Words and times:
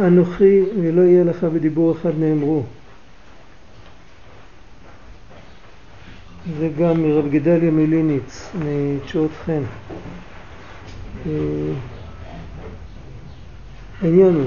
אנוכי 0.00 0.62
ולא 0.82 1.02
יהיה 1.02 1.24
לך 1.24 1.44
בדיבור 1.44 1.92
אחד 1.92 2.10
נאמרו. 2.18 2.62
זה 6.58 6.68
גם 6.78 7.02
מרב 7.02 7.30
גדליה 7.30 7.70
מליניץ, 7.70 8.50
מתשואות 8.64 9.30
חן. 9.44 9.62
אה, 11.26 11.32
העניין 14.02 14.34
הוא 14.34 14.46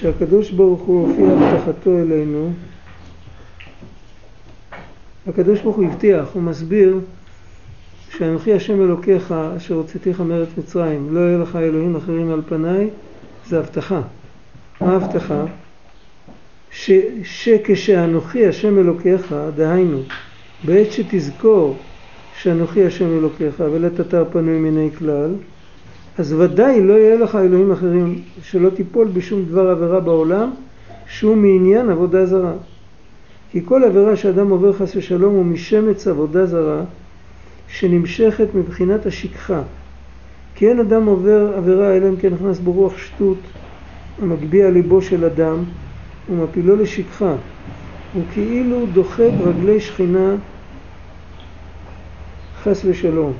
כשהקדוש 0.00 0.50
ברוך 0.50 0.80
הוא 0.80 1.08
הופיע 1.08 1.26
הבטחתו 1.26 1.98
אלינו, 1.98 2.52
הקדוש 5.26 5.60
ברוך 5.60 5.76
הוא 5.76 5.84
הבטיח, 5.84 6.28
הוא 6.32 6.42
מסביר 6.42 7.00
שאנוכי 8.10 8.54
השם 8.54 8.82
אלוקיך 8.82 9.34
אשר 9.56 9.74
הוצאתיך 9.74 10.20
מארץ 10.20 10.48
מצרים, 10.58 11.14
לא 11.14 11.20
יהיה 11.20 11.38
לך 11.38 11.56
אלוהים 11.56 11.96
אחרים 11.96 12.30
על 12.30 12.42
פניי, 12.48 12.90
זה 13.50 13.58
הבטחה. 13.58 14.00
ההבטחה? 14.80 15.44
ש, 16.70 16.90
שכשאנוכי 17.24 18.46
השם 18.46 18.78
אלוקיך, 18.78 19.34
דהיינו, 19.56 20.02
בעת 20.64 20.92
שתזכור 20.92 21.76
שאנוכי 22.40 22.86
השם 22.86 23.18
אלוקיך 23.18 23.62
ולתתר 23.72 24.24
פנוי 24.32 24.58
מיני 24.58 24.90
כלל, 24.98 25.34
אז 26.18 26.32
ודאי 26.32 26.82
לא 26.82 26.92
יהיה 26.92 27.16
לך 27.16 27.34
אלוהים 27.34 27.72
אחרים, 27.72 28.22
שלא 28.42 28.70
תיפול 28.70 29.08
בשום 29.08 29.44
דבר 29.44 29.70
עבירה 29.70 30.00
בעולם, 30.00 30.50
שהוא 31.08 31.36
מעניין 31.36 31.90
עבודה 31.90 32.26
זרה. 32.26 32.52
כי 33.50 33.60
כל 33.64 33.84
עבירה 33.84 34.16
שאדם 34.16 34.50
עובר 34.50 34.72
חס 34.72 34.96
ושלום 34.96 35.34
הוא 35.34 35.44
משמץ 35.44 36.06
עבודה 36.06 36.46
זרה, 36.46 36.82
שנמשכת 37.68 38.54
מבחינת 38.54 39.06
השכחה. 39.06 39.62
כי 40.54 40.68
אין 40.68 40.80
אדם 40.80 41.06
עובר 41.06 41.52
עבירה 41.56 41.96
אלא 41.96 42.08
אם 42.08 42.16
כן 42.16 42.32
נכנס 42.34 42.58
ברוח 42.58 42.98
שטות 42.98 43.38
המגביה 44.22 44.70
ליבו 44.70 45.02
של 45.02 45.24
אדם 45.24 45.56
ומפילו 46.30 46.76
לשכחה. 46.76 47.34
הוא 48.14 48.22
כאילו 48.32 48.86
דוחה 48.94 49.30
ברגלי 49.30 49.80
שכינה 49.80 50.34
חס 52.62 52.84
ושלום. 52.84 53.32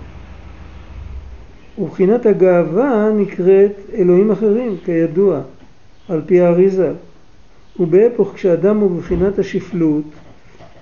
ובחינת 1.78 2.26
הגאווה 2.26 3.10
נקראת 3.16 3.72
אלוהים 3.94 4.30
אחרים, 4.30 4.76
כידוע, 4.84 5.40
על 6.08 6.22
פי 6.26 6.40
האריזה. 6.40 6.92
ובהפוך 7.80 8.32
כשאדם 8.34 8.76
הוא 8.76 8.90
בבחינת 8.90 9.38
השפלות, 9.38 10.04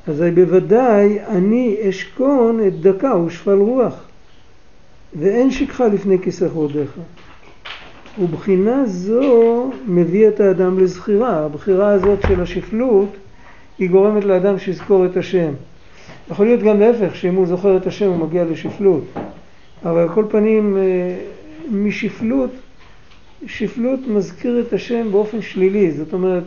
אזי 0.06 0.30
בוודאי 0.30 1.18
אני 1.28 1.76
אשכון 1.88 2.60
את 2.66 2.80
דקה 2.80 3.16
ושפל 3.16 3.58
רוח, 3.58 4.07
ואין 5.14 5.50
שכחה 5.50 5.88
לפני 5.88 6.18
כיסא 6.22 6.48
כבודיך. 6.48 6.90
ובחינה 8.20 8.86
זו 8.86 9.70
מביא 9.86 10.28
את 10.28 10.40
האדם 10.40 10.78
לזכירה. 10.78 11.44
הבחירה 11.44 11.88
הזאת 11.88 12.22
של 12.22 12.42
השפלות 12.42 13.16
היא 13.78 13.90
גורמת 13.90 14.24
לאדם 14.24 14.58
שיזכור 14.58 15.06
את 15.06 15.16
השם. 15.16 15.52
יכול 16.30 16.46
להיות 16.46 16.62
גם 16.62 16.80
להפך, 16.80 17.16
שאם 17.16 17.34
הוא 17.34 17.46
זוכר 17.46 17.76
את 17.76 17.86
השם 17.86 18.06
הוא 18.06 18.16
מגיע 18.16 18.44
לשפלות. 18.44 19.04
אבל 19.84 20.00
על 20.00 20.08
כל 20.08 20.24
פנים 20.30 20.76
אה, 20.76 21.16
משפלות, 21.70 22.50
שפלות 23.46 24.00
מזכיר 24.06 24.60
את 24.60 24.72
השם 24.72 25.12
באופן 25.12 25.42
שלילי, 25.42 25.90
זאת 25.90 26.12
אומרת, 26.12 26.44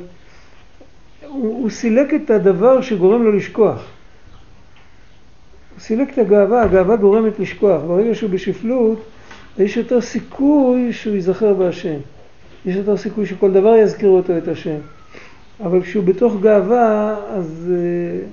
הוא, 1.27 1.61
הוא 1.61 1.69
סילק 1.69 2.13
את 2.13 2.29
הדבר 2.29 2.81
שגורם 2.81 3.23
לו 3.23 3.31
לשכוח. 3.31 4.00
הוא 5.73 5.79
סילק 5.79 6.13
את 6.13 6.17
הגאווה, 6.17 6.63
הגאווה 6.63 6.95
גורמת 6.95 7.39
לשכוח. 7.39 7.81
ברגע 7.87 8.15
שהוא 8.15 8.29
בשפלות, 8.29 9.01
יש 9.57 9.77
יותר 9.77 10.01
סיכוי 10.01 10.93
שהוא 10.93 11.15
ייזכר 11.15 11.53
בהשם. 11.53 11.97
יש 12.65 12.75
יותר 12.75 12.97
סיכוי 12.97 13.25
שכל 13.25 13.51
דבר 13.51 13.75
יזכירו 13.75 14.17
אותו 14.17 14.37
את 14.37 14.47
השם. 14.47 14.77
אבל 15.63 15.81
כשהוא 15.81 16.03
בתוך 16.03 16.33
גאווה, 16.41 17.15
אז... 17.29 17.71
אה, 17.71 18.27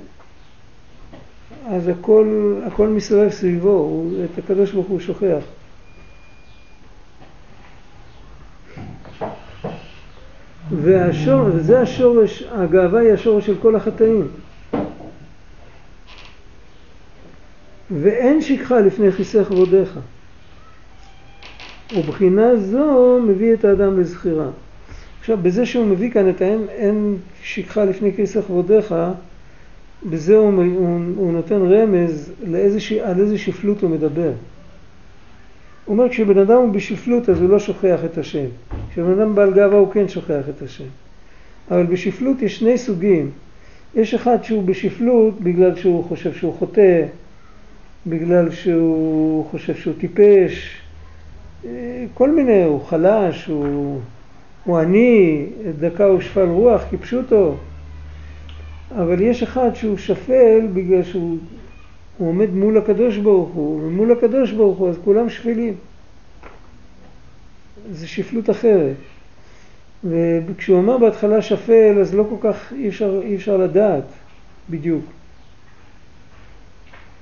אז 1.71 1.89
הכל, 1.89 2.55
הכל 2.67 2.89
מסתובב 2.89 3.31
סביבו, 3.31 3.69
הוא, 3.69 4.13
את 4.25 4.39
הקדוש 4.39 4.73
ברוך 4.73 4.87
הוא 4.87 5.01
שוכח. 5.01 5.43
והשור, 10.71 11.41
וזה 11.47 11.81
השורש, 11.81 12.43
הגאווה 12.53 13.01
היא 13.01 13.13
השורש 13.13 13.47
של 13.47 13.55
כל 13.63 13.77
החטאים. 13.77 14.29
ואין 17.91 18.43
שכחה 18.43 18.81
לפני 18.81 19.13
כיסא 19.13 19.45
כבודיך. 19.45 19.99
ובחינה 21.97 22.57
זו 22.57 23.19
מביא 23.23 23.55
את 23.55 23.65
האדם 23.65 24.01
לזכירה. 24.01 24.49
עכשיו, 25.21 25.39
בזה 25.43 25.67
שהוא 25.67 25.87
מביא 25.87 26.11
כאן 26.11 26.31
את 26.31 26.41
האין 26.41 26.67
אין 26.69 27.17
שכחה 27.43 27.85
לפני 27.85 28.13
כיסא 28.13 28.41
כבודיך, 28.41 28.95
בזה 30.11 30.37
הוא, 30.37 30.53
הוא, 30.53 31.01
הוא 31.17 31.33
נותן 31.33 31.73
רמז 31.73 32.33
לאיזושה, 32.47 33.11
על 33.11 33.21
איזה 33.21 33.39
שפלות 33.39 33.83
הוא 33.83 33.91
מדבר. 33.91 34.33
הוא 35.85 35.99
אומר 35.99 36.09
כשבן 36.09 36.39
אדם 36.39 36.57
הוא 36.57 36.73
בשפלות 36.73 37.29
אז 37.29 37.41
הוא 37.41 37.49
לא 37.49 37.59
שוכח 37.59 38.01
את 38.05 38.19
השם. 38.19 38.47
כשבן 38.93 39.21
אדם 39.21 39.35
בעל 39.35 39.55
גאווה 39.55 39.79
הוא 39.79 39.93
כן 39.93 40.09
שוכח 40.09 40.49
את 40.57 40.63
השם. 40.63 40.85
אבל 41.71 41.87
בשפלות 41.87 42.43
יש 42.43 42.59
שני 42.59 42.79
סוגים. 42.79 43.31
יש 43.95 44.15
אחד 44.15 44.45
שהוא 44.45 44.63
בשפלות 44.63 45.41
בגלל 45.41 45.77
שהוא 45.77 46.05
חושב 46.05 46.33
שהוא 46.33 46.55
חוטא, 46.55 47.03
בגלל 48.07 48.51
שהוא 48.51 49.45
חושב 49.51 49.75
שהוא 49.75 49.95
טיפש, 49.99 50.83
כל 52.15 52.31
מיני, 52.31 52.63
הוא 52.63 52.81
חלש, 52.85 53.47
הוא, 53.47 54.01
הוא 54.65 54.79
עני, 54.79 55.47
דקה 55.79 56.05
הוא 56.05 56.21
שפל 56.21 56.49
רוח, 56.49 56.83
כפשוטו. 56.91 57.57
אבל 58.97 59.21
יש 59.21 59.43
אחד 59.43 59.71
שהוא 59.75 59.99
שפל 59.99 60.67
בגלל 60.75 61.03
שהוא 61.03 61.39
עומד 62.19 62.51
מול 62.51 62.79
הקדוש 62.79 63.17
ברוך 63.17 63.49
הוא, 63.49 63.83
ומול 63.83 64.13
הקדוש 64.13 64.53
ברוך 64.53 64.79
הוא 64.79 64.89
אז 64.89 64.97
כולם 65.05 65.31
שפלים. 65.31 65.75
זה 67.91 68.09
שפלות 68.09 68.51
אחרת. 68.51 68.97
וכשהוא 70.05 70.79
אמר 70.79 70.99
בהתחלה 70.99 71.43
שפל, 71.43 71.99
אז 72.01 72.15
לא 72.15 72.25
כל 72.29 72.49
כך 72.49 72.73
אי 72.73 72.89
אפשר, 72.89 73.21
אי 73.23 73.37
אפשר 73.37 73.57
לדעת 73.57 74.05
בדיוק. 74.71 75.05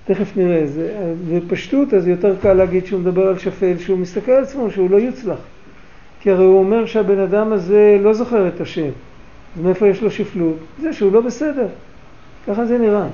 תכף 0.06 0.36
נראה, 0.36 0.66
זה, 0.66 1.14
בפשטות 1.34 1.94
אז 1.94 2.08
יותר 2.08 2.36
קל 2.42 2.52
להגיד 2.52 2.86
שהוא 2.86 3.00
מדבר 3.00 3.28
על 3.28 3.38
שפל, 3.38 3.78
שהוא 3.78 3.98
מסתכל 3.98 4.32
על 4.32 4.42
עצמו, 4.42 4.70
שהוא 4.70 4.90
לא 4.90 4.96
יוצלח. 4.96 5.38
כי 6.20 6.30
הרי 6.30 6.44
הוא 6.44 6.58
אומר 6.58 6.86
שהבן 6.86 7.18
אדם 7.18 7.52
הזה 7.52 7.98
לא 8.02 8.12
זוכר 8.12 8.48
את 8.48 8.60
השם. 8.60 8.90
אז 9.56 9.62
מאיפה 9.62 9.88
יש 9.88 10.02
לו 10.02 10.10
שפלות? 10.10 10.56
זה 10.80 10.92
שהוא 10.92 11.12
לא 11.12 11.20
בסדר. 11.20 11.66
ככה 12.46 12.66
זה 12.66 12.78
נראה. 12.78 13.06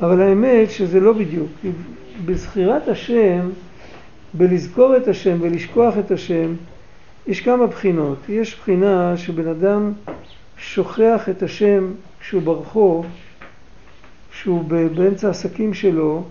אבל 0.00 0.20
האמת 0.20 0.70
שזה 0.70 1.00
לא 1.00 1.12
בדיוק. 1.12 1.50
בזכירת 2.24 2.88
השם, 2.88 3.48
בלזכור 4.34 4.96
את 4.96 5.08
השם 5.08 5.36
ולשכוח 5.40 5.98
את 5.98 6.10
השם, 6.10 6.54
יש 7.26 7.40
כמה 7.40 7.66
בחינות. 7.66 8.18
יש 8.28 8.56
בחינה 8.58 9.16
שבן 9.16 9.48
אדם 9.48 9.92
שוכח 10.58 11.28
את 11.28 11.42
השם 11.42 11.92
כשהוא 12.20 12.42
ברחוב, 12.42 13.06
כשהוא 14.44 14.64
באמצע 14.94 15.26
העסקים 15.26 15.74
שלו, 15.74 16.22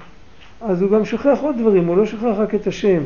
אז 0.61 0.81
הוא 0.81 0.91
גם 0.91 1.05
שוכח 1.05 1.37
עוד 1.41 1.55
דברים, 1.57 1.87
הוא 1.87 1.97
לא 1.97 2.05
שוכח 2.05 2.33
רק 2.37 2.55
את 2.55 2.67
השם. 2.67 2.99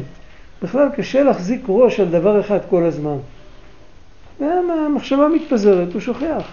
בכלל 0.61 0.87
קשה 0.95 1.23
להחזיק 1.23 1.61
ראש 1.67 1.99
על 1.99 2.07
דבר 2.07 2.39
אחד 2.39 2.57
כל 2.69 2.83
הזמן. 2.83 3.17
המחשבה 4.39 5.27
מתפזרת, 5.27 5.93
הוא 5.93 6.01
שוכח. 6.01 6.51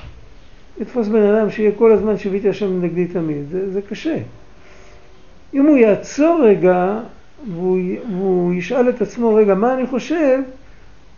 לתפוס 0.81 1.09
בן 1.09 1.23
אדם 1.23 1.51
שיהיה 1.51 1.71
כל 1.79 1.93
הזמן 1.93 2.19
שיביתי 2.19 2.49
השם 2.49 2.83
נגדי 2.83 3.07
תמיד, 3.07 3.45
זה, 3.51 3.71
זה 3.71 3.83
קשה. 3.83 4.19
אם 5.55 5.67
הוא 5.67 5.77
יעצור 5.77 6.41
רגע 6.45 7.01
והוא, 7.55 7.79
והוא 8.11 8.55
ישאל 8.55 8.89
את 8.89 9.03
עצמו, 9.03 9.35
רגע, 9.35 9.55
מה 9.55 9.75
אני 9.75 9.87
חושב, 9.87 10.39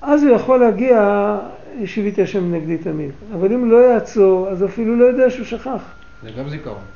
אז 0.03 0.23
הוא 0.23 0.37
יכול 0.37 0.61
להגיע, 0.61 1.39
שיביתי 1.85 2.23
השם 2.23 2.55
נגדי 2.55 2.79
תמיד. 2.79 3.11
אבל 3.35 3.53
אם 3.53 3.71
לא 3.71 3.77
יעצור, 3.77 4.49
אז 4.49 4.65
אפילו 4.65 4.97
לא 4.97 5.05
יודע 5.05 5.31
שהוא 5.31 5.47
שכח. 5.47 5.83
זה 6.23 6.31
גם 6.39 6.49
זיכרון. 6.49 6.96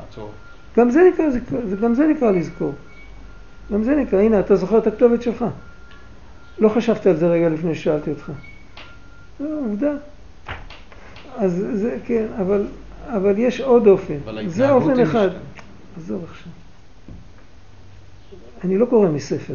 לעצור. 0.00 0.30
גם 0.76 0.90
זה 0.90 1.00
נקרא, 1.12 1.24
גם 1.80 1.94
זה 1.94 2.06
נקרא 2.06 2.30
לזכור. 2.30 2.74
גם 3.72 3.84
זה 3.84 3.94
נקרא, 3.94 4.20
הנה, 4.20 4.40
אתה 4.40 4.56
זוכר 4.56 4.78
את 4.78 4.86
הכתובת 4.86 5.22
שלך. 5.22 5.44
לא 6.58 6.68
חשבת 6.68 7.06
על 7.06 7.16
זה 7.16 7.28
רגע 7.28 7.48
לפני 7.48 7.74
ששאלתי 7.74 8.10
אותך. 8.10 8.32
זו 9.38 9.44
עובדה. 9.64 9.92
אז 11.36 11.64
זה, 11.72 11.96
כן, 12.06 12.26
אבל, 12.40 12.66
אבל 13.06 13.38
יש 13.38 13.60
עוד 13.60 13.86
אופן. 13.86 14.18
זה 14.46 14.70
אופן 14.70 15.00
אחד. 15.00 15.28
עזוב 15.96 16.24
עכשיו. 16.24 16.52
אני 18.64 18.78
לא 18.78 18.86
קורא 18.86 19.08
מספר. 19.08 19.54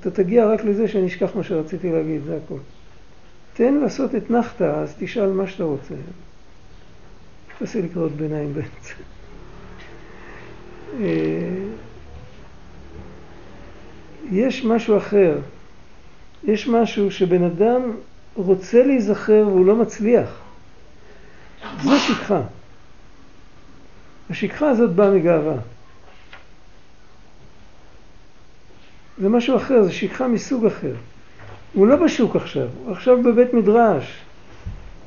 אתה 0.00 0.10
תגיע 0.10 0.46
רק 0.46 0.64
לזה 0.64 0.88
שאני 0.88 1.06
אשכח 1.06 1.30
מה 1.34 1.42
שרציתי 1.42 1.92
להגיד, 1.92 2.20
זה 2.24 2.38
הכל. 2.44 2.58
תן 3.54 3.74
לעשות 3.74 4.14
את 4.14 4.30
נחתה, 4.30 4.80
אז 4.80 4.94
תשאל 4.98 5.30
מה 5.30 5.46
שאתה 5.46 5.64
רוצה. 5.64 5.94
תעשה 7.58 7.80
לי 7.80 7.88
קריאות 7.88 8.12
ביניים 8.12 8.54
באמצע. 8.54 8.94
אה, 11.00 11.06
יש 14.30 14.64
משהו 14.64 14.98
אחר. 14.98 15.38
יש 16.44 16.68
משהו 16.68 17.10
שבן 17.10 17.42
אדם 17.42 17.80
רוצה 18.34 18.86
להיזכר 18.86 19.44
והוא 19.46 19.66
לא 19.66 19.76
מצליח. 19.76 20.40
זו 21.82 21.98
שכחה. 21.98 22.40
השכחה 24.30 24.70
הזאת 24.70 24.90
באה 24.90 25.10
מגאווה. 25.10 25.56
זה 29.18 29.28
משהו 29.28 29.56
אחר, 29.56 29.82
זה 29.82 29.92
שכחה 29.92 30.28
מסוג 30.28 30.66
אחר. 30.66 30.94
הוא 31.72 31.86
לא 31.86 31.96
בשוק 31.96 32.36
עכשיו, 32.36 32.68
הוא 32.84 32.92
עכשיו 32.92 33.22
בבית 33.22 33.54
מדרש, 33.54 34.18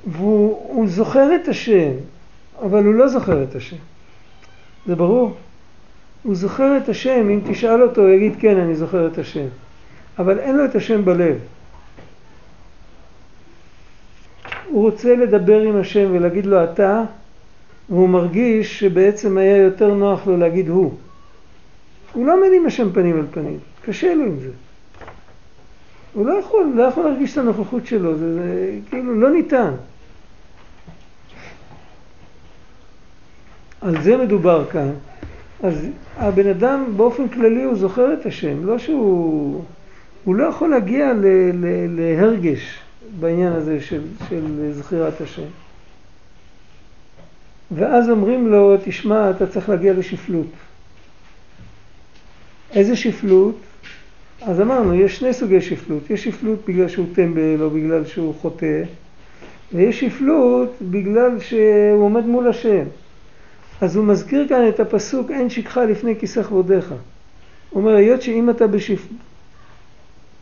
והוא 0.08 0.88
זוכר 0.88 1.36
את 1.36 1.48
השם, 1.48 1.92
אבל 2.62 2.86
הוא 2.86 2.94
לא 2.94 3.08
זוכר 3.08 3.44
את 3.44 3.56
השם. 3.56 3.78
זה 4.86 4.96
ברור? 4.96 5.38
הוא 6.24 6.36
זוכר 6.36 6.78
את 6.78 6.90
השם, 6.90 7.30
אם 7.30 7.40
תשאל 7.50 7.84
אותו 7.84 8.02
הוא 8.02 8.10
יגיד 8.10 8.34
כן, 8.40 8.58
אני 8.58 8.76
זוכר 8.76 9.08
את 9.08 9.18
השם. 9.18 9.48
אבל 10.20 10.40
אין 10.40 10.58
לו 10.58 10.66
את 10.66 10.76
השם 10.76 11.06
בלב. 11.06 11.38
הוא 14.70 14.82
רוצה 14.84 15.16
לדבר 15.16 15.62
עם 15.62 15.80
השם 15.80 16.08
ולהגיד 16.12 16.46
לו 16.46 16.64
אתה, 16.64 17.04
והוא 17.90 18.10
מרגיש 18.10 18.80
שבעצם 18.80 19.38
היה 19.38 19.58
יותר 19.58 19.94
נוח 19.94 20.28
לו 20.28 20.38
להגיד 20.38 20.70
הוא. 20.70 20.94
הוא 22.14 22.26
לא 22.26 22.34
עומד 22.34 22.50
עם 22.56 22.66
השם 22.66 22.92
פנים 22.94 23.18
אל 23.18 23.26
פנים, 23.32 23.60
קשה 23.86 24.16
לו 24.16 24.24
עם 24.24 24.40
זה. 24.40 24.50
הוא 26.14 26.26
לא 26.26 26.34
יכול, 26.34 26.74
לא 26.76 26.84
יכול 26.84 27.04
להרגיש 27.04 27.34
את 27.34 27.38
הנוכחות 27.38 27.86
שלו, 27.86 28.18
זה, 28.18 28.34
זה 28.34 28.72
כאילו 28.90 29.22
לא 29.22 29.32
ניתן. 29.32 29.72
על 33.82 34.02
זה 34.02 34.18
מדובר 34.18 34.66
כאן. 34.72 34.92
אז 35.64 35.88
הבן 36.18 36.48
אדם 36.48 36.94
באופן 36.98 37.28
כללי 37.28 37.64
הוא 37.64 37.76
זוכר 37.76 38.14
את 38.14 38.26
השם, 38.26 38.66
לא 38.66 38.78
שהוא... 38.78 39.64
הוא 40.24 40.36
לא 40.36 40.44
יכול 40.44 40.70
להגיע 40.70 41.14
ל, 41.14 41.26
ל, 41.54 41.66
להרגש 42.00 42.80
בעניין 43.20 43.54
הזה 43.54 43.82
של, 43.82 44.02
של 44.30 44.72
זכירת 44.72 45.22
השם. 45.22 45.48
ואז 47.72 48.10
אומרים 48.10 48.48
לו, 48.48 48.76
תשמע, 48.86 49.30
אתה 49.30 49.48
צריך 49.48 49.70
להגיע 49.70 49.94
לשפלות. 49.94 50.48
איזה 52.74 52.96
שפלות? 52.96 53.56
אז 54.42 54.62
אמרנו, 54.62 54.96
יש 54.96 55.18
שני 55.18 55.34
סוגי 55.34 55.62
שפלות. 55.62 56.10
יש 56.10 56.24
שפלות 56.24 56.60
בגלל 56.68 56.88
שהוא 56.88 57.06
טמבל 57.14 57.62
או 57.62 57.70
בגלל 57.70 58.06
שהוא 58.06 58.36
חוטא, 58.42 58.84
ויש 59.74 60.00
שפלות 60.00 60.76
בגלל 60.82 61.40
שהוא 61.40 62.04
עומד 62.04 62.26
מול 62.26 62.48
השם. 62.48 62.84
אז 63.82 63.96
הוא 63.96 64.06
מזכיר 64.06 64.48
כאן 64.48 64.68
את 64.70 64.80
הפסוק 64.80 65.32
אין 65.32 65.50
שכחה 65.50 65.86
לפני 65.86 66.20
כיסא 66.20 66.44
כבודיך. 66.44 66.94
הוא 67.70 67.82
אומר, 67.82 67.96
היות 67.96 68.22
שאם 68.22 68.50
אתה 68.50 68.68
בשפלות, 68.68 69.20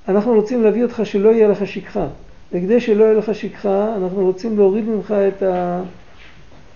אנחנו 0.08 0.34
רוצים 0.34 0.64
להביא 0.64 0.84
אותך 0.84 1.02
שלא 1.04 1.30
יהיה 1.30 1.48
לך 1.48 1.68
שכחה. 1.68 2.08
וכדי 2.52 2.82
שלא 2.82 3.04
יהיה 3.04 3.14
לך 3.14 3.36
שכחה, 3.36 3.96
אנחנו 3.98 4.26
רוצים 4.26 4.58
להוריד 4.58 4.86
ממך 4.86 5.12
את, 5.12 5.44
ה... 5.44 5.82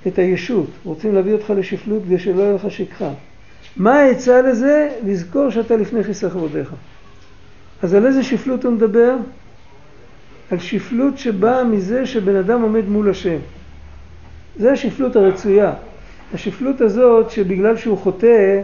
את 0.08 0.20
הישות. 0.20 0.68
רוצים 0.84 1.16
להביא 1.16 1.34
אותך 1.34 1.54
לשפלות 1.58 2.04
כדי 2.06 2.20
שלא 2.20 2.42
יהיה 2.42 2.54
לך 2.54 2.72
שכחה. 2.72 3.10
מה 3.78 3.94
העצה 3.96 4.42
לזה? 4.42 4.90
לזכור 5.06 5.50
שאתה 5.50 5.76
לפני 5.76 6.04
כיסא 6.04 6.30
כבודיך. 6.30 6.74
אז 7.82 7.94
על 7.94 8.06
איזה 8.06 8.24
שפלות 8.24 8.66
הוא 8.66 8.74
מדבר? 8.74 9.16
על 10.52 10.60
שפלות 10.60 11.18
שבאה 11.18 11.64
מזה 11.64 12.06
שבן 12.06 12.36
אדם 12.36 12.62
עומד 12.62 12.86
מול 12.90 13.10
השם. 13.10 13.38
זה 14.60 14.72
השפלות 14.72 15.16
הרצויה. 15.16 15.74
השפלות 16.34 16.82
הזאת 16.82 17.32
שבגלל 17.32 17.78
שהוא 17.78 17.98
חוטא, 17.98 18.62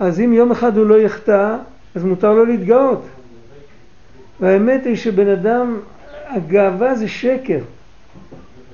אז 0.00 0.20
אם 0.20 0.32
יום 0.32 0.50
אחד 0.50 0.76
הוא 0.76 0.86
לא 0.86 1.00
יחטא, 1.00 1.56
אז 1.94 2.04
מותר 2.04 2.32
לו 2.32 2.44
להתגאות. 2.44 3.02
והאמת 4.40 4.86
היא 4.86 4.96
שבן 4.96 5.28
אדם, 5.28 5.78
הגאווה 6.28 6.94
זה 6.94 7.08
שקר. 7.08 7.58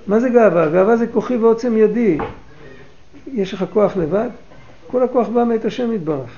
מה 0.06 0.20
זה 0.20 0.28
גאווה? 0.28 0.68
גאווה 0.68 0.96
זה 0.96 1.06
כוחי 1.06 1.36
ועוצם 1.36 1.76
ידי. 1.76 2.18
יש 3.32 3.54
לך 3.54 3.64
כוח 3.72 3.96
לבד? 3.96 4.28
כל 4.86 5.02
הכוח 5.02 5.28
בא 5.28 5.44
מאת 5.44 5.64
השם 5.64 5.92
יתברך. 5.92 6.30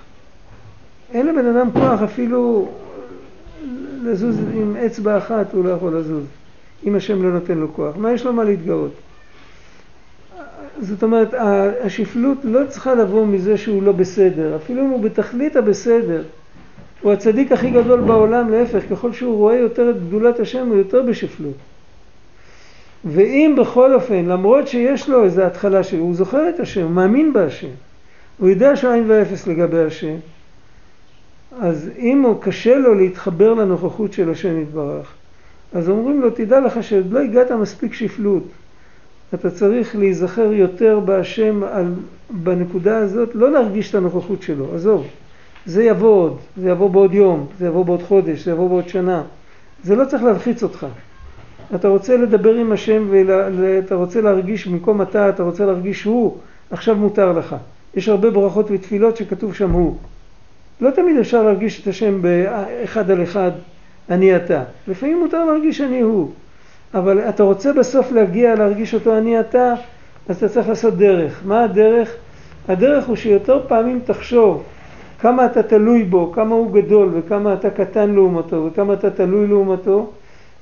אין 1.13 1.27
לבן 1.27 1.47
אדם 1.47 1.71
כוח 1.73 2.03
אפילו 2.03 2.69
לזוז 4.05 4.37
עם 4.55 4.77
אצבע 4.87 5.19
אחת 5.19 5.53
הוא 5.53 5.65
לא 5.65 5.71
יכול 5.71 5.97
לזוז, 5.97 6.25
אם 6.87 6.97
השם 6.97 7.23
לא 7.23 7.31
נותן 7.31 7.59
לו 7.59 7.75
כוח. 7.75 7.97
מה 7.97 8.13
יש 8.13 8.25
לו 8.25 8.33
מה 8.33 8.45
להתגאות? 8.45 8.93
זאת 10.79 11.03
אומרת, 11.03 11.35
השפלות 11.83 12.39
לא 12.45 12.61
צריכה 12.69 12.95
לבוא 12.95 13.27
מזה 13.27 13.57
שהוא 13.57 13.83
לא 13.83 13.93
בסדר, 13.93 14.57
אפילו 14.57 14.83
אם 14.83 14.91
הוא 14.91 15.03
בתכלית 15.03 15.57
הבסדר. 15.57 16.23
הוא 17.03 17.13
הצדיק 17.13 17.53
הכי 17.53 17.71
גדול 17.71 18.01
בעולם, 18.01 18.51
להפך, 18.51 18.83
ככל 18.91 19.13
שהוא 19.13 19.37
רואה 19.37 19.57
יותר 19.57 19.91
את 19.91 20.07
גדולת 20.09 20.41
השם 20.41 20.67
הוא 20.67 20.77
יותר 20.77 21.03
בשפלות. 21.03 21.55
ואם 23.05 23.55
בכל 23.59 23.95
אופן, 23.95 24.25
למרות 24.27 24.69
שיש 24.69 25.09
לו 25.09 25.25
איזו 25.25 25.43
התחלה 25.43 25.83
שהוא 25.83 26.15
זוכר 26.15 26.49
את 26.49 26.61
השם, 26.61 26.83
הוא 26.83 26.91
מאמין 26.91 27.33
בהשם, 27.33 27.69
הוא 28.39 28.49
יודע 28.49 28.77
שהוא 28.77 28.93
עין 28.93 29.05
ואפס 29.07 29.47
לגבי 29.47 29.81
השם, 29.85 30.15
אז 31.61 31.91
אם 31.99 32.23
הוא 32.23 32.43
קשה 32.43 32.79
לו 32.79 32.95
להתחבר 32.95 33.55
לנוכחות 33.55 34.13
של 34.13 34.31
השם 34.31 34.61
יתברך, 34.61 35.13
אז 35.73 35.89
אומרים 35.89 36.21
לו, 36.21 36.31
תדע 36.31 36.61
לך 36.61 36.83
שעוד 36.83 37.13
לא 37.13 37.21
הגעת 37.21 37.51
מספיק 37.51 37.95
שפלות. 37.95 38.43
אתה 39.35 39.51
צריך 39.51 39.97
להיזכר 39.97 40.53
יותר 40.53 41.01
בהשם 41.05 41.63
על, 41.63 41.93
בנקודה 42.31 42.99
הזאת, 42.99 43.35
לא 43.35 43.51
להרגיש 43.51 43.91
את 43.91 43.95
הנוכחות 43.95 44.43
שלו, 44.43 44.75
עזוב. 44.75 45.07
זה 45.67 45.85
יבוא 45.85 46.23
עוד, 46.23 46.37
זה 46.57 46.71
יבוא 46.71 46.91
בעוד 46.91 47.15
יום, 47.15 47.47
זה 47.59 47.67
יבוא 47.67 47.85
בעוד 47.85 48.03
חודש, 48.03 48.45
זה 48.45 48.51
יבוא 48.51 48.69
בעוד 48.69 48.89
שנה. 48.89 49.23
זה 49.85 49.97
לא 49.97 50.05
צריך 50.05 50.23
להלחיץ 50.23 50.63
אותך. 50.63 50.87
אתה 51.75 51.89
רוצה 51.89 52.17
לדבר 52.17 52.55
עם 52.55 52.73
השם 52.73 53.09
ואתה 53.11 53.95
רוצה 53.95 54.21
להרגיש 54.21 54.67
במקום 54.67 55.03
אתה, 55.03 55.29
אתה 55.29 55.43
רוצה 55.43 55.67
להרגיש 55.67 56.05
הוא, 56.05 56.37
עכשיו 56.71 56.97
מותר 56.97 57.33
לך. 57.33 57.57
יש 57.95 58.09
הרבה 58.09 58.31
ברכות 58.31 58.67
ותפילות 58.71 59.17
שכתוב 59.17 59.55
שם 59.55 59.71
הוא. 59.71 59.97
לא 60.81 60.91
תמיד 60.91 61.17
אפשר 61.17 61.43
להרגיש 61.43 61.83
את 61.83 61.87
השם 61.87 62.23
באחד 62.23 63.11
על 63.11 63.23
אחד, 63.23 63.51
אני 64.11 64.37
אתה. 64.37 64.63
לפעמים 64.89 65.19
מותר 65.21 65.45
להרגיש 65.45 65.81
אני 65.81 66.01
הוא. 66.01 66.31
אבל 66.95 67.19
אתה 67.19 67.43
רוצה 67.43 67.73
בסוף 67.73 68.13
להגיע 68.13 68.55
להרגיש 68.55 68.95
אותו 68.95 69.19
אני 69.19 69.41
אתה, 69.41 69.75
אז 70.29 70.37
אתה 70.37 70.49
צריך 70.49 70.69
לעשות 70.69 70.97
דרך. 70.97 71.41
מה 71.45 71.65
הדרך? 71.65 72.17
הדרך 72.69 73.07
הוא 73.07 73.17
שיותר 73.17 73.61
פעמים 73.69 74.01
תחשוב 74.05 74.63
כמה 75.21 75.47
אתה 75.47 75.63
תלוי 75.63 76.05
בו, 76.05 76.33
כמה 76.33 76.55
הוא 76.55 76.73
גדול 76.73 77.11
וכמה 77.15 77.55
אתה 77.55 77.71
קטן 77.71 78.11
לעומתו 78.11 78.65
וכמה 78.67 78.95
אתה 78.95 79.11
תלוי 79.11 79.47
לעומתו, 79.47 80.11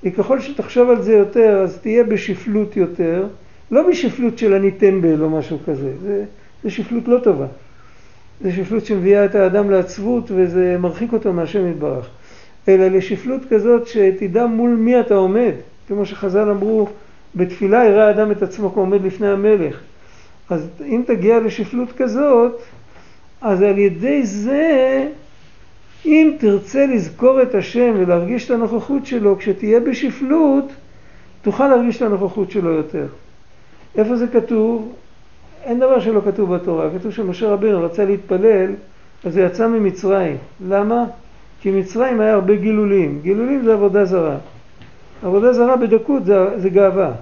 וככל 0.04 0.40
שתחשוב 0.40 0.90
על 0.90 1.02
זה 1.02 1.12
יותר 1.12 1.60
אז 1.62 1.78
תהיה 1.78 2.04
בשפלות 2.04 2.76
יותר, 2.76 3.26
לא 3.70 3.88
בשפלות 3.88 4.38
של 4.38 4.54
אני 4.54 4.70
טמבל 4.70 5.22
או 5.22 5.30
משהו 5.30 5.58
כזה, 5.66 5.92
זה, 6.02 6.24
זה 6.62 6.70
שפלות 6.70 7.08
לא 7.08 7.18
טובה. 7.18 7.46
זה 8.40 8.52
שפלות 8.52 8.86
שמביאה 8.86 9.24
את 9.24 9.34
האדם 9.34 9.70
לעצבות 9.70 10.30
וזה 10.34 10.76
מרחיק 10.78 11.12
אותו 11.12 11.32
מהשם 11.32 11.70
יתברך. 11.70 12.08
אלא 12.68 12.88
לשפלות 12.88 13.42
כזאת 13.50 13.86
שתדע 13.86 14.46
מול 14.46 14.70
מי 14.70 15.00
אתה 15.00 15.14
עומד. 15.14 15.52
כמו 15.88 16.06
שחז"ל 16.06 16.50
אמרו, 16.50 16.88
בתפילה 17.34 17.84
יראה 17.84 18.06
האדם 18.06 18.30
את 18.30 18.42
עצמו 18.42 18.72
כמו 18.72 18.82
עומד 18.82 19.04
לפני 19.04 19.28
המלך. 19.28 19.80
אז 20.50 20.68
אם 20.84 21.02
תגיע 21.06 21.40
לשפלות 21.40 21.92
כזאת, 21.92 22.60
אז 23.40 23.62
על 23.62 23.78
ידי 23.78 24.26
זה, 24.26 25.08
אם 26.06 26.36
תרצה 26.38 26.86
לזכור 26.86 27.42
את 27.42 27.54
השם 27.54 27.94
ולהרגיש 27.98 28.46
את 28.46 28.50
הנוכחות 28.50 29.06
שלו, 29.06 29.38
כשתהיה 29.38 29.80
בשפלות, 29.80 30.72
תוכל 31.42 31.68
להרגיש 31.68 31.96
את 31.96 32.02
הנוכחות 32.02 32.50
שלו 32.50 32.70
יותר. 32.70 33.06
איפה 33.96 34.16
זה 34.16 34.26
כתוב? 34.26 34.92
אין 35.64 35.80
דבר 35.80 36.00
שלא 36.00 36.20
כתוב 36.24 36.54
בתורה. 36.54 36.88
כתוב 36.98 37.12
שמשה 37.12 37.48
רבינו 37.48 37.82
רצה 37.82 38.04
להתפלל, 38.04 38.70
אז 39.24 39.36
הוא 39.36 39.46
יצא 39.46 39.68
ממצרים. 39.68 40.36
למה? 40.68 41.04
כי 41.60 41.70
מצרים 41.70 42.20
היה 42.20 42.34
הרבה 42.34 42.56
גילולים. 42.56 43.18
גילולים 43.22 43.62
זה 43.64 43.72
עבודה 43.72 44.04
זרה. 44.04 44.36
עבודה 45.22 45.52
זרה 45.52 45.76
בדקות 45.76 46.24
זה, 46.24 46.58
זה 46.58 46.68
גאווה. 46.68 47.12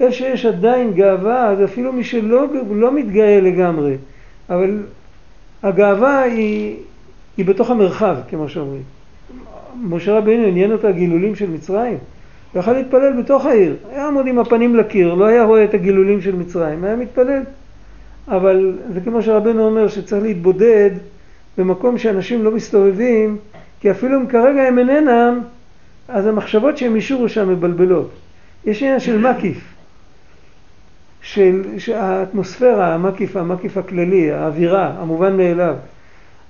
איפה 0.00 0.12
שיש 0.12 0.46
עדיין 0.46 0.92
גאווה, 0.92 1.48
אז 1.48 1.64
אפילו 1.64 1.92
מי 1.92 2.04
שלא 2.04 2.46
לא 2.70 2.92
מתגאה 2.92 3.40
לגמרי, 3.40 3.96
אבל 4.50 4.78
הגאווה 5.62 6.22
היא, 6.22 6.76
היא 7.36 7.46
בתוך 7.46 7.70
המרחב, 7.70 8.16
כמו 8.30 8.48
שאומרים. 8.48 8.82
משה 9.82 10.18
רבינו 10.18 10.46
עניין 10.46 10.72
אותו 10.72 10.88
הגילולים 10.88 11.34
של 11.34 11.50
מצרים. 11.50 11.98
הוא 12.52 12.60
יכול 12.60 12.74
להתפלל 12.74 13.22
בתוך 13.22 13.46
העיר. 13.46 13.76
היה 13.90 14.08
עמוד 14.08 14.26
עם 14.26 14.38
הפנים 14.38 14.76
לקיר, 14.76 15.14
לא 15.14 15.24
היה 15.24 15.44
רואה 15.44 15.64
את 15.64 15.74
הגילולים 15.74 16.20
של 16.20 16.36
מצרים, 16.36 16.84
היה 16.84 16.96
מתפלל. 16.96 17.42
אבל 18.28 18.78
זה 18.94 19.00
כמו 19.00 19.22
שרבנו 19.22 19.66
אומר 19.66 19.88
שצריך 19.88 20.22
להתבודד 20.22 20.90
במקום 21.58 21.98
שאנשים 21.98 22.44
לא 22.44 22.50
מסתובבים, 22.50 23.36
כי 23.80 23.90
אפילו 23.90 24.20
אם 24.20 24.26
כרגע 24.26 24.62
הם 24.62 24.78
אינם, 24.78 25.40
אז 26.08 26.26
המחשבות 26.26 26.78
שהם 26.78 26.96
אישורו 26.96 27.28
שם 27.28 27.48
מבלבלות. 27.48 28.10
יש 28.64 28.82
עניין 28.82 29.00
של 29.00 29.18
מקיף, 29.18 29.74
של, 31.22 31.62
האטמוספירה, 31.94 32.94
המקיף, 32.94 33.36
המקיף 33.36 33.76
הכללי, 33.76 34.32
האווירה, 34.32 34.92
המובן 34.98 35.36
מאליו. 35.36 35.74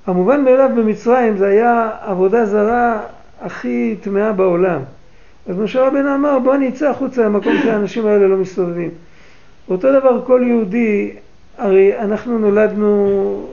המובן 0.06 0.44
מאליו 0.44 0.70
במצרים 0.76 1.36
זה 1.36 1.46
היה 1.46 1.90
עבודה 2.00 2.46
זרה 2.46 3.00
הכי 3.40 3.96
טמאה 4.02 4.32
בעולם. 4.32 4.80
אז 5.46 5.58
משה 5.58 5.86
רבנו 5.86 6.14
אמר 6.14 6.38
בוא 6.38 6.54
אני 6.54 6.68
אצא 6.68 6.90
החוצה 6.90 7.24
למקום 7.24 7.52
שהאנשים 7.62 8.06
האלה 8.06 8.28
לא 8.28 8.36
מסתובבים. 8.36 8.90
אותו 9.68 10.00
דבר 10.00 10.24
כל 10.24 10.42
יהודי, 10.46 11.10
הרי 11.58 11.98
אנחנו 11.98 12.38
נולדנו 12.38 13.46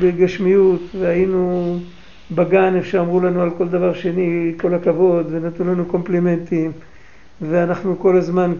בגשמיות 0.00 0.80
והיינו 1.00 1.76
בגן 2.34 2.74
איפה 2.76 2.88
שאמרו 2.88 3.20
לנו 3.20 3.42
על 3.42 3.50
כל 3.50 3.68
דבר 3.68 3.94
שני 3.94 4.52
כל 4.60 4.74
הכבוד 4.74 5.26
ונתנו 5.30 5.72
לנו 5.72 5.84
קומפלימנטים 5.84 6.72
ואנחנו 7.40 7.98
כל 7.98 8.16
הזמן, 8.16 8.52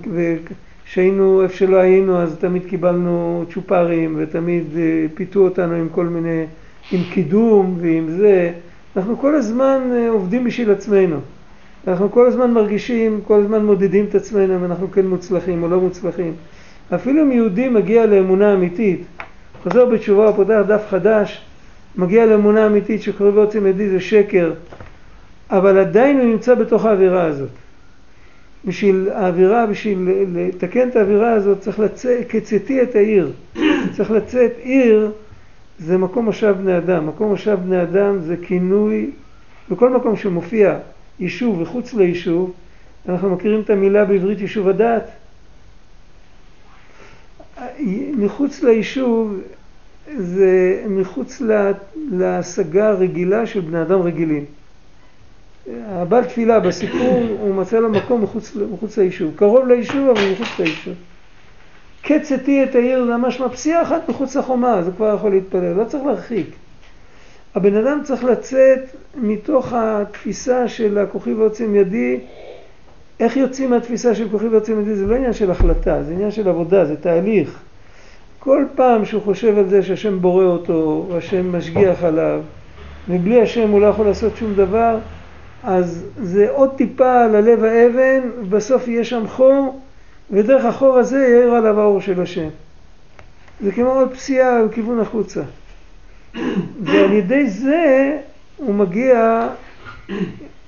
כשהיינו 0.84 1.42
איפה 1.42 1.56
שלא 1.56 1.76
היינו 1.76 2.22
אז 2.22 2.36
תמיד 2.36 2.62
קיבלנו 2.66 3.44
צ'ופרים 3.54 4.14
ותמיד 4.18 4.64
אה, 4.76 5.06
פיתו 5.14 5.40
אותנו 5.40 5.74
עם 5.74 5.88
כל 5.88 6.06
מיני, 6.06 6.44
עם 6.92 7.00
קידום 7.12 7.76
ועם 7.80 8.10
זה, 8.10 8.52
אנחנו 8.96 9.18
כל 9.18 9.34
הזמן 9.34 9.80
אה, 9.92 10.08
עובדים 10.10 10.44
בשביל 10.44 10.70
עצמנו, 10.70 11.16
אנחנו 11.86 12.10
כל 12.10 12.26
הזמן 12.26 12.50
מרגישים, 12.50 13.20
כל 13.26 13.40
הזמן 13.40 13.66
מודדים 13.66 14.04
את 14.08 14.14
עצמנו 14.14 14.56
אם 14.56 14.64
אנחנו 14.64 14.90
כן 14.90 15.06
מוצלחים 15.06 15.62
או 15.62 15.68
לא 15.68 15.80
מוצלחים. 15.80 16.32
אפילו 16.94 17.22
אם 17.22 17.32
יהודי 17.32 17.68
מגיע 17.68 18.06
לאמונה 18.06 18.54
אמיתית, 18.54 19.00
חוזר 19.62 19.86
בתשובה, 19.86 20.32
פותח 20.32 20.60
דף 20.66 20.82
חדש, 20.90 21.44
מגיע 21.96 22.26
לאמונה 22.26 22.66
אמיתית 22.66 23.02
שקוראים 23.02 23.36
ועוצם 23.36 23.66
ידי 23.66 23.88
זה 23.88 24.00
שקר, 24.00 24.52
אבל 25.50 25.78
עדיין 25.78 26.20
הוא 26.20 26.26
נמצא 26.26 26.54
בתוך 26.54 26.84
האווירה 26.84 27.24
הזאת. 27.24 27.48
בשביל 28.64 29.08
האווירה, 29.12 29.66
בשביל 29.66 30.08
לתקן 30.34 30.88
את 30.88 30.96
האווירה 30.96 31.32
הזאת 31.32 31.60
צריך 31.60 31.78
לצאת, 31.78 32.28
קצתי 32.28 32.82
את 32.82 32.94
העיר. 32.94 33.32
צריך 33.96 34.10
לצאת 34.10 34.52
עיר 34.58 35.10
זה 35.78 35.98
מקום 35.98 36.24
מושב 36.24 36.54
בני 36.60 36.78
אדם. 36.78 37.06
מקום 37.06 37.28
מושב 37.28 37.58
בני 37.64 37.82
אדם 37.82 38.20
זה 38.20 38.36
כינוי, 38.46 39.10
בכל 39.70 39.90
מקום 39.90 40.16
שמופיע 40.16 40.78
יישוב 41.20 41.60
וחוץ 41.60 41.94
ליישוב, 41.94 42.52
אנחנו 43.08 43.30
מכירים 43.30 43.60
את 43.60 43.70
המילה 43.70 44.04
בעברית 44.04 44.40
יישוב 44.40 44.68
הדעת. 44.68 45.10
מחוץ 48.16 48.62
ליישוב 48.62 49.40
זה 50.16 50.82
מחוץ 50.88 51.42
להשגה 52.10 52.88
הרגילה 52.88 53.46
של 53.46 53.60
בני 53.60 53.82
אדם 53.82 54.02
רגילים. 54.02 54.44
הבעל 55.86 56.24
תפילה 56.24 56.60
בסיפור 56.60 57.22
הוא 57.40 57.54
מצא 57.54 57.78
לו 57.78 57.90
מקום 57.90 58.22
מחוץ, 58.22 58.56
מחוץ 58.72 58.98
ליישוב, 58.98 59.32
קרוב 59.36 59.66
ליישוב 59.68 60.08
אבל 60.08 60.32
מחוץ 60.32 60.58
ליישוב. 60.58 60.94
קצתי 62.02 62.64
את 62.64 62.74
העיר 62.74 63.04
ממש 63.04 63.40
מפסיעה 63.40 63.82
אחת 63.82 64.08
מחוץ 64.08 64.36
לחומה, 64.36 64.82
זה 64.82 64.90
כבר 64.96 65.14
יכול 65.14 65.30
להתפלל, 65.30 65.72
לא 65.72 65.84
צריך 65.84 66.04
להרחיק. 66.04 66.46
הבן 67.54 67.76
אדם 67.76 68.00
צריך 68.04 68.24
לצאת 68.24 68.80
מתוך 69.16 69.72
התפיסה 69.72 70.68
של 70.68 70.98
הכוכי 70.98 71.34
ועוצם 71.34 71.74
ידי, 71.74 72.20
איך 73.20 73.36
יוצאים 73.36 73.70
מהתפיסה 73.70 74.14
של 74.14 74.28
כוכי 74.28 74.46
ועוצם 74.46 74.80
ידי, 74.80 74.94
זה 74.94 75.06
לא 75.06 75.14
עניין 75.14 75.32
של 75.32 75.50
החלטה, 75.50 76.02
זה 76.02 76.12
עניין 76.12 76.30
של 76.30 76.48
עבודה, 76.48 76.84
זה 76.84 76.96
תהליך. 76.96 77.62
כל 78.44 78.64
פעם 78.74 79.04
שהוא 79.04 79.22
חושב 79.22 79.58
על 79.58 79.68
זה 79.68 79.82
שהשם 79.82 80.20
בורא 80.20 80.44
אותו, 80.44 81.06
או 81.10 81.18
השם 81.18 81.56
משגיח 81.56 82.02
עליו, 82.02 82.40
ובלי 83.08 83.42
השם 83.42 83.70
הוא 83.70 83.80
לא 83.80 83.86
יכול 83.86 84.06
לעשות 84.06 84.36
שום 84.36 84.54
דבר, 84.54 84.98
אז 85.62 86.04
זה 86.16 86.50
עוד 86.50 86.70
טיפה 86.76 87.24
על 87.24 87.34
הלב 87.34 87.64
האבן, 87.64 88.20
ובסוף 88.40 88.88
יהיה 88.88 89.04
שם 89.04 89.28
חור, 89.28 89.80
ודרך 90.30 90.64
החור 90.64 90.98
הזה 90.98 91.18
יאיר 91.18 91.54
עליו 91.54 91.80
האור 91.80 92.00
של 92.00 92.22
השם. 92.22 92.48
זה 93.60 93.72
כמו 93.72 93.90
עוד 93.90 94.12
פסיעה 94.12 94.64
בכיוון 94.66 95.00
החוצה. 95.00 95.42
ועל 96.84 97.12
ידי 97.12 97.46
זה 97.46 98.18
הוא 98.56 98.74
מגיע 98.74 99.48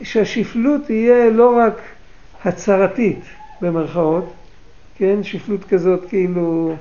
שהשפלות 0.03 0.85
תהיה 0.85 1.31
לא 1.31 1.57
רק 1.59 1.81
הצהרתית 2.45 3.21
במרכאות, 3.61 4.33
כן, 4.97 5.23
שפלות 5.23 5.65
כזאת 5.65 6.05
כאילו 6.09 6.75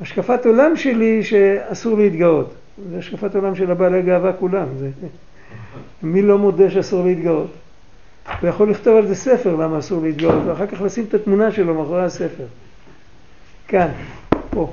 השקפת 0.00 0.46
עולם 0.46 0.76
שלי 0.76 1.24
שאסור 1.24 1.98
להתגאות. 1.98 2.54
זה 2.90 2.98
השקפת 2.98 3.34
עולם 3.34 3.54
של 3.54 3.70
הבעלי 3.70 4.02
גאווה 4.02 4.32
כולם. 4.32 4.66
זה... 4.78 4.90
מי 6.02 6.22
לא 6.22 6.38
מודה 6.38 6.70
שאסור 6.70 7.04
להתגאות? 7.04 7.50
הוא 8.40 8.48
יכול 8.48 8.70
לכתוב 8.70 8.96
על 8.96 9.06
זה 9.06 9.14
ספר 9.14 9.56
למה 9.56 9.78
אסור 9.78 10.02
להתגאות, 10.02 10.42
ואחר 10.46 10.66
כך 10.66 10.82
לשים 10.82 11.04
את 11.08 11.14
התמונה 11.14 11.52
שלו 11.52 11.74
מאחורי 11.74 12.04
הספר. 12.04 12.44
כאן, 13.68 13.88
פה, 14.50 14.72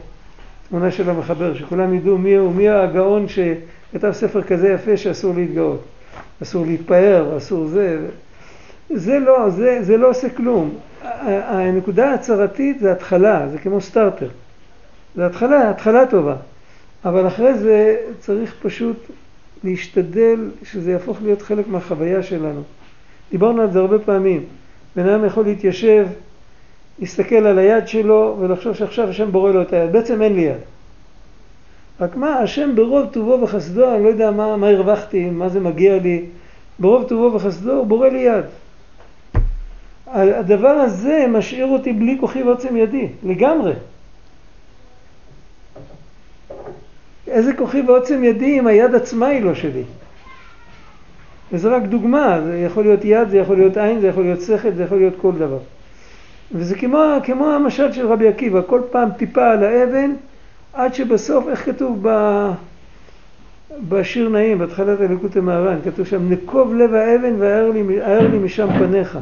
תמונה 0.69 0.91
של 0.91 1.09
המחבר, 1.09 1.53
שכולם 1.53 1.93
ידעו 1.93 2.17
מי 2.17 2.35
הוא, 2.35 2.53
מי 2.53 2.69
הגאון 2.69 3.25
שכתב 3.27 4.11
ספר 4.11 4.41
כזה 4.41 4.69
יפה 4.69 4.97
שאסור 4.97 5.35
להתגאות. 5.35 5.83
אסור 6.43 6.65
להתפאר, 6.65 7.37
אסור 7.37 7.67
זה. 7.67 8.07
זה 8.89 9.19
לא, 9.19 9.49
זה, 9.49 9.79
זה 9.81 9.97
לא 9.97 10.09
עושה 10.09 10.29
כלום. 10.29 10.75
הנקודה 11.21 12.09
ההצהרתית 12.09 12.79
זה 12.79 12.91
התחלה, 12.91 13.47
זה 13.49 13.57
כמו 13.57 13.81
סטארטר. 13.81 14.27
זה 15.15 15.25
התחלה, 15.25 15.69
התחלה 15.69 16.05
טובה. 16.05 16.35
אבל 17.05 17.27
אחרי 17.27 17.53
זה 17.53 17.97
צריך 18.19 18.55
פשוט 18.61 18.97
להשתדל 19.63 20.49
שזה 20.63 20.91
יהפוך 20.91 21.17
להיות 21.21 21.41
חלק 21.41 21.67
מהחוויה 21.67 22.23
שלנו. 22.23 22.61
דיברנו 23.31 23.61
על 23.61 23.71
זה 23.71 23.79
הרבה 23.79 23.99
פעמים. 23.99 24.43
בן 24.95 25.09
אדם 25.09 25.25
יכול 25.25 25.45
להתיישב, 25.45 26.07
להסתכל 26.99 27.35
על 27.35 27.57
היד 27.59 27.87
שלו 27.87 28.37
ולחשוב 28.39 28.73
שעכשיו 28.73 29.09
השם 29.09 29.31
בורא 29.31 29.51
לו 29.51 29.61
את 29.61 29.73
היד. 29.73 29.91
בעצם 29.91 30.21
אין 30.21 30.35
לי 30.35 30.41
יד. 30.41 30.57
רק 32.01 32.15
מה, 32.15 32.39
השם 32.39 32.75
ברוב 32.75 33.09
טובו 33.11 33.39
וחסדו, 33.41 33.95
אני 33.95 34.03
לא 34.03 34.09
יודע 34.09 34.31
מה, 34.31 34.57
מה 34.57 34.69
הרווחתי, 34.69 35.29
מה 35.29 35.49
זה 35.49 35.59
מגיע 35.59 35.99
לי, 35.99 36.25
ברוב 36.79 37.03
טובו 37.03 37.35
וחסדו 37.35 37.71
הוא 37.71 37.87
בורא 37.87 38.07
לי 38.07 38.19
יד. 38.19 38.45
הדבר 40.07 40.69
הזה 40.69 41.25
משאיר 41.29 41.65
אותי 41.65 41.93
בלי 41.93 42.17
כוחי 42.19 42.43
ועוצם 42.43 42.77
ידי, 42.77 43.07
לגמרי. 43.23 43.73
איזה 47.27 47.53
כוחי 47.53 47.81
ועוצם 47.81 48.23
ידי 48.23 48.59
אם 48.59 48.67
היד 48.67 48.95
עצמה 48.95 49.27
היא 49.27 49.43
לא 49.43 49.53
שלי. 49.53 49.83
וזה 51.51 51.69
רק 51.69 51.83
דוגמה, 51.83 52.41
זה 52.45 52.57
יכול 52.57 52.83
להיות 52.83 52.99
יד, 53.03 53.29
זה 53.29 53.37
יכול 53.37 53.55
להיות 53.55 53.77
עין, 53.77 53.99
זה 53.99 54.07
יכול 54.07 54.23
להיות 54.23 54.41
שכל, 54.41 54.71
זה 54.71 54.83
יכול 54.83 54.97
להיות 54.97 55.13
כל 55.21 55.31
דבר. 55.31 55.59
וזה 56.51 56.75
כמו, 56.75 57.03
כמו 57.23 57.51
המשל 57.51 57.91
של 57.91 58.07
רבי 58.07 58.27
עקיבא, 58.27 58.61
כל 58.67 58.81
פעם 58.91 59.09
טיפה 59.17 59.51
על 59.51 59.63
האבן, 59.63 60.13
עד 60.73 60.93
שבסוף, 60.93 61.47
איך 61.47 61.65
כתוב 61.65 61.99
ב, 62.01 62.47
בשיר 63.89 64.29
נעים, 64.29 64.59
בהתחלת 64.59 65.01
הליקוטי 65.01 65.39
מהר"ן, 65.39 65.77
כתוב 65.85 66.05
שם, 66.05 66.31
נקוב 66.31 66.75
לב 66.75 66.93
האבן 66.93 67.35
והאר 67.39 67.71
לי, 67.71 67.83
לי 68.31 68.37
משם 68.37 68.67
פניך. 68.79 69.19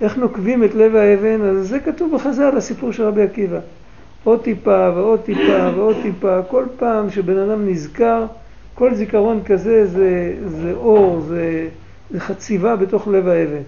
איך 0.00 0.16
נוקבים 0.16 0.64
את 0.64 0.74
לב 0.74 0.96
האבן? 0.96 1.42
אז 1.42 1.68
זה 1.68 1.80
כתוב 1.80 2.14
בחז"ל, 2.14 2.56
הסיפור 2.56 2.92
של 2.92 3.02
רבי 3.02 3.22
עקיבא. 3.22 3.58
עוד 4.24 4.42
טיפה 4.42 4.90
ועוד 4.94 5.20
טיפה 5.20 5.70
ועוד 5.76 5.96
טיפה, 6.02 6.42
כל 6.42 6.64
פעם 6.76 7.10
שבן 7.10 7.38
אדם 7.38 7.68
נזכר, 7.68 8.26
כל 8.74 8.94
זיכרון 8.94 9.44
כזה 9.44 9.86
זה, 9.86 10.36
זה 10.46 10.72
אור, 10.72 11.20
זה, 11.20 11.68
זה 12.10 12.20
חציבה 12.20 12.76
בתוך 12.76 13.08
לב 13.08 13.28
האבן. 13.28 13.62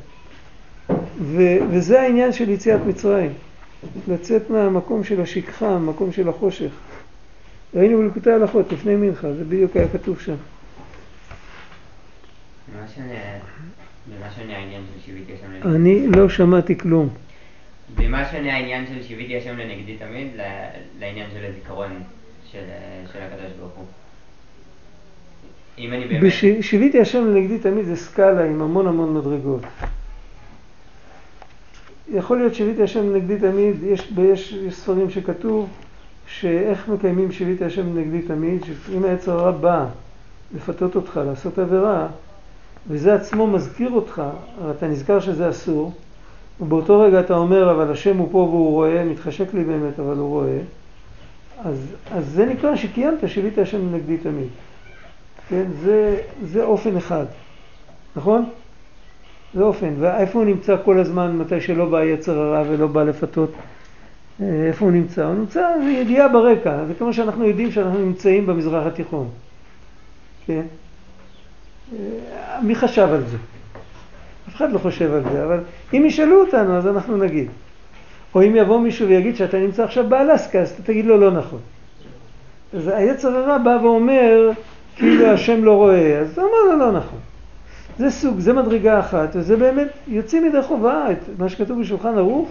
ו, 1.21 1.43
וזה 1.71 2.01
העניין 2.01 2.33
של 2.33 2.49
יציאת 2.51 2.81
מצרים, 2.87 3.33
לצאת 4.09 4.51
מהמקום 4.51 5.05
של 5.05 5.21
השכחה, 5.21 5.69
המקום 5.69 6.13
של 6.13 6.29
החושך. 6.29 6.71
ראינו 7.75 7.99
בלקוטי 7.99 8.31
הלכות 8.31 8.73
לפני 8.73 8.97
מנחה, 8.97 9.33
זה 9.33 9.45
בדיוק 9.45 9.77
היה 9.77 9.89
כתוב 9.89 10.21
שם. 10.21 10.35
אני 15.65 16.07
לא 16.07 16.29
שמעתי 16.29 16.79
כלום. 16.79 17.26
במה 17.95 18.25
שונה 18.33 18.55
העניין 18.55 18.87
של 18.87 19.03
שיוויתי 19.03 19.37
השם 19.37 19.57
לנגדי 19.57 19.97
תמיד 19.97 20.29
לעניין 20.99 21.31
של 21.33 21.45
הזיכרון 21.45 22.03
של, 22.53 22.65
של 23.13 23.19
הקדוש 23.19 23.53
ברוך 23.61 23.73
הוא? 23.77 23.85
אם 25.79 25.93
אני 25.93 26.05
באמת... 26.05 26.33
שיוויתי 26.61 27.01
השם 27.01 27.27
לנגדי 27.27 27.59
תמיד 27.59 27.85
זה 27.85 27.97
סקאלה 27.97 28.45
עם 28.45 28.63
המון 28.63 28.87
המון 28.87 29.15
מדרגות. 29.15 29.63
יכול 32.13 32.39
להיות 32.39 32.55
שיוויתי 32.55 32.83
השם 32.83 33.15
לנגדי 33.15 33.39
תמיד, 33.39 33.77
יש, 33.83 34.13
יש, 34.19 34.53
יש 34.53 34.75
ספרים 34.75 35.11
שכתוב 35.11 35.69
שאיך 36.27 36.89
מקיימים 36.89 37.33
שיוויתי 37.33 37.65
השם 37.65 37.97
לנגדי 37.97 38.23
תמיד, 38.23 38.65
שאם 38.65 39.05
העץ 39.05 39.29
הרע 39.29 39.51
בא 39.51 39.87
לפתות 40.57 40.97
אותך 40.97 41.21
לעשות 41.27 41.59
עבירה, 41.59 42.07
וזה 42.89 43.15
עצמו 43.15 43.47
מזכיר 43.47 43.91
אותך, 43.91 44.23
אתה 44.77 44.87
נזכר 44.87 45.21
שזה 45.21 45.51
אסור, 45.51 45.93
ובאותו 46.61 47.01
רגע 47.01 47.21
אתה 47.21 47.37
אומר, 47.37 47.71
אבל 47.71 47.93
השם 47.93 48.17
הוא 48.17 48.29
פה 48.31 48.39
והוא 48.39 48.71
רואה, 48.71 49.05
מתחשק 49.05 49.55
לי 49.55 49.65
באמת, 49.65 50.01
אבל 50.01 50.17
הוא 50.17 50.29
רואה, 50.29 50.59
אז, 51.65 51.95
אז 52.11 52.27
זה 52.27 52.47
נקרא 52.47 52.77
שקיימת, 52.77 53.19
שיבית 53.27 53.59
השם 53.59 53.95
נגדי 53.95 54.17
תמיד. 54.17 54.49
כן? 55.49 55.65
זה, 55.83 56.21
זה 56.43 56.65
אופן 56.65 56.97
אחד, 56.97 57.25
נכון? 58.17 58.45
זה 59.55 59.63
אופן. 59.63 59.95
ואיפה 59.99 60.39
הוא 60.39 60.47
נמצא 60.47 60.77
כל 60.85 60.99
הזמן, 60.99 61.37
מתי 61.37 61.61
שלא 61.61 61.85
בא 61.85 62.05
יצר 62.05 62.39
הרע 62.39 62.63
ולא 62.69 62.87
בא 62.87 63.03
לפתות? 63.03 63.51
אה, 64.41 64.67
איפה 64.67 64.85
הוא 64.85 64.93
נמצא? 64.93 65.25
הוא 65.27 65.35
נמצא, 65.35 65.69
זה 65.85 65.91
ידיעה 65.91 66.29
ברקע, 66.29 66.85
זה 66.85 66.95
כמו 66.95 67.13
שאנחנו 67.13 67.45
יודעים 67.45 67.73
שאנחנו 67.73 67.99
נמצאים 67.99 68.47
במזרח 68.47 68.87
התיכון. 68.87 69.29
כן? 70.47 70.63
אה, 71.93 72.61
מי 72.63 72.75
חשב 72.75 73.09
על 73.13 73.27
זה? 73.27 73.37
אחד 74.57 74.73
לא 74.73 74.79
חושב 74.79 75.13
על 75.13 75.23
זה, 75.33 75.45
אבל 75.45 75.59
אם 75.95 76.05
ישאלו 76.07 76.41
אותנו 76.41 76.77
אז 76.77 76.87
אנחנו 76.87 77.17
נגיד. 77.17 77.49
או 78.35 78.43
אם 78.43 78.57
יבוא 78.57 78.81
מישהו 78.81 79.09
ויגיד 79.09 79.37
שאתה 79.37 79.59
נמצא 79.59 79.85
עכשיו 79.85 80.09
באלסקה, 80.09 80.59
אז 80.61 80.71
אתה 80.71 80.83
תגיד 80.83 81.07
לו 81.07 81.17
לא 81.17 81.31
נכון. 81.31 81.59
אז 82.75 82.89
היצר 82.89 83.37
הרע 83.37 83.59
בא 83.59 83.79
ואומר, 83.83 84.51
כאילו 84.97 85.27
השם 85.27 85.65
לא 85.65 85.73
רואה, 85.73 86.19
אז 86.19 86.33
אתה 86.33 86.41
אומר 86.41 86.73
לו 86.73 86.79
לא 86.79 86.93
נכון. 86.93 87.19
זה 87.99 88.11
סוג, 88.11 88.39
זה 88.39 88.53
מדרגה 88.53 89.01
אחת, 89.01 89.29
וזה 89.35 89.57
באמת, 89.57 89.89
יוצאים 90.09 90.47
ידי 90.47 90.63
חובה, 90.63 91.13
את 91.13 91.19
מה 91.39 91.49
שכתוב 91.49 91.81
בשולחן 91.81 92.19
ערוך, 92.19 92.49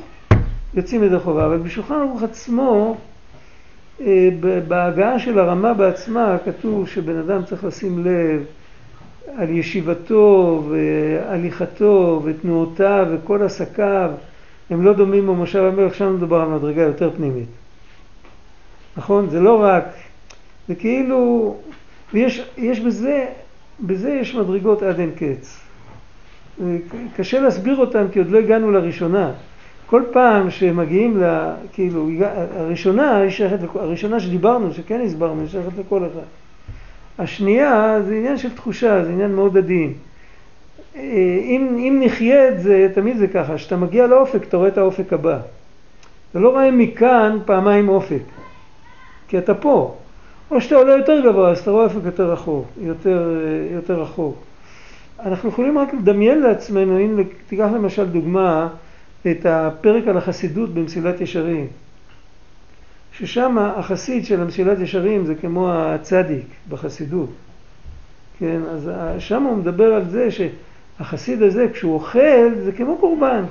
יוצאים 0.73 1.03
ידי 1.03 1.19
חובה, 1.19 1.45
אבל 1.45 1.57
בשולחן 1.57 1.95
ערוך 1.95 2.23
עצמו, 2.23 2.97
אה, 4.01 4.29
בהגעה 4.67 5.19
של 5.19 5.39
הרמה 5.39 5.73
בעצמה, 5.73 6.37
כתוב 6.45 6.87
שבן 6.87 7.17
אדם 7.17 7.43
צריך 7.43 7.63
לשים 7.63 8.05
לב 8.05 8.45
על 9.37 9.49
ישיבתו 9.49 10.63
והליכתו 10.69 12.21
ותנועותיו 12.25 13.07
וכל 13.11 13.43
עסקיו, 13.43 14.11
הם 14.69 14.85
לא 14.85 14.93
דומים 14.93 15.27
במושב 15.27 15.63
המלך, 15.63 15.95
שם 15.95 16.15
מדובר 16.15 16.41
על 16.41 16.47
מדרגה 16.47 16.81
יותר 16.81 17.11
פנימית. 17.15 17.49
נכון? 18.97 19.29
זה 19.29 19.39
לא 19.39 19.61
רק, 19.63 19.85
זה 20.67 20.75
כאילו, 20.75 21.55
ויש 22.13 22.79
בזה 22.85 23.25
בזה 23.79 24.09
יש 24.09 24.35
מדרגות 24.35 24.83
עד 24.83 24.99
אין 24.99 25.11
קץ. 25.11 25.59
קשה 27.15 27.39
להסביר 27.39 27.77
אותן 27.77 28.07
כי 28.11 28.19
עוד 28.19 28.29
לא 28.29 28.39
הגענו 28.39 28.71
לראשונה. 28.71 29.31
כל 29.85 30.03
פעם 30.11 30.51
שמגיעים 30.51 31.23
ל... 31.23 31.51
כאילו, 31.73 32.09
הראשונה 32.55 33.21
הראשונה 33.75 34.19
שדיברנו, 34.19 34.73
שכן 34.73 35.01
הסברנו, 35.01 35.41
היא 35.41 35.49
שייכת 35.49 35.77
לכל 35.77 36.05
אחד. 36.05 36.44
השנייה 37.19 38.01
זה 38.07 38.15
עניין 38.15 38.37
של 38.37 38.55
תחושה, 38.55 39.03
זה 39.05 39.11
עניין 39.11 39.35
מאוד 39.35 39.57
עדין. 39.57 39.93
אם, 40.95 41.75
אם 41.79 42.01
נחיה 42.05 42.49
את 42.49 42.59
זה, 42.59 42.87
תמיד 42.93 43.17
זה 43.17 43.27
ככה, 43.27 43.55
כשאתה 43.55 43.77
מגיע 43.77 44.07
לאופק, 44.07 44.43
אתה 44.43 44.57
רואה 44.57 44.67
את 44.67 44.77
האופק 44.77 45.13
הבא. 45.13 45.39
אתה 46.31 46.39
לא 46.39 46.49
רואה 46.49 46.71
מכאן 46.71 47.37
פעמיים 47.45 47.89
אופק, 47.89 48.21
כי 49.27 49.37
אתה 49.37 49.53
פה. 49.53 49.95
או 50.51 50.61
שאתה 50.61 50.75
עולה 50.75 50.93
יותר 50.93 51.21
גבוה, 51.25 51.51
אז 51.51 51.59
אתה 51.59 51.71
רואה 51.71 51.83
איפה 51.83 51.99
יותר 52.05 52.31
רחוק, 52.31 52.65
יותר, 52.81 53.29
יותר 53.71 54.01
רחוק. 54.01 54.35
אנחנו 55.19 55.49
יכולים 55.49 55.77
רק 55.77 55.93
לדמיין 55.93 56.41
לעצמנו, 56.41 56.99
אם 56.99 57.19
תיקח 57.47 57.67
למשל 57.75 58.05
דוגמה 58.05 58.67
את 59.27 59.45
הפרק 59.45 60.07
על 60.07 60.17
החסידות 60.17 60.73
במסילת 60.73 61.21
ישרים, 61.21 61.67
ששם 63.17 63.57
החסיד 63.57 64.25
של 64.25 64.41
המסילת 64.41 64.79
ישרים 64.79 65.25
זה 65.25 65.35
כמו 65.35 65.71
הצדיק 65.71 66.45
בחסידות, 66.69 67.29
כן, 68.39 68.61
אז 68.71 68.89
שם 69.19 69.43
הוא 69.43 69.57
מדבר 69.57 69.93
על 69.93 70.09
זה 70.09 70.27
שהחסיד 70.31 71.41
הזה 71.41 71.67
כשהוא 71.73 71.93
אוכל 71.93 72.55
זה 72.63 72.71
כמו 72.71 72.97
קורבן. 72.97 73.43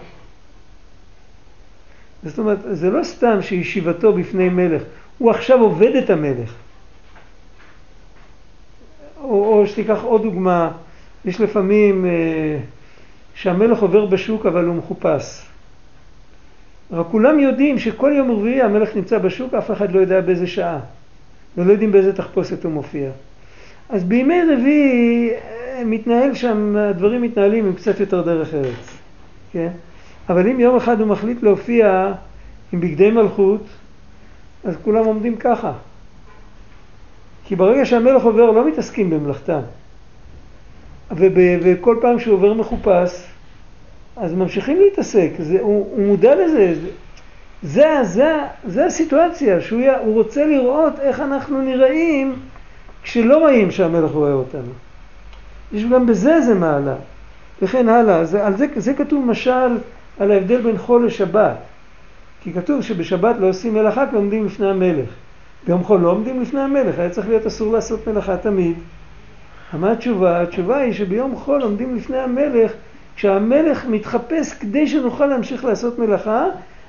זאת 2.25 2.39
אומרת, 2.39 2.59
זה 2.71 2.91
לא 2.91 3.05
סתם 3.05 3.43
שישיבתו 3.43 4.13
בפני 4.13 4.49
מלך, 4.49 4.83
הוא 5.19 5.31
עכשיו 5.31 5.61
עובד 5.61 5.97
את 5.97 6.11
המלך. 6.11 6.55
או, 9.21 9.61
או 9.61 9.67
שתיקח 9.67 10.03
עוד 10.03 10.23
דוגמה, 10.23 10.71
יש 11.25 11.41
לפעמים 11.41 12.07
אה, 12.07 12.59
שהמלך 13.35 13.79
עובר 13.79 14.07
בשוק 14.07 14.47
אבל 14.47 14.65
הוא 14.65 14.75
מחופש. 14.75 15.54
רק 16.95 17.07
כולם 17.11 17.39
יודעים 17.39 17.79
שכל 17.79 18.13
יום 18.17 18.31
רביעי 18.31 18.63
המלך 18.63 18.97
נמצא 18.97 19.19
בשוק, 19.19 19.55
אף 19.55 19.71
אחד 19.71 19.93
לא 19.93 20.01
יודע 20.01 20.21
באיזה 20.21 20.47
שעה, 20.47 20.79
ולא 21.57 21.73
יודעים 21.73 21.93
באיזה 21.93 22.13
תחפושת 22.13 22.65
הוא 22.65 22.73
מופיע. 22.73 23.11
אז 23.89 24.05
בימי 24.05 24.41
רביעי 24.53 25.31
אה, 25.31 25.83
מתנהל 25.85 26.35
שם, 26.35 26.77
הדברים 26.77 27.23
מתנהלים 27.23 27.67
עם 27.67 27.75
קצת 27.75 28.01
יותר 28.01 28.23
דרך 28.23 28.55
ארץ, 28.55 28.99
כן? 29.53 29.69
אבל 30.29 30.49
אם 30.49 30.61
יום 30.61 30.77
אחד 30.77 31.01
הוא 31.01 31.09
מחליט 31.09 31.43
להופיע 31.43 32.13
עם 32.73 32.81
בגדי 32.81 33.11
מלכות, 33.11 33.67
אז 34.65 34.77
כולם 34.83 35.05
עומדים 35.05 35.37
ככה. 35.37 35.73
כי 37.45 37.57
ברגע 37.57 37.85
שהמלך 37.85 38.23
עובר 38.23 38.51
לא 38.51 38.69
מתעסקים 38.69 39.11
במלאכתם. 39.11 39.61
וכל 41.63 41.97
פעם 42.01 42.21
שהוא 42.21 42.35
עובר 42.35 42.55
מחופש, 42.55 43.27
אז 44.17 44.35
ממשיכים 44.35 44.81
להתעסק, 44.81 45.31
זה, 45.39 45.59
הוא, 45.61 45.89
הוא 45.97 46.07
מודע 46.07 46.35
לזה, 46.35 46.75
זה, 46.75 46.89
זה, 47.63 48.03
זה, 48.03 48.35
זה 48.67 48.87
הסיטואציה, 48.87 49.61
שהוא 49.61 49.83
הוא 50.05 50.15
רוצה 50.15 50.47
לראות 50.47 51.01
איך 51.01 51.21
אנחנו 51.21 51.63
נראים 51.63 52.37
כשלא 53.03 53.39
רואים 53.39 53.71
שהמלך 53.71 54.11
רואה 54.11 54.33
אותנו. 54.33 54.73
יש 55.73 55.85
גם 55.85 56.07
בזה 56.07 56.35
איזה 56.35 56.55
מעלה, 56.55 56.95
וכן 57.63 57.89
הלאה. 57.89 58.25
זה, 58.25 58.47
על 58.47 58.57
זה, 58.57 58.67
זה 58.77 58.95
כתוב 58.95 59.27
משל 59.27 59.79
על 60.19 60.31
ההבדל 60.31 60.61
בין 60.61 60.79
חול 60.79 61.07
לשבת. 61.07 61.57
כי 62.43 62.53
כתוב 62.53 62.83
שבשבת 62.83 63.37
לא 63.41 63.49
עושים 63.49 63.75
מלאכה 63.75 64.07
כי 64.11 64.17
עומדים 64.17 64.47
לפני 64.47 64.71
המלך. 64.71 65.09
ביום 65.67 65.85
חול 65.85 66.01
לא 66.01 66.11
עומדים 66.11 66.43
לפני 66.43 66.61
המלך, 66.61 66.99
היה 66.99 67.11
צריך 67.11 67.29
להיות 67.29 67.47
אסור 67.47 67.73
לעשות 67.73 68.09
מלאכה 68.09 68.37
תמיד. 68.37 68.77
מה 69.73 69.93
התשובה? 69.93 70.43
התשובה 70.43 70.77
היא 70.77 70.93
שביום 70.93 71.37
חול 71.37 71.63
עומדים 71.63 71.97
לפני 71.97 72.19
המלך 72.19 72.73
כשהמלך 73.17 73.87
מתחפש 73.87 74.53
כדי 74.53 74.87
שנוכל 74.87 75.27
להמשיך 75.27 75.65
לעשות 75.65 75.99
מלאכה, 75.99 76.47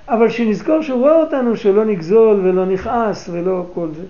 אבל 0.10 0.30
שנזכור 0.30 0.82
שהוא 0.82 1.00
רואה 1.00 1.22
אותנו, 1.22 1.58
שלא 1.58 1.86
נגזול 1.86 2.40
ולא 2.44 2.66
נכעס 2.66 3.30
ולא 3.32 3.66
כל 3.74 3.88
זה. 3.96 4.04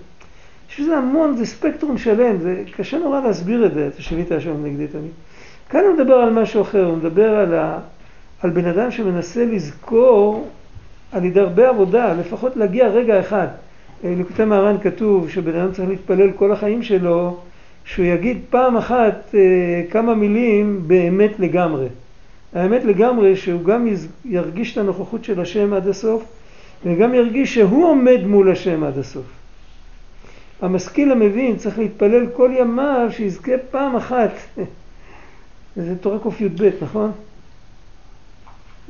יש 0.70 0.80
בזה 0.80 0.98
המון, 0.98 1.38
זה 1.38 1.46
ספקטרום 1.46 1.98
שלם, 1.98 2.38
זה 2.38 2.64
קשה 2.76 2.98
נורא 2.98 3.22
להסביר 3.22 3.66
את 3.66 3.74
זה, 3.74 3.88
את 3.88 3.98
השביתה 4.00 4.36
השם 4.36 4.66
נגדי 4.66 4.88
תמיד. 4.88 5.12
כאן 5.70 5.80
הוא 5.84 5.94
מדבר 5.94 6.14
על 6.14 6.34
משהו 6.34 6.62
אחר, 6.62 6.86
הוא 6.86 6.98
מדבר 6.98 7.36
על, 7.36 7.54
ה, 7.54 7.80
על 8.42 8.50
בן 8.50 8.66
אדם 8.66 8.92
שמנסה 8.92 9.46
לזכור 9.46 10.50
על 11.12 11.26
ידי 11.26 11.40
הרבה 11.40 11.70
עבודה, 11.70 12.14
לפחות 12.14 12.58
להגיע 12.58 12.88
רגע 12.88 13.20
אחד. 13.20 13.48
בליקוטי 14.04 14.46
מהר"ן 14.46 14.76
כתוב 14.82 15.30
שבן 15.30 15.60
אדם 15.60 15.72
צריך 15.72 15.90
להתפלל 15.90 16.32
כל 16.32 16.52
החיים 16.52 16.84
שלו, 16.84 17.38
שהוא 17.86 18.06
יגיד 18.06 18.38
פעם 18.50 18.78
אחת 18.78 19.36
אה, 19.36 19.84
כמה 19.90 20.16
מילים 20.16 20.82
באמת 20.88 21.40
לגמרי. 21.40 21.88
האמת 22.56 22.84
לגמרי 22.84 23.36
שהוא 23.36 23.64
גם 23.64 23.88
ירגיש 24.26 24.74
את 24.74 24.78
הנוכחות 24.78 25.24
של 25.24 25.42
השם 25.42 25.74
עד 25.74 25.88
הסוף, 25.88 26.24
וגם 26.86 27.14
ירגיש 27.14 27.54
שהוא 27.54 27.86
עומד 27.86 28.20
מול 28.26 28.52
השם 28.52 28.84
עד 28.84 28.98
הסוף. 28.98 29.26
המשכיל 30.62 31.12
המבין 31.12 31.56
צריך 31.58 31.80
להתפלל 31.80 32.28
כל 32.34 32.52
ימיו 32.58 33.08
שיזכה 33.12 33.52
פעם 33.72 33.96
אחת. 33.96 34.32
זה 35.76 35.96
תורה 36.02 36.18
קי"ב, 36.38 36.70
נכון? 36.82 37.12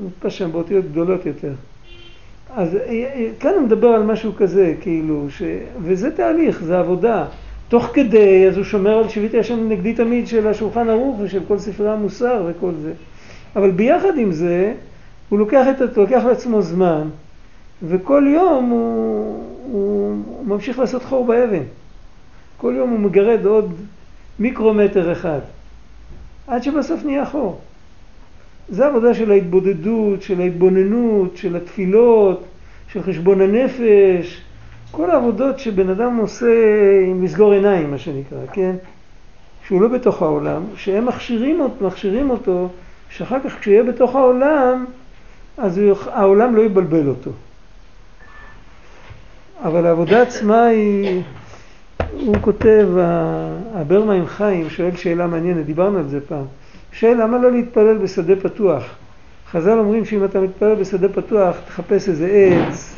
נתפס 0.05 0.33
שם 0.33 0.51
באותיות 0.51 0.85
גדולות 0.85 1.25
יותר. 1.25 1.53
אז 2.55 2.75
אה, 2.75 2.81
אה, 2.89 3.29
כאן 3.39 3.53
הוא 3.53 3.61
מדבר 3.61 3.87
על 3.87 4.03
משהו 4.03 4.35
כזה, 4.35 4.73
כאילו, 4.81 5.25
ש... 5.29 5.41
וזה 5.81 6.11
תהליך, 6.11 6.63
זה 6.63 6.79
עבודה. 6.79 7.25
תוך 7.69 7.85
כדי, 7.93 8.47
אז 8.47 8.57
הוא 8.57 8.63
שומר 8.63 8.97
על 8.97 9.09
שיביתי 9.09 9.39
השם 9.39 9.69
נגדי 9.69 9.93
תמיד 9.93 10.27
של 10.27 10.47
השולחן 10.47 10.89
ערוך 10.89 11.19
ושל 11.19 11.41
כל 11.47 11.57
ספרי 11.57 11.89
המוסר 11.89 12.45
וכל 12.49 12.71
זה. 12.81 12.93
אבל 13.55 13.71
ביחד 13.71 14.17
עם 14.17 14.31
זה, 14.31 14.73
הוא 15.29 15.39
לוקח, 15.39 15.65
את, 15.69 15.97
לוקח 15.97 16.23
לעצמו 16.27 16.61
זמן, 16.61 17.07
וכל 17.83 18.27
יום 18.27 18.69
הוא, 18.69 19.43
הוא, 19.71 20.15
הוא 20.25 20.45
ממשיך 20.45 20.79
לעשות 20.79 21.03
חור 21.03 21.25
באבן. 21.25 21.63
כל 22.57 22.73
יום 22.77 22.89
הוא 22.89 22.99
מגרד 22.99 23.45
עוד 23.45 23.73
מיקרומטר 24.39 25.11
אחד, 25.11 25.39
עד 26.47 26.63
שבסוף 26.63 27.05
נהיה 27.05 27.25
חור. 27.25 27.59
זה 28.69 28.85
עבודה 28.85 29.13
של 29.13 29.31
ההתבודדות, 29.31 30.21
של 30.21 30.41
ההתבוננות, 30.41 31.37
של 31.37 31.55
התפילות, 31.55 32.43
של 32.87 33.03
חשבון 33.03 33.41
הנפש, 33.41 34.41
כל 34.91 35.11
העבודות 35.11 35.59
שבן 35.59 35.89
אדם 35.89 36.17
עושה 36.17 36.45
עם 37.07 37.23
לסגור 37.23 37.53
עיניים, 37.53 37.91
מה 37.91 37.97
שנקרא, 37.97 38.39
כן? 38.53 38.75
שהוא 39.67 39.81
לא 39.81 39.87
בתוך 39.87 40.21
העולם, 40.21 40.63
שהם 40.75 41.05
מכשירים, 41.05 41.61
מכשירים 41.81 42.29
אותו, 42.29 42.69
שאחר 43.09 43.37
כך 43.43 43.59
כשהוא 43.59 43.71
יהיה 43.71 43.83
בתוך 43.83 44.15
העולם, 44.15 44.85
אז 45.57 45.81
העולם 46.11 46.55
לא 46.55 46.61
יבלבל 46.61 47.07
אותו. 47.07 47.31
אבל 49.63 49.85
העבודה 49.85 50.21
עצמה 50.21 50.65
היא, 50.65 51.21
הוא 52.19 52.35
כותב, 52.41 52.87
הברמיים 53.73 54.27
חיים 54.27 54.69
שואל 54.69 54.95
שאלה 54.95 55.27
מעניינת, 55.27 55.65
דיברנו 55.65 55.97
על 55.97 56.07
זה 56.07 56.19
פעם. 56.27 56.45
שואל 56.91 57.21
למה 57.21 57.37
לא 57.37 57.51
להתפלל 57.51 57.97
בשדה 57.97 58.35
פתוח? 58.35 58.83
חז"ל 59.51 59.79
אומרים 59.79 60.05
שאם 60.05 60.25
אתה 60.25 60.39
מתפלל 60.39 60.75
בשדה 60.75 61.09
פתוח, 61.09 61.55
תחפש 61.65 62.09
איזה 62.09 62.27
עץ, 62.27 62.95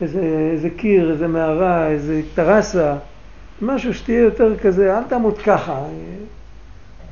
איזה, 0.00 0.20
איזה 0.52 0.70
קיר, 0.70 1.10
איזה 1.10 1.28
מערה, 1.28 1.88
איזה 1.88 2.20
טרסה, 2.34 2.94
משהו 3.62 3.94
שתהיה 3.94 4.20
יותר 4.20 4.58
כזה, 4.58 4.98
אל 4.98 5.02
תעמוד 5.02 5.38
ככה, 5.38 5.82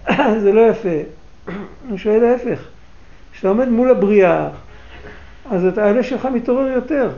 זה 0.42 0.52
לא 0.52 0.60
יפה. 0.60 1.23
הוא 1.88 1.98
שואל 1.98 2.22
להפך, 2.22 2.60
כשאתה 3.32 3.48
עומד 3.48 3.68
מול 3.68 3.90
הבריאה, 3.90 4.48
אז 5.50 5.66
את 5.66 5.78
העלה 5.78 6.02
שלך 6.02 6.26
מתעורר 6.26 6.66
יותר. 6.66 7.10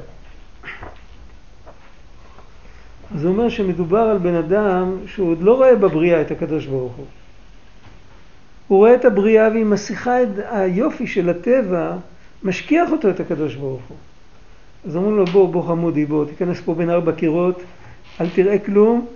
אז 3.14 3.24
הוא 3.24 3.32
אומר 3.32 3.48
שמדובר 3.48 3.98
על 3.98 4.18
בן 4.18 4.34
אדם 4.34 4.96
שהוא 5.06 5.30
עוד 5.30 5.42
לא 5.42 5.54
רואה 5.54 5.76
בבריאה 5.76 6.20
את 6.20 6.30
הקדוש 6.30 6.66
ברוך 6.66 6.92
הוא. 6.96 7.06
הוא 8.68 8.78
רואה 8.78 8.94
את 8.94 9.04
הבריאה 9.04 9.48
והיא 9.50 9.64
מסיחה 9.64 10.22
את 10.22 10.28
היופי 10.50 11.06
של 11.06 11.28
הטבע, 11.28 11.96
משכיח 12.42 12.92
אותו 12.92 13.10
את 13.10 13.20
הקדוש 13.20 13.54
ברוך 13.54 13.82
הוא. 13.88 13.96
אז 14.86 14.96
אומרים 14.96 15.16
לו 15.16 15.24
בוא, 15.24 15.48
בוא 15.48 15.62
חמודי, 15.62 16.06
בוא, 16.06 16.24
תיכנס 16.24 16.60
פה 16.60 16.74
בין 16.74 16.90
ארבע 16.90 17.12
קירות, 17.12 17.62
אל 18.20 18.26
תראה 18.34 18.58
כלום. 18.58 19.06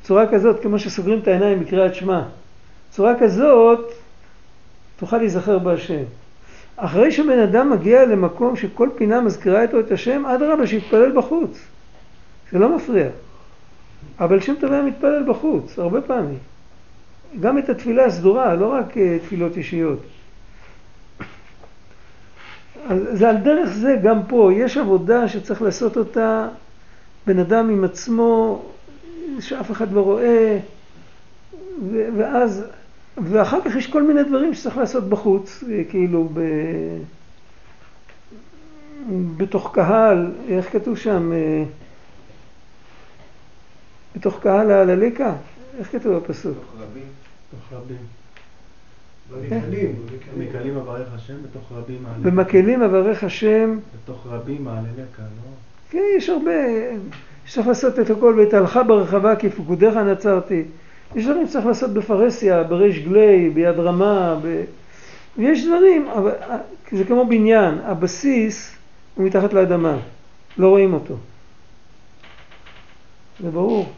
בצורה 0.00 0.26
כזאת, 0.32 0.62
כמו 0.62 0.78
שסוגרים 0.78 1.18
את 1.18 1.28
העיניים 1.28 1.60
בקריאת 1.60 1.94
שמע. 1.94 2.22
בצורה 2.90 3.14
כזאת 3.20 3.92
תוכל 4.98 5.18
להיזכר 5.18 5.58
בהשם. 5.58 6.02
אחרי 6.76 7.12
שבן 7.12 7.38
אדם 7.38 7.70
מגיע 7.70 8.06
למקום 8.06 8.56
שכל 8.56 8.88
פינה 8.96 9.20
מזכירה 9.20 9.62
איתו 9.62 9.80
את 9.80 9.92
השם, 9.92 10.26
אדרבה, 10.26 10.66
שיתפלל 10.66 11.12
בחוץ. 11.12 11.58
זה 12.52 12.58
לא 12.58 12.76
מפריע. 12.76 13.08
אבל 14.20 14.40
שם 14.40 14.54
טוב 14.60 14.72
היה 14.72 14.82
מתפלל 14.82 15.22
בחוץ, 15.28 15.78
הרבה 15.78 16.00
פעמים. 16.00 16.38
גם 17.40 17.58
את 17.58 17.68
התפילה 17.68 18.04
הסדורה, 18.04 18.54
לא 18.54 18.66
רק 18.66 18.96
uh, 18.96 19.00
תפילות 19.24 19.56
אישיות. 19.56 19.98
אז 22.88 22.98
זה 23.12 23.28
על 23.28 23.36
דרך 23.36 23.68
זה 23.68 23.96
גם 24.02 24.20
פה, 24.28 24.50
יש 24.54 24.76
עבודה 24.76 25.28
שצריך 25.28 25.62
לעשות 25.62 25.96
אותה 25.96 26.48
בן 27.26 27.38
אדם 27.38 27.70
עם 27.70 27.84
עצמו, 27.84 28.62
שאף 29.40 29.70
אחד 29.70 29.92
לא 29.92 30.00
רואה, 30.00 30.58
ואז, 32.16 32.64
ואחר 33.24 33.58
כך 33.64 33.76
יש 33.76 33.86
כל 33.86 34.02
מיני 34.02 34.22
דברים 34.24 34.54
שצריך 34.54 34.76
לעשות 34.76 35.08
בחוץ, 35.08 35.64
כאילו 35.88 36.28
ב... 36.34 36.40
בתוך 39.36 39.70
קהל, 39.74 40.32
איך 40.48 40.72
כתוב 40.72 40.98
שם? 40.98 41.32
אה, 41.32 41.64
בתוך 44.16 44.40
קהל 44.40 44.70
העלליקה? 44.70 45.34
איך 45.78 45.92
כתוב 45.92 46.16
הפסוק? 46.16 46.56
בתוך 46.56 46.74
רבים. 46.80 47.02
בתוך 47.52 47.72
רבים. 47.72 48.18
במקלים. 49.30 49.94
במקלים 50.38 50.76
אברך 50.76 51.08
השם, 51.14 51.34
בתוך 51.42 51.72
רבים 51.72 52.02
מעלה. 52.02 52.18
במקהלים 52.18 52.82
אברך 52.82 53.24
השם, 53.24 53.78
בתוך 53.94 54.26
רבים 54.26 54.64
מעלה 54.64 54.88
לקה, 54.92 55.22
לא? 55.22 55.50
כן, 55.90 56.02
יש 56.16 56.28
הרבה, 56.28 56.52
צריך 57.48 57.66
לעשות 57.66 57.98
את 57.98 58.10
הכל, 58.10 58.34
ואת 58.38 58.54
הלכה 58.54 58.82
ברחבה 58.82 59.36
כפקודיך 59.36 59.96
נצרתי. 59.96 60.64
יש 61.14 61.24
דברים 61.24 61.46
שצריך 61.46 61.66
לעשות 61.66 61.90
בפרהסיה, 61.90 62.62
בריש 62.62 62.98
גלי, 62.98 63.50
ביד 63.50 63.78
רמה, 63.78 64.38
ב... 64.42 64.64
ויש 65.38 65.66
דברים, 65.66 66.08
אבל 66.08 66.32
זה 66.92 67.04
כמו 67.04 67.26
בניין, 67.26 67.78
הבסיס 67.84 68.76
הוא 69.14 69.26
מתחת 69.26 69.52
לאדמה, 69.52 69.96
לא 70.58 70.68
רואים 70.68 70.94
אותו. 70.94 71.16
זה 73.40 73.50
ברור. 73.50 73.92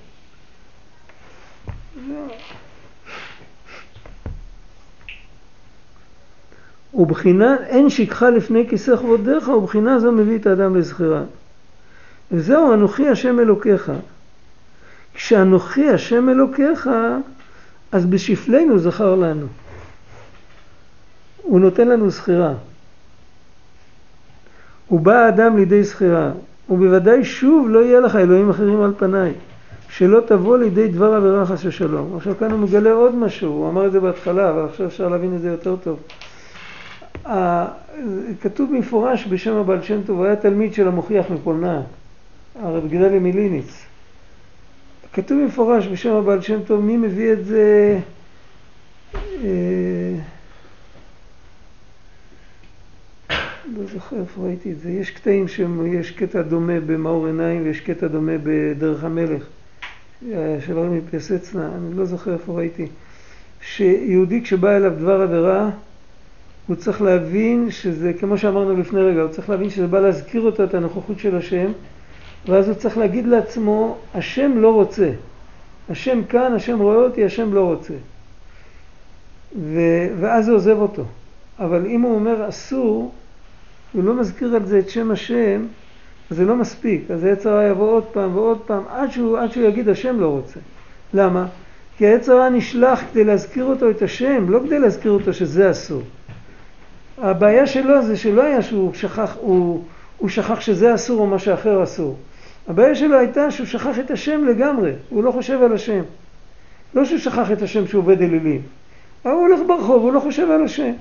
ובחינה 6.94 7.56
אין 7.66 7.90
שכחה 7.90 8.30
לפני 8.30 8.68
כיסא 8.68 8.96
כבודיך 8.96 9.48
ובחינה 9.48 9.98
זו 9.98 10.12
מביא 10.12 10.38
את 10.38 10.46
האדם 10.46 10.76
לזכירה. 10.76 11.22
וזהו 12.32 12.74
אנוכי 12.74 13.08
השם 13.08 13.40
אלוקיך. 13.40 13.92
כשאנוכי 15.20 15.88
השם 15.88 16.28
אלוקיך 16.28 16.90
אז 17.92 18.06
בשפלנו 18.06 18.78
זכר 18.78 19.14
לנו. 19.14 19.46
הוא 21.42 21.60
נותן 21.60 21.88
לנו 21.88 22.10
זכירה. 22.10 22.54
הוא 24.86 25.00
בא 25.00 25.14
האדם 25.14 25.56
לידי 25.56 25.82
זכירה. 25.82 26.30
ובוודאי 26.70 27.24
שוב 27.24 27.68
לא 27.68 27.78
יהיה 27.78 28.00
לך 28.00 28.16
אלוהים 28.16 28.50
אחרים 28.50 28.82
על 28.82 28.92
פניי. 28.98 29.32
שלא 29.88 30.20
תבוא 30.26 30.58
לידי 30.58 30.88
דבר 30.88 31.14
עבירה 31.14 31.46
חס 31.46 31.64
ושלום. 31.64 32.16
עכשיו 32.16 32.34
כאן 32.38 32.50
הוא 32.50 32.60
מגלה 32.60 32.92
עוד 32.92 33.14
משהו, 33.14 33.52
הוא 33.52 33.68
אמר 33.68 33.86
את 33.86 33.92
זה 33.92 34.00
בהתחלה, 34.00 34.50
אבל 34.50 34.64
עכשיו 34.64 34.86
אפשר 34.86 35.08
להבין 35.08 35.36
את 35.36 35.40
זה 35.40 35.48
יותר 35.48 35.76
טוב. 35.76 35.98
כתוב 38.40 38.70
במפורש 38.70 39.26
בשם 39.26 39.54
הבעל 39.56 39.82
שם 39.82 40.00
טוב, 40.06 40.22
היה 40.22 40.36
תלמיד 40.36 40.74
של 40.74 40.88
המוכיח 40.88 41.26
מפולנה, 41.30 41.82
הרב 42.62 42.88
גדליה 42.88 43.20
מליניץ. 43.20 43.89
כתוב 45.12 45.42
במפורש 45.42 45.86
בשם 45.86 46.12
הבעל 46.12 46.40
שם 46.40 46.62
טוב, 46.66 46.80
מי 46.80 46.96
מביא 46.96 47.32
את 47.32 47.44
זה? 47.44 47.98
אה, 49.14 50.14
לא 53.76 53.86
זוכר 53.92 54.16
איפה 54.20 54.42
ראיתי 54.42 54.72
את 54.72 54.80
זה. 54.80 54.90
יש 54.90 55.10
קטעים 55.10 55.48
שיש 55.48 56.10
קטע 56.10 56.42
דומה 56.42 56.80
במאור 56.80 57.26
עיניים 57.26 57.62
ויש 57.64 57.80
קטע 57.80 58.06
דומה 58.06 58.32
בדרך 58.42 59.04
המלך 59.04 59.46
של 60.66 60.78
רמי 60.78 61.00
פייסצנה, 61.10 61.70
אני 61.76 61.96
לא 61.96 62.04
זוכר 62.04 62.32
איפה 62.32 62.52
ראיתי. 62.52 62.86
שיהודי 63.60 64.42
כשבא 64.42 64.76
אליו 64.76 64.92
דבר 64.98 65.20
עבירה 65.20 65.70
הוא 66.66 66.76
צריך 66.76 67.02
להבין 67.02 67.70
שזה, 67.70 68.12
כמו 68.12 68.38
שאמרנו 68.38 68.76
לפני 68.76 69.00
רגע, 69.00 69.20
הוא 69.20 69.30
צריך 69.30 69.50
להבין 69.50 69.70
שזה 69.70 69.86
בא 69.86 70.00
להזכיר 70.00 70.40
אותו 70.40 70.64
את 70.64 70.74
הנוכחות 70.74 71.18
של 71.18 71.36
השם, 71.36 71.72
ואז 72.46 72.68
הוא 72.68 72.74
צריך 72.74 72.98
להגיד 72.98 73.26
לעצמו, 73.26 73.96
השם 74.14 74.52
לא 74.58 74.74
רוצה. 74.74 75.10
השם 75.90 76.24
כאן, 76.24 76.52
השם 76.54 76.78
רואה 76.78 76.96
אותי, 76.96 77.24
השם 77.24 77.54
לא 77.54 77.64
רוצה. 77.64 77.94
ו, 79.58 79.80
ואז 80.20 80.44
זה 80.44 80.52
עוזב 80.52 80.76
אותו. 80.78 81.04
אבל 81.58 81.86
אם 81.86 82.00
הוא 82.00 82.14
אומר 82.14 82.48
אסור, 82.48 83.14
הוא 83.92 84.04
לא 84.04 84.14
מזכיר 84.14 84.54
על 84.54 84.66
זה 84.66 84.78
את 84.78 84.90
שם 84.90 85.10
השם, 85.10 85.66
אז 86.30 86.36
זה 86.36 86.44
לא 86.44 86.56
מספיק. 86.56 87.10
אז 87.10 87.24
העץ 87.24 87.46
הרע 87.46 87.64
יבוא 87.64 87.90
עוד 87.90 88.04
פעם 88.04 88.36
ועוד 88.36 88.58
פעם, 88.66 88.82
עד 88.88 89.10
שהוא, 89.10 89.38
עד 89.38 89.52
שהוא 89.52 89.64
יגיד 89.64 89.88
השם 89.88 90.20
לא 90.20 90.26
רוצה. 90.26 90.60
למה? 91.14 91.46
כי 91.96 92.06
העץ 92.06 92.28
הרע 92.28 92.48
נשלח 92.48 93.02
כדי 93.10 93.24
להזכיר 93.24 93.64
אותו 93.64 93.90
את 93.90 94.02
השם, 94.02 94.50
לא 94.50 94.60
כדי 94.66 94.78
להזכיר 94.78 95.10
אותו 95.12 95.32
שזה 95.32 95.70
אסור. 95.70 96.02
הבעיה 97.18 97.66
שלו 97.66 98.02
זה 98.02 98.16
שלא 98.16 98.42
היה 98.42 98.62
שהוא 98.62 98.94
שכח, 98.94 99.36
הוא, 99.40 99.84
הוא 100.18 100.28
שכח 100.28 100.60
שזה 100.60 100.94
אסור 100.94 101.20
או 101.20 101.26
מה 101.26 101.38
שאחר 101.38 101.82
אסור. 101.82 102.16
הבעיה 102.68 102.94
שלו 102.94 103.18
הייתה 103.18 103.50
שהוא 103.50 103.66
שכח 103.66 103.98
את 103.98 104.10
השם 104.10 104.44
לגמרי, 104.44 104.92
הוא 105.08 105.24
לא 105.24 105.32
חושב 105.32 105.62
על 105.62 105.72
השם. 105.72 106.02
לא 106.94 107.04
שהוא 107.04 107.18
שכח 107.18 107.52
את 107.52 107.62
השם 107.62 107.86
שהוא 107.86 108.02
עובד 108.02 108.22
אלילים, 108.22 108.62
אבל 109.24 109.32
הוא 109.32 109.40
הולך 109.40 109.60
ברחוב, 109.66 110.02
הוא 110.02 110.12
לא 110.12 110.20
חושב 110.20 110.50
על 110.50 110.64
השם. 110.64 110.92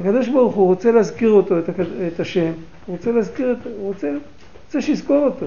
הקדוש 0.00 0.28
ברוך 0.28 0.54
הוא 0.54 0.66
רוצה 0.66 0.92
להזכיר 0.92 1.30
אותו, 1.30 1.58
את, 1.58 1.64
את 2.14 2.20
השם, 2.20 2.52
הוא 2.86 2.96
רוצה 2.96 3.12
להזכיר, 3.12 3.52
את, 3.52 3.66
הוא 3.66 3.88
רוצה, 3.88 4.12
רוצה 4.66 4.82
שיזכור 4.82 5.24
אותו. 5.24 5.46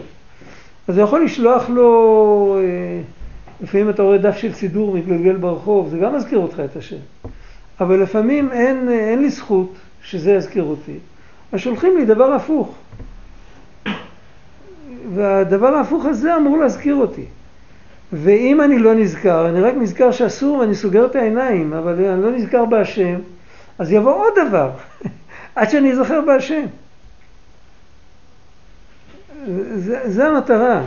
אז 0.88 0.98
הוא 0.98 1.04
יכול 1.04 1.26
לשלוח 1.26 1.70
לו, 1.70 2.58
אה, 2.60 3.02
לפעמים 3.62 3.90
אתה 3.90 4.02
רואה 4.02 4.18
דף 4.18 4.38
של 4.38 4.54
סידור 4.54 4.96
מתגלגל 4.96 5.36
ברחוב, 5.36 5.90
זה 5.90 5.98
גם 5.98 6.16
מזכיר 6.16 6.40
אותך 6.40 6.62
את 6.66 6.76
השם. 6.76 6.98
אבל 7.80 8.02
לפעמים 8.02 8.52
אין, 8.52 8.90
אין 8.90 9.22
לי 9.22 9.30
זכות 9.30 9.74
שזה 10.04 10.32
יזכיר 10.32 10.64
אותי, 10.64 10.98
אז 11.52 11.60
שולחים 11.60 11.98
לי 11.98 12.06
דבר 12.06 12.34
הפוך. 12.34 12.76
והדבר 15.16 15.68
ההפוך 15.68 16.06
הזה 16.06 16.36
אמור 16.36 16.58
להזכיר 16.58 16.96
אותי. 16.96 17.26
ואם 18.14 18.62
אני 18.62 18.80
לא 18.80 18.94
נזכר, 18.94 19.50
אני 19.50 19.62
רק 19.62 19.74
נזכר 19.78 20.12
שאסור 20.12 20.58
ואני 20.58 20.76
סוגר 20.76 21.06
את 21.06 21.16
העיניים, 21.16 21.74
אבל 21.74 22.06
אני 22.06 22.22
לא 22.22 22.32
נזכר 22.32 22.66
בהשם, 22.66 23.20
אז 23.80 23.92
יבוא 23.92 24.14
עוד 24.14 24.34
דבר, 24.48 24.72
עד 25.56 25.70
שאני 25.70 25.92
אזכר 25.92 26.22
בהשם. 26.22 26.66
זה, 29.76 30.00
זה 30.06 30.28
המטרה. 30.28 30.82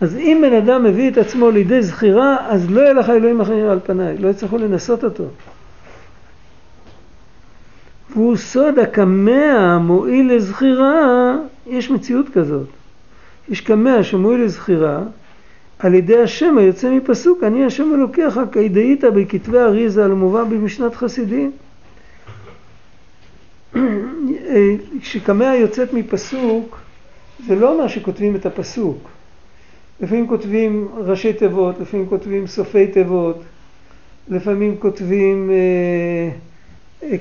אז 0.00 0.16
אם 0.16 0.42
בן 0.42 0.52
אדם 0.52 0.84
מביא 0.84 1.10
את 1.10 1.18
עצמו 1.18 1.50
לידי 1.50 1.82
זכירה, 1.82 2.36
אז 2.48 2.70
לא 2.70 2.80
יהיה 2.80 2.92
לך 2.92 3.10
אלוהים 3.10 3.40
אחרים 3.40 3.68
על 3.68 3.80
פניי, 3.84 4.18
לא 4.18 4.28
יצטרכו 4.28 4.58
לנסות 4.58 5.04
אותו. 5.04 5.24
והוא 8.14 8.36
סוד 8.36 8.78
הקמע 8.78 9.52
המועיל 9.58 10.32
לזכירה, 10.32 11.36
יש 11.66 11.90
מציאות 11.90 12.28
כזאת. 12.28 12.68
יש 13.48 13.60
קמע 13.60 14.02
שמועיל 14.02 14.40
לזכירה 14.44 15.00
על 15.78 15.94
ידי 15.94 16.22
השם 16.22 16.58
היוצא 16.58 16.90
מפסוק, 16.90 17.44
אני 17.44 17.64
השם 17.64 17.94
אלוקיך, 17.94 18.40
כידאית 18.52 19.04
בכתבי 19.04 19.58
אריזה 19.58 20.04
המובא 20.04 20.44
במשנת 20.44 20.94
חסידים. 20.94 21.52
כשקמע 25.00 25.54
יוצאת 25.54 25.92
מפסוק, 25.92 26.78
זה 27.46 27.54
לא 27.54 27.72
אומר 27.72 27.88
שכותבים 27.88 28.36
את 28.36 28.46
הפסוק. 28.46 29.08
לפעמים 30.00 30.28
כותבים 30.28 30.88
ראשי 30.96 31.32
תיבות, 31.32 31.80
לפעמים 31.80 32.06
כותבים 32.06 32.46
סופי 32.46 32.86
תיבות, 32.86 33.42
לפעמים 34.28 34.76
כותבים 34.78 35.50
אה, 35.50 36.36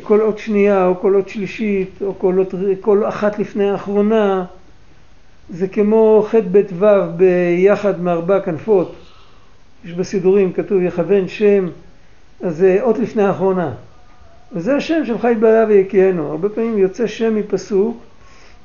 כל 0.03 0.21
אות 0.21 0.37
שנייה 0.37 0.85
או 0.85 0.99
כל 0.99 1.15
אות 1.15 1.29
שלישית 1.29 1.89
או 2.01 2.19
כל, 2.19 2.39
אות, 2.39 2.53
כל 2.81 3.07
אחת 3.07 3.39
לפני 3.39 3.69
האחרונה. 3.69 4.45
זה 5.49 5.67
כמו 5.67 6.25
ח' 6.29 6.35
ב' 6.51 6.61
ו' 6.79 6.85
ביחד 7.17 8.01
מארבע 8.01 8.39
כנפות. 8.39 8.95
יש 9.85 9.93
בסידורים 9.93 10.53
כתוב 10.53 10.81
יכוון 10.81 11.27
שם, 11.27 11.67
אז 12.41 12.57
זה 12.57 12.77
אות 12.81 12.99
לפני 12.99 13.23
האחרונה. 13.23 13.73
וזה 14.51 14.75
השם 14.75 15.05
של 15.05 15.17
חי 15.17 15.33
בעלה 15.39 15.65
ויקיינו. 15.67 16.27
הרבה 16.27 16.49
פעמים 16.49 16.77
יוצא 16.77 17.07
שם 17.07 17.35
מפסוק 17.35 17.97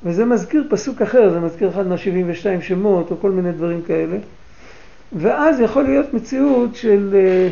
וזה 0.03 0.25
מזכיר 0.25 0.63
פסוק 0.69 1.01
אחר, 1.01 1.29
זה 1.29 1.39
מזכיר 1.39 1.69
אחד 1.69 1.87
מהשבעים 1.87 2.25
ושתיים 2.29 2.61
שמות 2.61 3.11
או 3.11 3.15
כל 3.21 3.31
מיני 3.31 3.51
דברים 3.51 3.81
כאלה. 3.81 4.17
ואז 5.13 5.59
יכול 5.59 5.83
להיות 5.83 6.13
מציאות 6.13 6.75
של, 6.75 7.15
אה, 7.15 7.49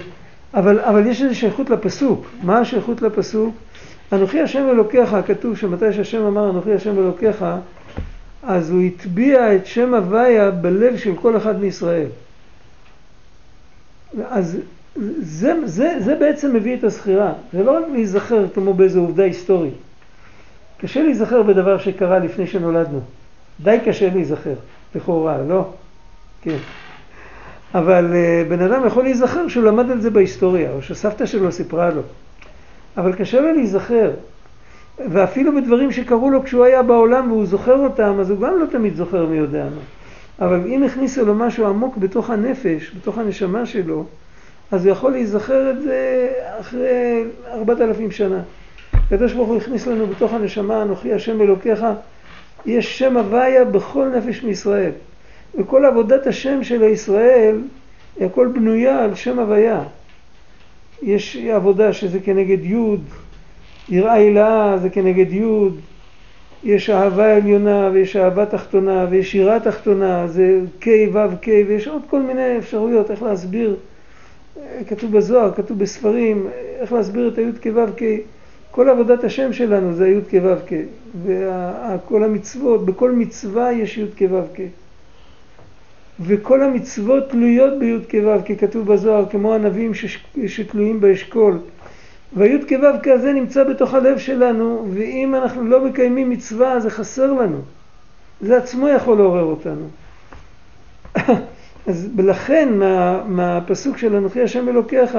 אבל, 0.57 0.79
אבל 0.79 1.07
יש 1.07 1.21
איזו 1.21 1.35
שייכות 1.35 1.69
לפסוק. 1.69 2.25
מה 2.43 2.59
השייכות 2.59 3.01
לפסוק? 3.01 3.55
אנוכי 4.13 4.41
השם 4.41 4.69
אלוקיך, 4.69 5.15
כתוב 5.27 5.57
שמתי 5.57 5.93
שהשם 5.93 6.25
אמר 6.25 6.49
אנוכי 6.49 6.73
השם 6.73 6.99
אלוקיך, 6.99 7.45
אז 8.43 8.69
הוא 8.69 8.81
הטביע 8.81 9.55
את 9.55 9.65
שם 9.65 9.93
הוויה 9.93 10.51
בלב 10.51 10.97
של 10.97 11.15
כל 11.15 11.37
אחד 11.37 11.59
מישראל. 11.59 12.07
אז 14.29 14.57
זה, 15.21 15.53
זה, 15.65 15.95
זה 15.99 16.15
בעצם 16.15 16.55
מביא 16.55 16.77
את 16.77 16.83
הזכירה. 16.83 17.33
זה 17.53 17.63
לא 17.63 17.77
רק 17.77 17.83
להיזכר 17.91 18.45
כמו 18.53 18.73
באיזו 18.73 18.99
עובדה 18.99 19.23
היסטורית. 19.23 19.73
קשה 20.77 21.03
להיזכר 21.03 21.43
בדבר 21.43 21.77
שקרה 21.77 22.19
לפני 22.19 22.47
שנולדנו. 22.47 22.99
די 23.63 23.77
קשה 23.85 24.09
להיזכר, 24.13 24.53
לכאורה, 24.95 25.37
לא? 25.37 25.69
כן. 26.41 26.57
אבל 27.77 28.11
uh, 28.11 28.49
בן 28.49 28.61
אדם 28.61 28.87
יכול 28.87 29.03
להיזכר 29.03 29.47
שהוא 29.47 29.63
למד 29.63 29.91
על 29.91 30.01
זה 30.01 30.09
בהיסטוריה, 30.09 30.71
או 30.71 30.81
שסבתא 30.81 31.25
שלו 31.25 31.51
סיפרה 31.51 31.89
לו. 31.89 32.01
אבל 32.97 33.13
קשה 33.13 33.41
לו 33.41 33.53
להיזכר. 33.53 34.11
ואפילו 35.09 35.55
בדברים 35.55 35.91
שקרו 35.91 36.29
לו 36.29 36.43
כשהוא 36.43 36.65
היה 36.65 36.83
בעולם 36.83 37.31
והוא 37.31 37.45
זוכר 37.45 37.75
אותם, 37.75 38.17
אז 38.19 38.29
הוא 38.29 38.39
גם 38.39 38.59
לא 38.59 38.65
תמיד 38.65 38.95
זוכר 38.95 39.25
מי 39.25 39.37
יודע 39.37 39.63
מה. 39.63 39.81
אבל 40.45 40.61
אם 40.65 40.83
הכניסו 40.83 41.25
לו 41.25 41.35
משהו 41.35 41.67
עמוק 41.67 41.97
בתוך 41.97 42.29
הנפש, 42.29 42.91
בתוך 42.95 43.17
הנשמה 43.17 43.65
שלו, 43.65 44.05
אז 44.71 44.85
הוא 44.85 44.91
יכול 44.91 45.11
להיזכר 45.11 45.71
את 45.71 45.81
זה 45.81 46.29
אחרי 46.59 47.23
ארבעת 47.47 47.81
אלפים 47.81 48.11
שנה. 48.11 48.39
הקדוש 48.93 49.33
ברוך 49.33 49.47
הוא 49.47 49.57
הכניס 49.57 49.87
לנו 49.87 50.07
בתוך 50.07 50.33
הנשמה, 50.33 50.81
אנוכי 50.81 51.13
השם 51.13 51.41
אלוקיך, 51.41 51.85
יש 52.65 52.99
שם 52.99 53.17
הוויה 53.17 53.65
בכל 53.65 54.07
נפש 54.17 54.43
מישראל. 54.43 54.91
וכל 55.57 55.85
עבודת 55.85 56.27
השם 56.27 56.63
של 56.63 56.83
הישראל, 56.83 57.61
הכל 58.21 58.47
בנויה 58.47 59.03
על 59.03 59.15
שם 59.15 59.39
הוויה. 59.39 59.83
יש 61.01 61.37
עבודה 61.37 61.93
שזה 61.93 62.19
כנגד 62.19 62.65
יוד, 62.65 63.03
יראה 63.89 64.13
הילאה 64.13 64.77
זה 64.77 64.89
כנגד 64.89 65.33
יוד, 65.33 65.79
יש 66.63 66.89
אהבה 66.89 67.35
עליונה 67.35 67.89
ויש 67.93 68.15
אהבה 68.15 68.45
תחתונה 68.45 69.05
ויש 69.09 69.35
יראה 69.35 69.59
תחתונה, 69.59 70.27
זה 70.27 70.59
K, 70.81 70.87
ו', 71.13 71.43
K, 71.43 71.47
ויש 71.67 71.87
עוד 71.87 72.01
כל 72.09 72.21
מיני 72.21 72.57
אפשרויות 72.57 73.11
איך 73.11 73.23
להסביר, 73.23 73.75
כתוב 74.87 75.17
בזוהר, 75.17 75.51
כתוב 75.53 75.79
בספרים, 75.79 76.47
איך 76.79 76.93
להסביר 76.93 77.27
את 77.27 77.37
היוד 77.37 77.57
כו' 77.63 77.97
K. 77.97 78.01
כל 78.71 78.89
עבודת 78.89 79.23
השם 79.23 79.53
שלנו 79.53 79.93
זה 79.93 80.05
היוד 80.05 80.23
כו' 80.29 80.67
K, 80.67 80.73
וכל 81.25 82.23
המצוות, 82.23 82.85
בכל 82.85 83.11
מצווה 83.11 83.71
יש 83.71 83.97
יוד 83.97 84.11
כו' 84.17 84.55
K. 84.55 84.59
וכל 86.19 86.63
המצוות 86.63 87.29
תלויות 87.29 87.79
ביוד 87.79 88.03
כו' 88.11 88.45
כי 88.45 88.57
כתוב 88.57 88.93
בזוהר 88.93 89.25
כמו 89.29 89.53
ענבים 89.53 89.91
שתלויים 90.47 91.01
באשכול. 91.01 91.59
והיוד 92.33 92.61
כו' 92.69 92.99
כזה 93.03 93.33
נמצא 93.33 93.63
בתוך 93.63 93.93
הלב 93.93 94.17
שלנו 94.17 94.87
ואם 94.93 95.35
אנחנו 95.35 95.67
לא 95.67 95.85
מקיימים 95.85 96.29
מצווה 96.29 96.79
זה 96.79 96.89
חסר 96.89 97.33
לנו. 97.33 97.61
זה 98.41 98.57
עצמו 98.57 98.89
יכול 98.89 99.17
לעורר 99.17 99.43
אותנו. 99.43 99.87
אז 101.87 102.09
לכן 102.17 102.69
מה, 102.73 103.23
מהפסוק 103.27 103.97
של 103.97 104.15
אנוכי 104.15 104.41
השם 104.41 104.69
אלוקיך 104.69 105.17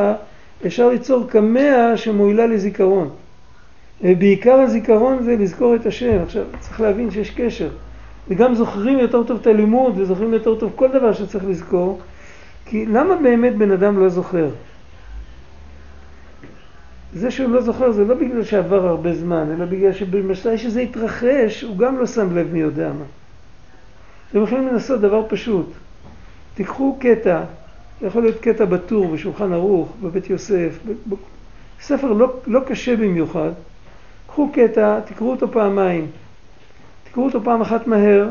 אפשר 0.66 0.88
ליצור 0.88 1.28
קמע 1.28 1.92
שמועילה 1.96 2.46
לזיכרון. 2.46 3.10
בעיקר 4.02 4.60
הזיכרון 4.60 5.22
זה 5.22 5.36
לזכור 5.36 5.74
את 5.74 5.86
השם. 5.86 6.22
עכשיו 6.22 6.44
צריך 6.60 6.80
להבין 6.80 7.10
שיש 7.10 7.30
קשר. 7.30 7.68
וגם 8.28 8.54
זוכרים 8.54 8.98
יותר 8.98 9.22
טוב 9.22 9.38
את 9.40 9.46
הלימוד 9.46 9.98
וזוכרים 9.98 10.32
יותר 10.32 10.54
טוב 10.54 10.72
כל 10.76 10.88
דבר 10.88 11.12
שצריך 11.12 11.44
לזכור, 11.48 12.00
כי 12.64 12.86
למה 12.86 13.16
באמת 13.16 13.56
בן 13.56 13.70
אדם 13.70 14.00
לא 14.00 14.08
זוכר? 14.08 14.48
זה 17.14 17.30
שהוא 17.30 17.50
לא 17.50 17.60
זוכר 17.60 17.92
זה 17.92 18.04
לא 18.04 18.14
בגלל 18.14 18.44
שעבר 18.44 18.86
הרבה 18.86 19.14
זמן, 19.14 19.52
אלא 19.56 19.64
בגלל 19.64 19.92
שבמסע 19.92 20.56
שזה 20.58 20.80
התרחש, 20.80 21.62
הוא 21.62 21.78
גם 21.78 21.98
לא 21.98 22.06
שם 22.06 22.36
לב 22.36 22.52
מי 22.52 22.58
יודע 22.58 22.92
מה. 22.98 23.04
אתם 24.30 24.42
יכולים 24.42 24.68
לנסות 24.68 25.00
דבר 25.00 25.24
פשוט. 25.28 25.66
תיקחו 26.54 26.96
קטע, 27.00 27.42
יכול 28.02 28.22
להיות 28.22 28.40
קטע 28.40 28.64
בטור, 28.64 29.08
בשולחן 29.08 29.52
ערוך, 29.52 29.92
בבית 30.02 30.30
יוסף. 30.30 30.78
ספר 31.80 32.12
לא, 32.12 32.32
לא 32.46 32.60
קשה 32.66 32.96
במיוחד, 32.96 33.50
קחו 34.26 34.50
קטע, 34.52 35.00
תקראו 35.00 35.30
אותו 35.30 35.52
פעמיים, 35.52 36.06
תקראו 37.10 37.26
אותו 37.26 37.44
פעם 37.44 37.60
אחת 37.60 37.86
מהר, 37.86 38.28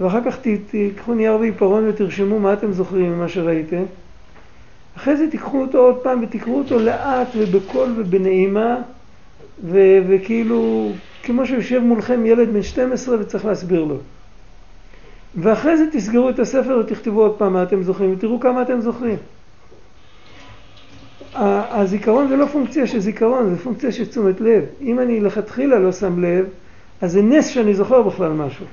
ואחר 0.00 0.20
כך 0.24 0.38
תיקחו 0.70 1.14
נייר 1.14 1.36
ועיפרון 1.40 1.88
ותרשמו 1.88 2.40
מה 2.40 2.52
אתם 2.52 2.72
זוכרים 2.72 3.12
ממה 3.12 3.28
שראיתם. 3.28 3.82
אחרי 4.96 5.16
זה 5.16 5.30
תיקחו 5.30 5.60
אותו 5.60 5.78
עוד 5.78 5.96
פעם 5.96 6.22
ותקראו 6.22 6.58
אותו 6.58 6.78
לאט 6.78 7.28
ובקול 7.36 7.94
ובנעימה, 7.96 8.76
ו- 9.64 9.98
וכאילו, 10.08 10.90
כמו 11.22 11.46
שיושב 11.46 11.78
מולכם 11.78 12.26
ילד 12.26 12.48
בן 12.52 12.62
12 12.62 13.20
וצריך 13.20 13.44
להסביר 13.44 13.84
לו. 13.84 13.96
ואחרי 15.36 15.76
זה 15.76 15.84
תסגרו 15.92 16.30
את 16.30 16.38
הספר 16.38 16.78
ותכתבו 16.80 17.22
עוד 17.22 17.34
פעם 17.38 17.52
מה 17.52 17.62
אתם 17.62 17.82
זוכרים, 17.82 18.12
ותראו 18.12 18.40
כמה 18.40 18.62
אתם 18.62 18.80
זוכרים. 18.80 19.16
הזיכרון 21.34 22.28
זה 22.28 22.36
לא 22.36 22.46
פונקציה 22.46 22.86
של 22.86 22.98
זיכרון, 22.98 23.50
זה 23.50 23.56
פונקציה 23.56 23.92
של 23.92 24.06
תשומת 24.06 24.40
לב. 24.40 24.64
אם 24.80 25.00
אני 25.00 25.20
לכתחילה 25.20 25.78
לא 25.78 25.92
שם 25.92 26.24
לב, 26.24 26.46
אז 27.02 27.12
זה 27.12 27.22
נס 27.22 27.46
שאני 27.46 27.74
זוכר 27.74 28.02
בכלל 28.02 28.32
משהו. 28.32 28.66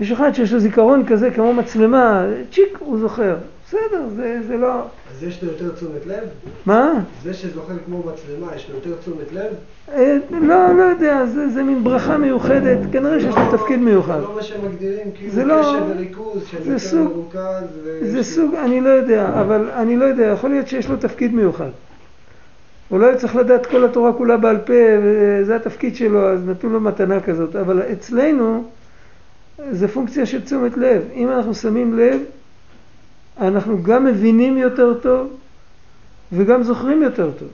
יש 0.00 0.12
אחד 0.12 0.32
שיש 0.34 0.52
לו 0.52 0.60
זיכרון 0.60 1.06
כזה 1.06 1.30
כמו 1.30 1.54
מצלמה, 1.54 2.26
צ'יק, 2.52 2.78
הוא 2.78 2.98
זוכר. 2.98 3.36
בסדר, 3.68 4.02
זה, 4.16 4.38
זה 4.46 4.56
לא... 4.56 4.74
אז 5.10 5.24
יש 5.24 5.42
לו 5.42 5.50
יותר 5.50 5.74
תשומת 5.74 6.06
לב? 6.06 6.24
מה? 6.66 6.92
זה 7.22 7.34
שזוכר 7.34 7.74
כמו 7.86 7.98
מצלמה, 7.98 8.56
יש 8.56 8.70
לו 8.70 8.74
יותר 8.76 9.00
תשומת 9.00 9.32
לב? 9.32 9.52
אה, 9.94 10.16
לא, 10.30 10.72
לא 10.76 10.82
יודע, 10.82 11.26
זה, 11.26 11.48
זה 11.48 11.62
מין 11.62 11.84
ברכה 11.84 12.18
מיוחדת, 12.18 12.78
כנראה 12.92 13.20
שיש 13.20 13.34
לו 13.36 13.58
תפקיד 13.58 13.78
מיוחד. 13.80 14.20
זה 14.20 14.26
לא 14.26 14.34
מה 14.34 14.42
שמגדירים, 14.42 15.06
כאילו 15.18 15.32
זה 15.32 15.44
לא- 15.44 15.62
קשב 15.62 15.82
וריכוז, 15.88 16.46
שאני 16.46 16.78
זה 16.78 16.96
יותר 16.98 17.08
מרוכז. 17.08 17.62
ו- 17.84 17.98
זה 18.10 18.22
סוג, 18.22 18.54
אני 18.54 18.80
לא 18.80 18.88
יודע, 18.88 19.28
אבל 19.40 19.70
אני 19.70 19.96
לא 19.96 20.04
יודע, 20.04 20.24
יכול 20.24 20.50
להיות 20.50 20.68
שיש 20.68 20.88
לו 20.88 20.96
תפקיד 20.96 21.34
מיוחד. 21.34 21.68
אולי 22.90 23.16
צריך 23.16 23.36
לדעת 23.36 23.66
כל 23.66 23.84
התורה 23.84 24.12
כולה 24.12 24.36
בעל 24.36 24.58
פה, 24.58 24.72
וזה 25.02 25.56
התפקיד 25.56 25.96
שלו, 25.96 26.28
אז 26.28 26.40
נתנו 26.48 26.70
לו 26.70 26.80
מתנה 26.80 27.20
כזאת. 27.20 27.56
אבל 27.56 27.82
אצלנו 27.92 28.64
זה 29.70 29.88
פונקציה 29.88 30.26
של 30.26 30.42
תשומת 30.44 30.76
לב. 30.76 31.02
אם 31.14 31.28
אנחנו 31.28 31.54
שמים 31.54 31.98
לב, 31.98 32.20
אנחנו 33.40 33.82
גם 33.82 34.04
מבינים 34.04 34.58
יותר 34.58 34.94
טוב 34.94 35.36
וגם 36.32 36.62
זוכרים 36.62 37.02
יותר 37.02 37.30
טוב. 37.38 37.48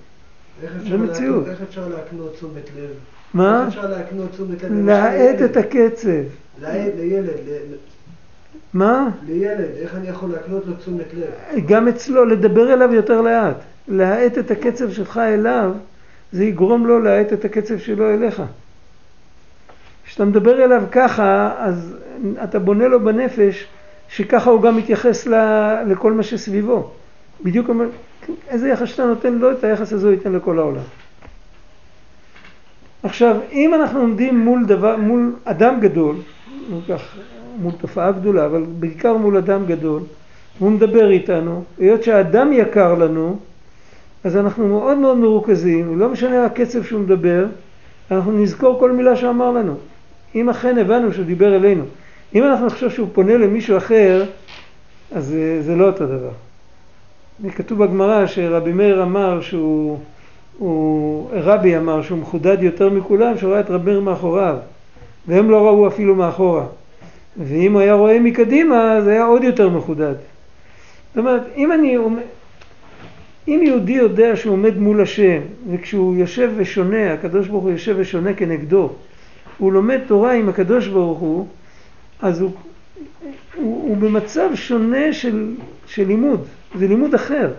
זה 0.91 0.99
מציאות. 0.99 1.49
איך 1.49 1.63
אפשר 1.69 1.89
להקנות 1.89 2.35
תשומת 2.35 2.71
לב? 2.77 2.91
מה? 3.35 3.61
איך 3.61 3.69
אפשר 3.69 3.91
להקנות 3.91 4.31
תשומת 4.31 4.63
לב? 4.63 4.87
להאט 4.87 5.43
את 5.45 5.57
הקצב. 5.57 6.09
להאט 6.63 6.93
לילד, 6.99 7.29
מה? 8.75 9.09
לילד, 9.27 9.71
איך 9.81 9.95
אני 9.95 10.09
יכול 10.09 10.31
להקנות 10.31 10.67
לו 10.67 10.75
תשומת 10.75 11.07
לב? 11.15 11.67
גם 11.67 11.89
אצלו, 11.89 12.25
לדבר 12.25 12.73
אליו 12.73 12.95
יותר 12.95 13.21
לאט. 13.21 13.57
להאט 13.89 14.39
את 14.39 14.51
הקצב 14.51 14.93
שלך 14.93 15.19
אליו, 15.19 15.73
זה 16.33 16.45
יגרום 16.45 16.87
לו 16.87 17.01
להאט 17.01 17.33
את 17.33 17.45
הקצב 17.45 17.79
שלו 17.79 18.11
אליך. 18.15 18.43
כשאתה 20.05 20.25
מדבר 20.25 20.65
אליו 20.65 20.83
ככה, 20.93 21.55
אז 21.59 21.97
אתה 22.45 22.59
בונה 22.59 22.89
לו 22.89 23.05
בנפש 23.05 23.67
שככה 24.09 24.51
הוא 24.51 24.63
גם 24.63 24.77
מתייחס 24.77 25.27
ל- 25.27 25.83
לכל 25.87 26.13
מה 26.13 26.23
שסביבו. 26.23 26.91
בדיוק 27.45 27.69
אומר, 27.69 27.87
איזה 28.49 28.69
יחס 28.69 28.89
שאתה 28.89 29.05
נותן 29.05 29.33
לו, 29.35 29.53
את 29.53 29.65
היחס 29.65 29.93
הזה 29.93 30.07
הוא 30.07 30.15
ייתן 30.15 30.33
לכל 30.33 30.59
העולם. 30.59 30.83
עכשיו, 33.03 33.37
אם 33.53 33.75
אנחנו 33.75 34.01
עומדים 34.01 34.39
מול 34.39 34.65
דבר, 34.65 34.97
מול 34.97 35.35
אדם 35.45 35.81
גדול, 35.81 36.17
כך, 36.89 37.17
מול 37.63 37.73
תופעה 37.81 38.13
גדולה, 38.13 38.47
אבל 38.47 38.65
בעיקר 38.79 39.17
מול 39.17 39.37
אדם 39.37 39.67
גדול, 39.67 40.03
והוא 40.59 40.71
מדבר 40.71 41.11
איתנו, 41.11 41.65
היות 41.79 42.03
שהאדם 42.03 42.53
יקר 42.53 42.95
לנו, 42.95 43.37
אז 44.25 44.37
אנחנו 44.37 44.69
מאוד 44.69 44.99
מאוד 44.99 45.17
מרוכזים, 45.17 45.99
לא 45.99 46.09
משנה 46.09 46.45
הקצב 46.45 46.83
שהוא 46.83 47.01
מדבר, 47.01 47.47
אנחנו 48.11 48.33
נזכור 48.33 48.79
כל 48.79 48.93
מילה 48.93 49.17
שאמר 49.17 49.51
לנו. 49.51 49.75
אם 50.35 50.49
אכן 50.49 50.79
הבנו 50.79 51.13
שהוא 51.13 51.25
דיבר 51.25 51.57
אלינו. 51.57 51.85
אם 52.35 52.45
אנחנו 52.45 52.67
נחשוב 52.67 52.91
שהוא 52.91 53.09
פונה 53.13 53.37
למישהו 53.37 53.77
אחר, 53.77 54.25
אז 55.15 55.27
זה, 55.27 55.63
זה 55.63 55.77
לא 55.77 55.87
אותו 55.87 56.07
דבר. 56.07 56.31
כתוב 57.57 57.85
בגמרא 57.85 58.27
שרבי 58.27 58.73
מאיר 58.73 59.03
אמר 59.03 59.41
שהוא, 59.41 59.99
הוא, 60.59 61.29
רבי 61.33 61.77
אמר 61.77 62.03
שהוא 62.03 62.19
מחודד 62.19 62.63
יותר 62.63 62.91
מכולם, 62.91 63.39
שהוא 63.39 63.53
ראה 63.53 63.61
את 63.61 63.71
רבי 63.71 63.91
מאיר 63.91 64.01
מאחוריו, 64.01 64.57
והם 65.29 65.51
לא 65.51 65.67
ראו 65.67 65.89
אפילו 65.89 66.15
מאחורה. 66.15 66.65
ואם 67.37 67.73
הוא 67.73 67.81
היה 67.81 67.95
רואה 67.95 68.21
מקדימה, 68.21 69.01
זה 69.05 69.11
היה 69.11 69.25
עוד 69.25 69.45
יותר 69.45 69.69
מחודד. 69.69 70.15
זאת 71.09 71.19
אומרת, 71.19 71.43
אם 71.57 71.73
אני 71.73 71.97
אם 73.49 73.61
יהודי 73.63 73.93
יודע 73.93 74.37
שהוא 74.37 74.53
עומד 74.53 74.79
מול 74.79 75.01
השם, 75.01 75.41
וכשהוא 75.71 76.17
יושב 76.17 76.51
ושונה, 76.57 77.13
הקדוש 77.13 77.49
ברוך 77.49 77.63
הוא 77.63 77.71
יושב 77.71 77.95
ושונה 77.99 78.35
כנגדו, 78.35 78.91
הוא 79.59 79.73
לומד 79.73 80.01
תורה 80.07 80.33
עם 80.33 80.49
הקדוש 80.49 80.89
ברוך 80.89 81.19
הוא, 81.19 81.47
אז 82.23 82.41
הוא, 82.41 82.51
הוא, 83.57 83.89
הוא 83.89 83.97
במצב 83.97 84.49
שונה 84.55 85.13
של, 85.13 85.55
של 85.87 86.07
לימוד, 86.07 86.47
זה 86.75 86.89
לימוד 86.89 87.15
אחר. 87.15 87.51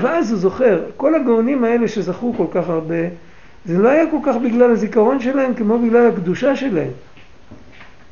ואז 0.00 0.30
הוא 0.30 0.38
זוכר, 0.38 0.82
כל 0.96 1.14
הגאונים 1.14 1.64
האלה 1.64 1.88
שזכרו 1.88 2.34
כל 2.34 2.46
כך 2.50 2.68
הרבה, 2.68 3.08
זה 3.64 3.78
לא 3.78 3.88
היה 3.88 4.10
כל 4.10 4.18
כך 4.22 4.36
בגלל 4.44 4.70
הזיכרון 4.70 5.20
שלהם 5.20 5.54
כמו 5.54 5.78
בגלל 5.78 6.08
הקדושה 6.08 6.56
שלהם. 6.56 6.90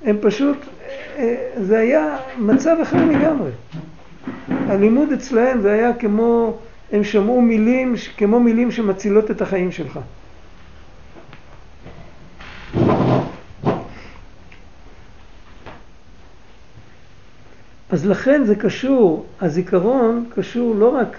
הם 0.05 0.17
פשוט, 0.21 0.57
אה, 1.17 1.51
זה 1.57 1.79
היה 1.79 2.17
מצב 2.39 2.77
אחר 2.83 3.05
לגמרי. 3.05 3.51
הלימוד 4.49 5.13
אצלהם 5.13 5.61
זה 5.61 5.73
היה 5.73 5.95
כמו, 5.95 6.59
הם 6.93 7.05
שמעו 7.05 7.41
מילים, 7.41 7.95
כמו 8.17 8.41
מילים 8.41 8.71
שמצילות 8.71 9.31
את 9.31 9.43
החיים 9.43 9.73
שלך. 9.73 9.99
אז 17.91 18.07
לכן 18.07 18.45
זה 18.45 18.57
קשור, 18.57 19.27
הזיכרון 19.41 20.25
קשור 20.35 20.75
לא 20.75 20.89
רק, 20.89 21.17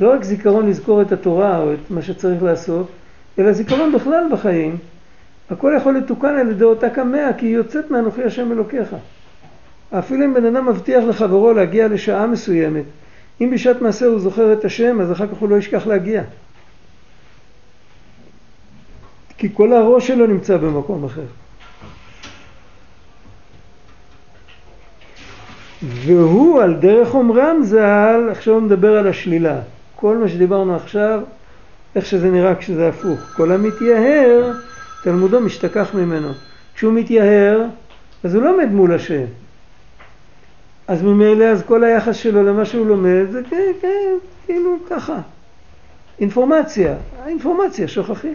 לא 0.00 0.12
רק 0.12 0.24
זיכרון 0.24 0.68
לזכור 0.68 1.02
את 1.02 1.12
התורה 1.12 1.58
או 1.58 1.74
את 1.74 1.90
מה 1.90 2.02
שצריך 2.02 2.42
לעשות, 2.42 2.86
אלא 3.38 3.52
זיכרון 3.52 3.92
בכלל 3.92 4.24
בחיים. 4.32 4.76
הכל 5.50 5.72
יכול 5.76 5.96
לתוקן 5.96 6.34
על 6.34 6.50
ידי 6.50 6.64
אותה 6.64 6.90
קמע, 6.90 7.30
כי 7.38 7.46
היא 7.46 7.54
יוצאת 7.54 7.90
מאנוכי 7.90 8.22
השם 8.22 8.52
אלוקיך. 8.52 8.96
אפילו 9.98 10.24
אם 10.24 10.34
בן 10.34 10.44
אדם 10.46 10.68
מבטיח 10.68 11.04
לחברו 11.04 11.52
להגיע 11.52 11.88
לשעה 11.88 12.26
מסוימת, 12.26 12.84
אם 13.40 13.50
בשעת 13.54 13.82
מעשה 13.82 14.06
הוא 14.06 14.20
זוכר 14.20 14.52
את 14.52 14.64
השם, 14.64 15.00
אז 15.00 15.12
אחר 15.12 15.26
כך 15.26 15.36
הוא 15.36 15.48
לא 15.48 15.56
ישכח 15.56 15.86
להגיע. 15.86 16.22
כי 19.38 19.48
כל 19.54 19.72
הראש 19.72 20.06
שלו 20.06 20.26
נמצא 20.26 20.56
במקום 20.56 21.04
אחר. 21.04 21.26
והוא 25.82 26.62
על 26.62 26.74
דרך 26.74 27.14
אומרם 27.14 27.56
ז"ל, 27.62 28.28
עכשיו 28.30 28.54
הוא 28.54 28.62
מדבר 28.62 28.98
על 28.98 29.08
השלילה. 29.08 29.60
כל 29.96 30.16
מה 30.16 30.28
שדיברנו 30.28 30.76
עכשיו, 30.76 31.20
איך 31.96 32.06
שזה 32.06 32.30
נראה 32.30 32.54
כשזה 32.54 32.88
הפוך. 32.88 33.20
כל 33.36 33.52
המתייהר, 33.52 34.52
תלמודו 35.04 35.40
משתכח 35.40 35.94
ממנו. 35.94 36.32
כשהוא 36.74 36.92
מתייהר, 36.92 37.62
אז 38.24 38.34
הוא 38.34 38.42
לא 38.42 38.54
עומד 38.54 38.68
מול 38.72 38.94
השם. 38.94 39.24
אז 40.88 41.02
ממילא, 41.02 41.44
אז 41.44 41.62
כל 41.62 41.84
היחס 41.84 42.16
שלו 42.16 42.42
למה 42.42 42.64
שהוא 42.64 42.86
לומד, 42.86 43.30
זה 43.30 43.40
כן, 43.50 43.72
כן, 43.80 44.12
כאילו 44.46 44.76
ככה. 44.90 45.20
אינפורמציה, 46.20 46.94
האינפורמציה 47.22 47.88
שוכחים. 47.88 48.34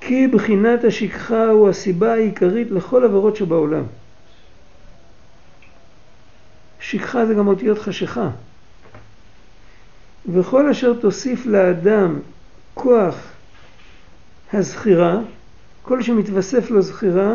כי 0.00 0.26
בחינת 0.26 0.84
השכחה 0.84 1.44
הוא 1.44 1.68
הסיבה 1.68 2.12
העיקרית 2.12 2.70
לכל 2.70 3.04
עבירות 3.04 3.36
שבעולם. 3.36 3.84
שכחה 6.80 7.26
זה 7.26 7.34
גם 7.34 7.48
אותיות 7.48 7.78
חשיכה. 7.78 8.28
וכל 10.32 10.68
אשר 10.68 10.94
תוסיף 10.94 11.46
לאדם 11.46 12.18
כוח 12.74 13.14
הזכירה, 14.52 15.20
כל 15.82 16.02
שמתווסף 16.02 16.70
לו 16.70 16.82
זכירה, 16.82 17.34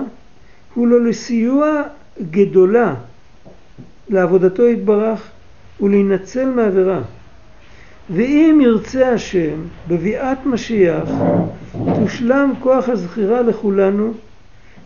הוא 0.74 0.88
לו 0.88 1.00
לסיוע 1.00 1.82
גדולה 2.32 2.96
לעבודתו 4.10 4.68
יתברך 4.68 5.22
ולהינצל 5.82 6.46
מעבירה. 6.46 7.02
ואם 8.10 8.60
ירצה 8.64 9.10
השם 9.10 9.62
בביאת 9.88 10.46
משיח 10.46 11.10
תושלם 11.96 12.54
כוח 12.60 12.90
הזכירה 12.90 13.42
לכולנו 13.42 14.14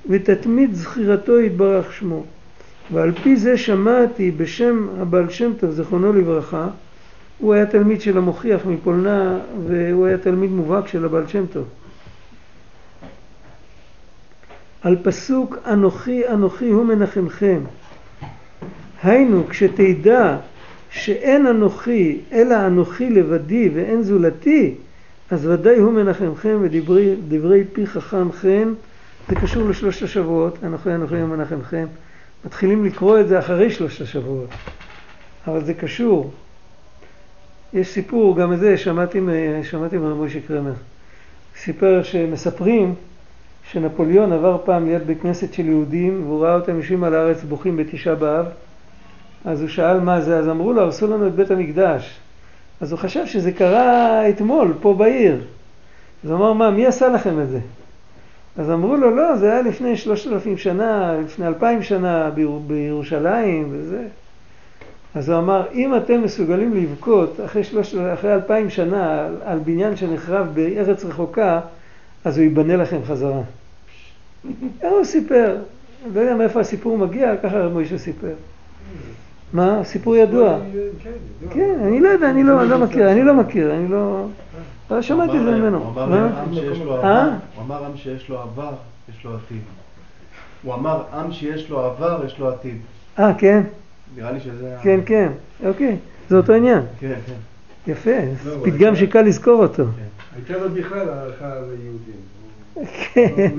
ותתמיד 0.09 0.73
זכירתו 0.73 1.39
יתברך 1.39 1.93
שמו. 1.93 2.23
ועל 2.91 3.11
פי 3.23 3.35
זה 3.35 3.57
שמעתי 3.57 4.31
בשם 4.31 4.87
הבעל 5.01 5.29
שם 5.29 5.51
טוב 5.59 5.71
זיכרונו 5.71 6.13
לברכה 6.13 6.67
הוא 7.41 7.53
היה 7.53 7.65
תלמיד 7.65 8.01
של 8.01 8.17
המוכיח 8.17 8.65
מפולנה 8.65 9.39
והוא 9.67 10.05
היה 10.05 10.17
תלמיד 10.17 10.51
מובהק 10.51 10.87
של 10.87 11.05
הבעל 11.05 11.27
שם 11.27 11.45
טוב. 11.45 11.65
על 14.81 14.97
פסוק 15.03 15.57
אנוכי 15.67 16.27
אנוכי 16.27 16.69
הוא 16.69 16.85
מנחמכם 16.85 17.59
היינו 19.03 19.47
כשתדע 19.49 20.37
שאין 20.89 21.47
אנוכי 21.47 22.19
אלא 22.31 22.67
אנוכי 22.67 23.09
לבדי 23.09 23.69
ואין 23.73 24.03
זולתי 24.03 24.75
אז 25.31 25.45
ודאי 25.45 25.77
הוא 25.77 25.93
מנחמכם 25.93 26.57
ודברי 26.61 27.63
פי 27.73 27.87
חכם 27.87 28.31
חן 28.31 28.73
זה 29.29 29.35
קשור 29.35 29.69
לשלושת 29.69 30.03
השבועות 30.03 30.57
אנוכי 30.63 30.89
אנוכי 30.89 31.15
הוא 31.15 31.29
מנחמכם 31.29 31.85
מתחילים 32.45 32.85
לקרוא 32.85 33.19
את 33.19 33.27
זה 33.27 33.39
אחרי 33.39 33.71
שלושת 33.71 34.01
השבועות 34.01 34.49
אבל 35.47 35.65
זה 35.65 35.73
קשור 35.73 36.31
יש 37.73 37.87
סיפור, 37.87 38.37
גם 38.37 38.53
את 38.53 38.59
זה 38.59 38.77
שמעתי, 38.77 39.19
שמעתי 39.63 39.97
מרב 39.97 40.17
מוישה 40.17 40.39
קרמר 40.47 40.73
סיפר 41.57 42.03
שמספרים 42.03 42.95
שנפוליאון 43.71 44.33
עבר 44.33 44.57
פעם 44.65 44.85
ליד 44.85 45.07
בית 45.07 45.21
כנסת 45.21 45.53
של 45.53 45.65
יהודים 45.65 46.23
והוא 46.25 46.43
ראה 46.43 46.55
אותם 46.55 46.75
יושבים 46.75 47.03
על 47.03 47.15
הארץ 47.15 47.43
בוכים 47.43 47.77
בתשעה 47.77 48.15
באב 48.15 48.45
אז 49.45 49.61
הוא 49.61 49.69
שאל 49.69 49.99
מה 49.99 50.21
זה, 50.21 50.37
אז 50.37 50.49
אמרו 50.49 50.73
לו, 50.73 50.81
הרסו 50.81 51.07
לנו 51.07 51.27
את 51.27 51.35
בית 51.35 51.51
המקדש. 51.51 52.19
אז 52.81 52.91
הוא 52.91 52.99
חשב 52.99 53.25
שזה 53.25 53.51
קרה 53.51 54.29
אתמול, 54.29 54.73
פה 54.81 54.93
בעיר. 54.93 55.41
אז 56.23 56.29
הוא 56.29 56.37
אמר, 56.39 56.53
מה, 56.53 56.71
מי 56.71 56.87
עשה 56.87 57.07
לכם 57.07 57.41
את 57.41 57.49
זה? 57.49 57.59
אז 58.57 58.71
אמרו 58.71 58.95
לו, 58.95 59.15
לא, 59.15 59.35
זה 59.35 59.51
היה 59.51 59.61
לפני 59.61 59.97
שלושת 59.97 60.31
אלפים 60.31 60.57
שנה, 60.57 61.15
לפני 61.25 61.47
אלפיים 61.47 61.83
שנה 61.83 62.29
בירושלים 62.67 63.67
וזה. 63.71 64.03
אז 65.15 65.29
הוא 65.29 65.37
אמר, 65.37 65.63
אם 65.73 65.95
אתם 65.95 66.23
מסוגלים 66.23 66.73
לבכות 66.73 67.39
אחרי, 67.45 67.63
שלוש, 67.63 67.95
אחרי 67.95 68.33
אלפיים 68.33 68.69
שנה 68.69 69.25
על, 69.25 69.35
על 69.45 69.59
בניין 69.59 69.95
שנחרב 69.95 70.47
בארץ 70.53 71.05
רחוקה, 71.05 71.59
אז 72.25 72.37
הוא 72.37 72.43
ייבנה 72.43 72.75
לכם 72.75 72.99
חזרה. 73.07 73.41
הוא 74.81 75.03
סיפר, 75.03 75.57
לא 76.13 76.19
יודע 76.19 76.35
מאיפה 76.35 76.59
הסיפור 76.59 76.97
מגיע, 76.97 77.37
ככה 77.43 77.59
רב 77.59 77.73
מוישה 77.73 77.97
סיפר. 77.97 78.33
מה? 79.53 79.83
סיפור 79.83 80.15
ידוע. 80.15 80.57
כן, 81.49 81.79
אני 81.81 81.99
לא 81.99 82.09
יודע, 82.09 82.29
אני 82.29 82.43
לא 82.43 82.77
מכיר, 82.77 83.11
אני 83.11 83.23
לא 83.23 83.33
מכיר, 83.33 83.73
אני 83.73 83.87
לא... 83.87 84.25
אבל 84.89 85.01
שמעתי 85.01 85.37
את 85.37 85.43
זה 85.43 85.51
ממנו. 85.51 85.77
הוא 85.77 86.01
אמר 86.01 86.35
עם 87.85 87.97
שיש 87.97 88.29
לו 88.29 88.39
עבר, 88.39 88.73
יש 89.09 89.25
לו 89.25 89.31
עתיד. 89.35 89.61
הוא 90.63 90.73
אמר 90.73 91.03
עם 91.13 91.31
שיש 91.31 91.69
לו 91.69 91.79
עבר, 91.79 92.21
יש 92.25 92.39
לו 92.39 92.49
עתיד. 92.49 92.77
אה, 93.19 93.33
כן? 93.37 93.61
נראה 94.17 94.31
לי 94.31 94.39
שזה... 94.39 94.75
כן, 94.81 94.99
כן, 95.05 95.27
אוקיי, 95.65 95.97
זה 96.29 96.37
אותו 96.37 96.53
עניין. 96.53 96.81
כן, 96.99 97.13
כן. 97.25 97.91
יפה, 97.91 98.11
פתגם 98.63 98.95
שקל 98.95 99.21
לזכור 99.21 99.61
אותו. 99.61 99.83
הייתה 100.35 100.53
לו 100.63 100.69
בכלל 100.69 101.09
הערכה 101.09 101.53
ליהודים. 101.55 102.21
כן. 103.13 103.49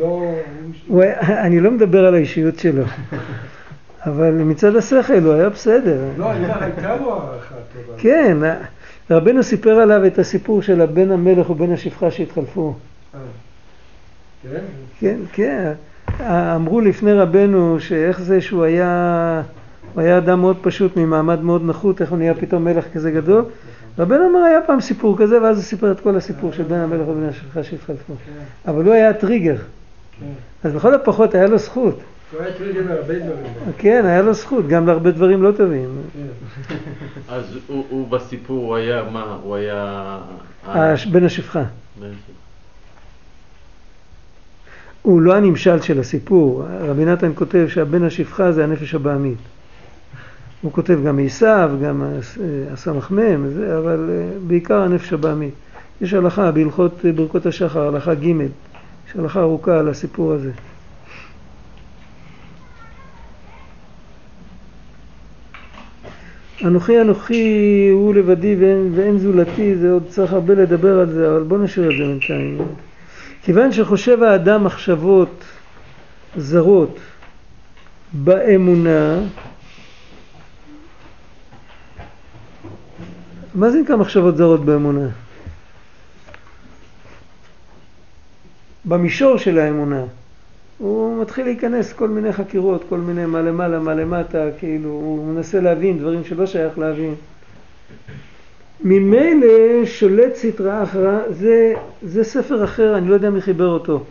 אני 1.18 1.60
לא 1.60 1.70
מדבר 1.70 2.06
על 2.06 2.14
האישיות 2.14 2.58
שלו. 2.58 2.84
אבל 4.06 4.30
מצד 4.30 4.76
השכל 4.76 5.22
הוא 5.22 5.32
היה 5.32 5.48
בסדר. 5.48 6.00
לא, 6.18 6.30
הייתה 6.30 6.96
לו 6.96 7.12
הערכה 7.12 7.54
טובה. 7.72 7.98
כן, 7.98 8.36
רבנו 9.10 9.42
סיפר 9.42 9.70
עליו 9.70 10.06
את 10.06 10.18
הסיפור 10.18 10.62
של 10.62 10.80
הבן 10.80 11.10
המלך 11.10 11.50
ובן 11.50 11.72
השפחה 11.72 12.10
שהתחלפו. 12.10 12.74
כן? 14.42 14.58
כן, 14.98 15.16
כן. 15.32 15.72
אמרו 16.56 16.80
לפני 16.80 17.12
רבנו 17.12 17.80
שאיך 17.80 18.20
זה 18.20 18.40
שהוא 18.40 18.64
היה, 18.64 19.42
הוא 19.94 20.02
היה 20.02 20.18
אדם 20.18 20.40
מאוד 20.40 20.56
פשוט 20.62 20.96
ממעמד 20.96 21.42
מאוד 21.42 21.62
נחות, 21.64 22.00
איך 22.00 22.10
הוא 22.10 22.18
נהיה 22.18 22.34
פתאום 22.34 22.64
מלך 22.64 22.84
כזה 22.94 23.10
גדול. 23.10 23.44
רבנו 23.98 24.30
אמר 24.30 24.38
היה 24.38 24.60
פעם 24.66 24.80
סיפור 24.80 25.18
כזה 25.18 25.42
ואז 25.42 25.56
הוא 25.56 25.64
סיפר 25.64 25.92
את 25.92 26.00
כל 26.00 26.16
הסיפור 26.16 26.52
של 26.52 26.62
בן 26.62 26.78
המלך 26.78 27.08
ובן 27.08 27.28
השפחה 27.28 27.62
שהתחלפו. 27.62 28.14
אבל 28.68 28.84
הוא 28.84 28.92
היה 28.92 29.10
הטריגר. 29.10 29.56
אז 30.64 30.74
לכל 30.74 30.94
הפחות 30.94 31.34
היה 31.34 31.46
לו 31.46 31.58
זכות. 31.58 32.00
הוא 32.32 32.42
היה 32.42 32.52
טריגר 32.54 32.80
להרבה 32.88 33.18
דברים. 33.18 33.72
כן, 33.78 34.02
היה 34.06 34.22
לו 34.22 34.34
זכות, 34.34 34.68
גם 34.68 34.86
להרבה 34.86 35.10
דברים 35.10 35.42
לא 35.42 35.52
טובים. 35.52 35.88
אז 37.28 37.58
הוא 37.66 37.84
הוא 37.90 38.08
בסיפור, 38.08 38.64
הוא 38.64 38.76
היה 38.76 39.02
מה? 39.12 39.38
הוא 39.42 39.56
היה... 39.56 40.18
בן 41.12 41.24
השפחה. 41.24 41.62
הוא 45.02 45.22
לא 45.22 45.36
הנמשל 45.36 45.80
של 45.80 46.00
הסיפור. 46.00 46.64
רבי 46.80 47.04
נתן 47.04 47.32
כותב 47.34 47.66
שהבן 47.68 48.04
השפחה 48.04 48.52
זה 48.52 48.64
הנפש 48.64 48.94
הבעמית. 48.94 49.38
הוא 50.62 50.72
כותב 50.72 50.98
גם 51.06 51.18
עשיו, 51.24 51.70
גם 51.82 52.02
הסמ"ם, 52.70 53.46
אבל 53.78 54.10
בעיקר 54.46 54.82
הנפש 54.82 55.12
הבעמית. 55.12 55.54
יש 56.00 56.14
הלכה 56.14 56.50
בהלכות 56.50 57.04
ברכות 57.14 57.46
השחר, 57.46 57.88
הלכה 57.88 58.14
ג', 58.14 58.26
יש 58.26 59.16
הלכה 59.18 59.40
ארוכה 59.40 59.78
על 59.78 59.88
הסיפור 59.88 60.32
הזה. 60.32 60.50
אנוכי 66.64 67.00
אנוכי 67.00 67.88
הוא 67.92 68.14
לבדי 68.14 68.56
ואין, 68.56 68.92
ואין 68.94 69.18
זולתי, 69.18 69.76
זה 69.76 69.92
עוד 69.92 70.02
צריך 70.08 70.32
הרבה 70.32 70.54
לדבר 70.54 71.00
על 71.00 71.10
זה, 71.10 71.30
אבל 71.30 71.42
בוא 71.42 71.58
נשאיר 71.58 71.90
את 71.90 71.96
זה 71.96 72.04
בינתיים. 72.04 72.58
כיוון 73.42 73.72
שחושב 73.72 74.22
האדם 74.22 74.64
מחשבות 74.64 75.44
זרות 76.36 76.98
באמונה, 78.12 79.18
מה 83.54 83.70
זה 83.70 83.80
נקרא 83.80 83.96
מחשבות 83.96 84.36
זרות 84.36 84.64
באמונה? 84.64 85.08
במישור 88.84 89.36
של 89.36 89.58
האמונה. 89.58 90.04
הוא 90.78 91.22
מתחיל 91.22 91.44
להיכנס 91.44 91.92
כל 91.92 92.08
מיני 92.08 92.32
חקירות, 92.32 92.84
כל 92.88 92.98
מיני 92.98 93.26
מה 93.26 93.42
למעלה, 93.42 93.78
מה 93.78 93.94
למטה, 93.94 94.46
כאילו, 94.58 94.88
הוא 94.88 95.34
מנסה 95.34 95.60
להבין 95.60 95.98
דברים 95.98 96.24
שלא 96.24 96.46
שייך 96.46 96.78
להבין. 96.78 97.14
ממילא 98.84 99.86
שולט 99.86 100.34
סטרא 100.34 100.82
אחרא, 100.82 101.18
זה, 101.30 101.74
זה 102.02 102.24
ספר 102.24 102.64
אחר, 102.64 102.98
אני 102.98 103.08
לא 103.08 103.14
יודע 103.14 103.30
מי 103.30 103.40
חיבר 103.40 103.68
אותו. 103.68 104.04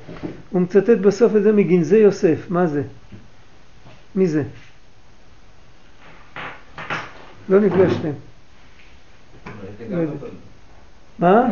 הוא 0.50 0.62
מצטט 0.62 0.98
בסוף 1.02 1.36
את 1.36 1.44
זה 1.44 1.52
מגנזי 1.52 1.98
יוסף, 1.98 2.46
מה 2.50 2.68
זה? 2.68 2.84
מי 4.16 4.28
זה? 4.28 4.44
לא 7.50 7.60
נפגשתם. 7.60 8.31
לא. 9.90 9.98
מה? 11.20 11.50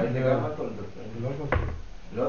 לא, 2.15 2.23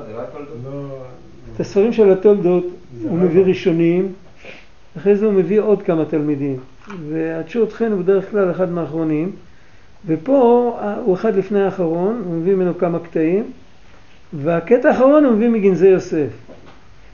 את 1.54 1.60
הספרים 1.60 1.92
של 1.92 2.12
התולדות 2.12 2.64
הוא 3.02 3.18
מביא 3.18 3.44
ראשונים, 3.44 4.12
אחרי 4.96 5.16
זה 5.16 5.26
הוא 5.26 5.32
מביא 5.32 5.60
עוד 5.60 5.82
כמה 5.82 6.04
תלמידים. 6.04 6.56
והתשורת 7.08 7.72
חן 7.72 7.92
הוא 7.92 8.00
בדרך 8.00 8.30
כלל 8.30 8.50
אחד 8.50 8.70
מהאחרונים, 8.70 9.32
ופה 10.06 10.76
הוא 11.04 11.14
אחד 11.14 11.36
לפני 11.36 11.62
האחרון, 11.62 12.22
הוא 12.24 12.34
מביא 12.34 12.54
ממנו 12.54 12.78
כמה 12.78 12.98
קטעים, 12.98 13.50
והקטע 14.32 14.88
האחרון 14.88 15.24
הוא 15.24 15.32
מביא 15.32 15.48
מגנזי 15.48 15.88
יוסף. 15.88 16.28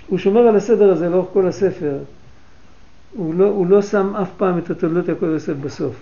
הוא 0.07 0.19
שומר 0.19 0.41
על 0.41 0.57
הסדר 0.57 0.93
הזה 0.93 1.09
לאורך 1.09 1.29
כל 1.33 1.47
הספר. 1.47 1.99
הוא 3.17 3.35
לא, 3.35 3.45
הוא 3.45 3.67
לא 3.67 3.83
שם 3.83 4.17
אף 4.17 4.31
פעם 4.37 4.59
את 4.59 4.71
התולדות 4.71 5.09
יעקב 5.09 5.25
יוסף 5.25 5.53
בסוף. 5.53 5.95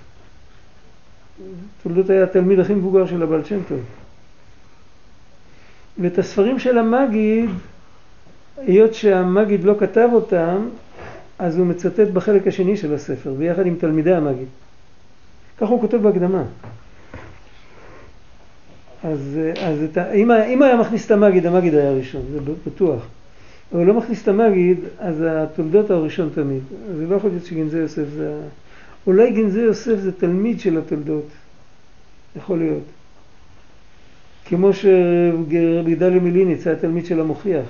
תולדות 1.82 2.11
היה 2.11 2.24
התלמיד 2.24 2.59
הכי 2.59 2.74
מבוגר 2.74 3.07
של 3.07 3.22
הבעל 3.22 3.45
שם 3.45 3.59
טוב. 3.68 3.80
ואת 5.99 6.18
הספרים 6.18 6.59
של 6.59 6.78
המגיד, 6.78 7.51
היות 8.57 8.95
שהמגיד 8.95 9.64
לא 9.64 9.74
כתב 9.80 10.09
אותם, 10.12 10.68
אז 11.39 11.59
הוא 11.59 11.66
מצטט 11.66 12.09
בחלק 12.12 12.47
השני 12.47 12.76
של 12.76 12.95
הספר, 12.95 13.32
ביחד 13.32 13.66
עם 13.66 13.76
תלמידי 13.76 14.14
המגיד. 14.14 14.49
ככה 15.59 15.70
הוא 15.70 15.80
כותב 15.80 15.97
בהקדמה. 15.97 16.43
אז, 19.05 19.39
אז 19.61 19.82
את, 19.82 19.99
אם, 19.99 20.30
אם 20.30 20.62
היה 20.62 20.76
מכניס 20.76 21.07
את 21.07 21.11
המגיד, 21.11 21.47
המגיד 21.47 21.74
היה 21.74 21.93
ראשון, 21.93 22.22
זה 22.32 22.39
בטוח. 22.66 23.03
אבל 23.72 23.85
לא 23.85 23.95
מכניס 23.95 24.22
את 24.22 24.28
המגיד, 24.28 24.78
אז 24.99 25.24
התולדות 25.26 25.91
הראשון 25.91 26.30
תמיד. 26.35 26.62
זה 26.97 27.07
לא 27.07 27.16
יכול 27.16 27.30
להיות 27.30 27.45
שגנזי 27.45 27.78
יוסף 27.78 28.05
זה... 28.16 28.41
אולי 29.07 29.31
גנזי 29.31 29.61
יוסף 29.61 29.97
זה 29.97 30.13
תלמיד 30.13 30.61
של 30.61 30.79
התולדות. 30.79 31.29
יכול 32.37 32.59
להיות. 32.59 32.85
כמו 34.45 34.73
שרבי 34.73 35.95
דלי 35.95 36.19
מליניץ 36.19 36.67
היה 36.67 36.77
תלמיד 36.77 37.07
של 37.07 37.21
המוכיח. 37.21 37.67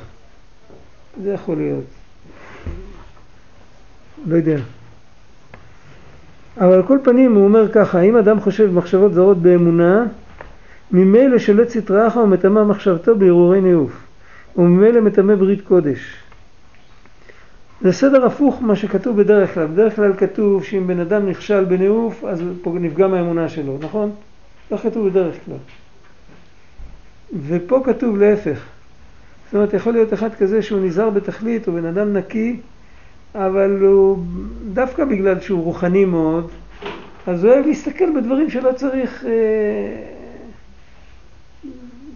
זה 1.23 1.33
יכול 1.33 1.57
להיות. 1.57 1.85
לא 4.27 4.37
יודע. 4.37 4.57
אבל 6.59 6.73
על 6.73 6.83
כל 6.83 6.99
פנים 7.05 7.35
הוא 7.35 7.45
אומר 7.45 7.73
ככה, 7.73 8.01
אם 8.01 8.17
אדם 8.17 8.41
חושב 8.41 8.71
מחשבות 8.73 9.15
זרות 9.15 9.43
באמונה, 9.43 10.05
ממילא 10.93 11.39
סטרא 11.69 12.07
אחרא 12.07 12.23
ומטמא 12.23 12.65
מחשבתו 12.65 13.17
בהרהורי 13.17 13.61
ניאוף, 13.61 14.07
וממילא 14.57 15.01
מטמא 15.01 15.35
ברית 15.35 15.61
קודש. 15.61 16.24
זה 17.85 17.93
סדר 17.93 18.27
הפוך 18.27 18.63
מה 18.63 18.77
שכתוב 18.77 19.17
בדרך 19.23 19.55
כלל. 19.55 19.67
בדרך 19.67 19.97
כלל 19.97 20.13
כתוב 20.17 20.65
שאם 20.65 20.87
בן 20.87 21.01
אדם 21.01 21.29
נכשל 21.29 21.65
בניאוף, 21.65 22.25
אז 22.25 22.43
נפגע 22.67 23.07
מהאמונה 23.07 23.49
שלו, 23.49 23.79
נכון? 23.81 24.11
כך 24.71 24.83
כתוב 24.83 25.09
בדרך 25.09 25.35
כלל. 25.45 25.57
ופה 27.47 27.83
כתוב 27.85 28.19
להפך. 28.19 28.59
זאת 29.47 29.55
אומרת, 29.55 29.75
יכול 29.75 29.93
להיות 29.93 30.13
אחד 30.13 30.35
כזה 30.35 30.63
שהוא 30.63 30.81
נזהר 30.81 31.11
בתכלית, 31.11 31.67
הוא 31.67 31.81
בן 31.81 31.87
אדם 31.87 32.17
נקי, 32.17 32.57
אבל 33.35 33.79
הוא, 33.81 34.19
דווקא 34.73 35.05
בגלל 35.05 35.41
שהוא 35.41 35.65
רוחני 35.65 36.05
מאוד, 36.05 36.51
אז 37.27 37.45
הוא 37.45 37.53
אוהב 37.53 37.67
להסתכל 37.67 38.21
בדברים 38.21 38.51
שלא 38.51 38.73
צריך, 38.73 39.25
אה, 39.25 39.31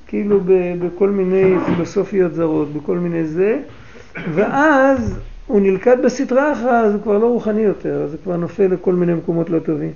כאילו 0.07 0.41
ב, 0.41 0.53
בכל 0.79 1.09
מיני 1.09 1.55
פילוסופיות 1.67 2.35
זרות, 2.35 2.73
בכל 2.73 2.99
מיני 2.99 3.25
זה, 3.25 3.61
ואז 4.35 5.19
הוא 5.49 5.61
נלכד 5.61 5.97
בסטרה 6.05 6.53
אחרא, 6.53 6.81
אז 6.81 6.95
הוא 6.95 7.03
כבר 7.03 7.19
לא 7.19 7.27
רוחני 7.27 7.61
יותר, 7.61 8.03
אז 8.03 8.13
הוא 8.13 8.21
כבר 8.25 8.37
נופל 8.37 8.67
לכל 8.67 8.93
מיני 8.93 9.15
מקומות 9.15 9.51
לא 9.51 9.59
טובים. 9.59 9.93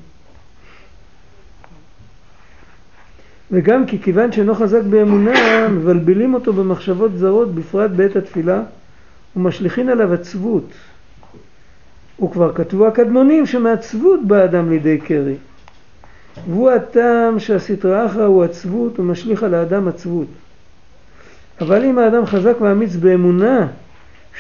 וגם 3.51 3.87
כי 3.87 3.99
כיוון 3.99 4.33
שאינו 4.33 4.55
חזק 4.55 4.83
באמונה, 4.83 5.69
מבלבלים 5.69 6.35
אותו 6.35 6.53
במחשבות 6.53 7.17
זרות, 7.17 7.55
בפרט 7.55 7.91
בעת 7.91 8.17
התפילה, 8.17 8.63
ומשליכין 9.37 9.89
עליו 9.89 10.13
עצבות. 10.13 10.69
וכבר 12.25 12.53
כתבו 12.55 12.87
הקדמונים 12.87 13.47
שמעצבות 13.47 14.27
בא 14.27 14.45
אדם 14.45 14.71
לידי 14.71 14.99
קרי. 14.99 15.37
והוא 16.49 16.71
הטעם 16.71 17.39
שהסטרא 17.39 18.07
אחרא 18.07 18.25
הוא 18.25 18.45
עצבות 18.45 19.01
ומשליך 19.01 19.43
על 19.43 19.55
האדם 19.55 19.89
עצבות. 19.89 20.29
אבל 21.61 21.85
אם 21.85 21.99
האדם 21.99 22.27
חזק 22.27 22.55
ואמיץ 22.61 22.97
באמונה, 22.97 23.67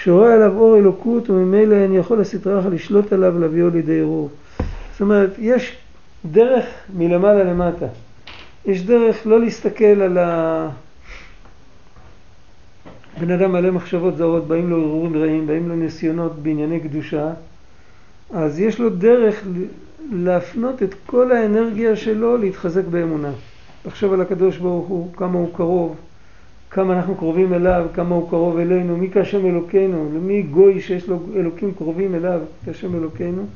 שרואה 0.03 0.35
עליו 0.35 0.59
אור 0.59 0.77
אלוקות 0.77 1.31
וממילא 1.31 1.75
אין 1.75 1.95
יכול 1.95 2.21
הסטרא 2.21 2.61
אחרא 2.61 2.71
לשלוט 2.71 3.13
עליו 3.13 3.33
ולהביאו 3.37 3.71
לידי 3.71 4.01
ערעור. 4.01 4.31
זאת 4.93 5.01
אומרת, 5.01 5.31
יש 5.39 5.77
דרך 6.25 6.65
מלמעלה 6.97 7.45
למטה. 7.45 7.87
יש 8.67 8.83
דרך 8.83 9.27
לא 9.27 9.41
להסתכל 9.41 9.85
על 9.85 10.19
ה... 10.19 10.69
בן 13.21 13.31
אדם 13.31 13.53
מלא 13.53 13.71
מחשבות 13.71 14.17
זרות, 14.17 14.47
באים 14.47 14.71
לו 14.71 14.77
הרהורים 14.77 15.17
רעים, 15.17 15.47
באים 15.47 15.69
לו 15.69 15.77
ניסיונות 15.77 16.43
בענייני 16.43 16.81
קדושה, 16.81 17.31
אז 18.33 18.61
יש 18.61 18.81
לו 18.81 18.91
דרך 18.91 19.45
להפנות 20.13 20.83
את 20.83 20.95
כל 21.07 21.33
האנרגיה 21.33 21.97
שלו 21.97 22.37
להתחזק 22.37 22.85
באמונה. 22.85 23.31
לחשוב 23.87 24.13
על 24.13 24.21
הקדוש 24.21 24.57
ברוך 24.57 24.87
הוא, 24.87 25.13
כמה 25.17 25.39
הוא 25.39 25.49
קרוב, 25.57 25.97
כמה 26.75 26.93
אנחנו 26.93 27.17
קרובים 27.17 27.55
אליו, 27.55 27.87
כמה 27.95 28.15
הוא 28.15 28.31
קרוב 28.31 28.59
אלינו, 28.59 28.97
מי 28.97 29.11
כהשם 29.13 29.47
אלוקינו, 29.47 30.11
למי 30.15 30.43
גוי 30.43 30.81
שיש 30.81 31.09
לו 31.09 31.27
אלוקים 31.37 31.75
קרובים 31.75 32.15
אליו, 32.15 32.41
כהשם 32.65 32.95
אלוקינו. 32.95 33.47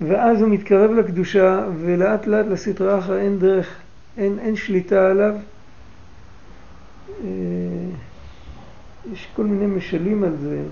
ואז 0.00 0.40
הוא 0.40 0.48
מתקרב 0.48 0.90
לקדושה, 0.90 1.64
ולאט 1.80 2.26
לאט 2.26 2.46
לסטרה 2.46 2.98
אחרא 2.98 3.18
אין 3.18 3.38
דרך, 3.38 3.76
אין, 4.18 4.38
אין 4.38 4.56
שליטה 4.56 5.10
עליו. 5.10 5.34
אה, 7.24 7.28
יש 9.12 9.28
כל 9.36 9.44
מיני 9.44 9.66
משלים 9.66 10.24
על 10.24 10.36
זה. 10.36 10.62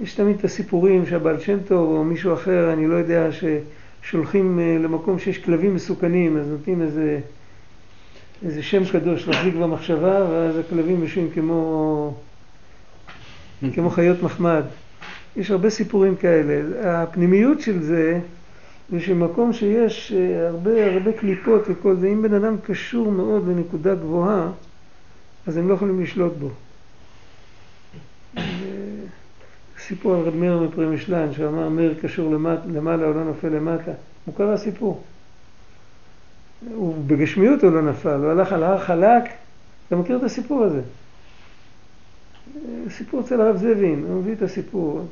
יש 0.00 0.14
תמיד 0.14 0.36
את 0.38 0.44
הסיפורים 0.44 1.06
שהבעל 1.06 1.40
שם 1.40 1.58
טוב 1.68 1.90
או 1.90 2.04
מישהו 2.04 2.34
אחר, 2.34 2.72
אני 2.72 2.86
לא 2.86 2.94
יודע, 2.94 3.28
ששולחים 3.32 3.85
אה, 4.14 4.78
למקום 4.80 5.18
שיש 5.18 5.38
כלבים 5.38 5.74
מסוכנים, 5.74 6.36
אז 6.36 6.48
נותנים 6.48 6.82
איזה, 6.82 7.20
איזה 8.44 8.62
שם 8.62 8.84
קדוש 8.92 9.28
להחזיק 9.28 9.54
במחשבה, 9.54 10.26
ואז 10.30 10.58
הכלבים 10.58 11.02
יושבים 11.02 11.30
כמו, 11.34 12.14
כמו 13.74 13.90
חיות 13.90 14.22
מחמד. 14.22 14.62
יש 15.36 15.50
הרבה 15.50 15.70
סיפורים 15.70 16.16
כאלה. 16.16 16.62
הפנימיות 17.02 17.60
של 17.60 17.82
זה, 17.82 18.20
זה 18.90 19.00
שמקום 19.00 19.52
שיש 19.52 20.12
אה, 20.12 20.48
הרבה 20.48 20.94
הרבה 20.94 21.12
קליפות 21.12 21.62
וכל 21.68 21.96
זה, 21.96 22.08
אם 22.08 22.22
בן 22.22 22.34
אדם 22.34 22.56
קשור 22.62 23.12
מאוד 23.12 23.48
לנקודה 23.48 23.94
גבוהה, 23.94 24.50
אז 25.46 25.56
הם 25.56 25.68
לא 25.68 25.74
יכולים 25.74 26.02
לשלוט 26.02 26.32
בו. 26.38 26.50
סיפור 29.88 30.14
על 30.14 30.20
רב 30.20 30.36
מאיר 30.36 30.58
מפרמישלן, 30.58 31.32
שאמר 31.32 31.68
מאיר 31.68 31.94
קשור 32.02 32.34
למעלה, 32.34 32.60
למעלה 32.74 33.06
או 33.06 33.12
לא 33.12 33.24
נופל 33.24 33.48
למטה. 33.48 33.90
מוכר 34.26 34.52
הסיפור. 34.52 35.02
הוא 36.74 36.94
בגשמיות 37.06 37.64
הוא 37.64 37.72
לא 37.72 37.82
נפל, 37.82 38.14
הוא 38.14 38.30
הלך 38.30 38.52
על 38.52 38.62
הר 38.62 38.78
חלק, 38.78 39.22
אתה 39.88 39.96
מכיר 39.96 40.16
את 40.16 40.22
הסיפור 40.22 40.64
הזה? 40.64 40.80
סיפור 42.90 43.20
אצל 43.20 43.40
הרב 43.40 43.56
זבין, 43.56 44.04
הוא 44.08 44.20
מביא 44.22 44.32
את 44.32 44.42
הסיפור. 44.42 45.06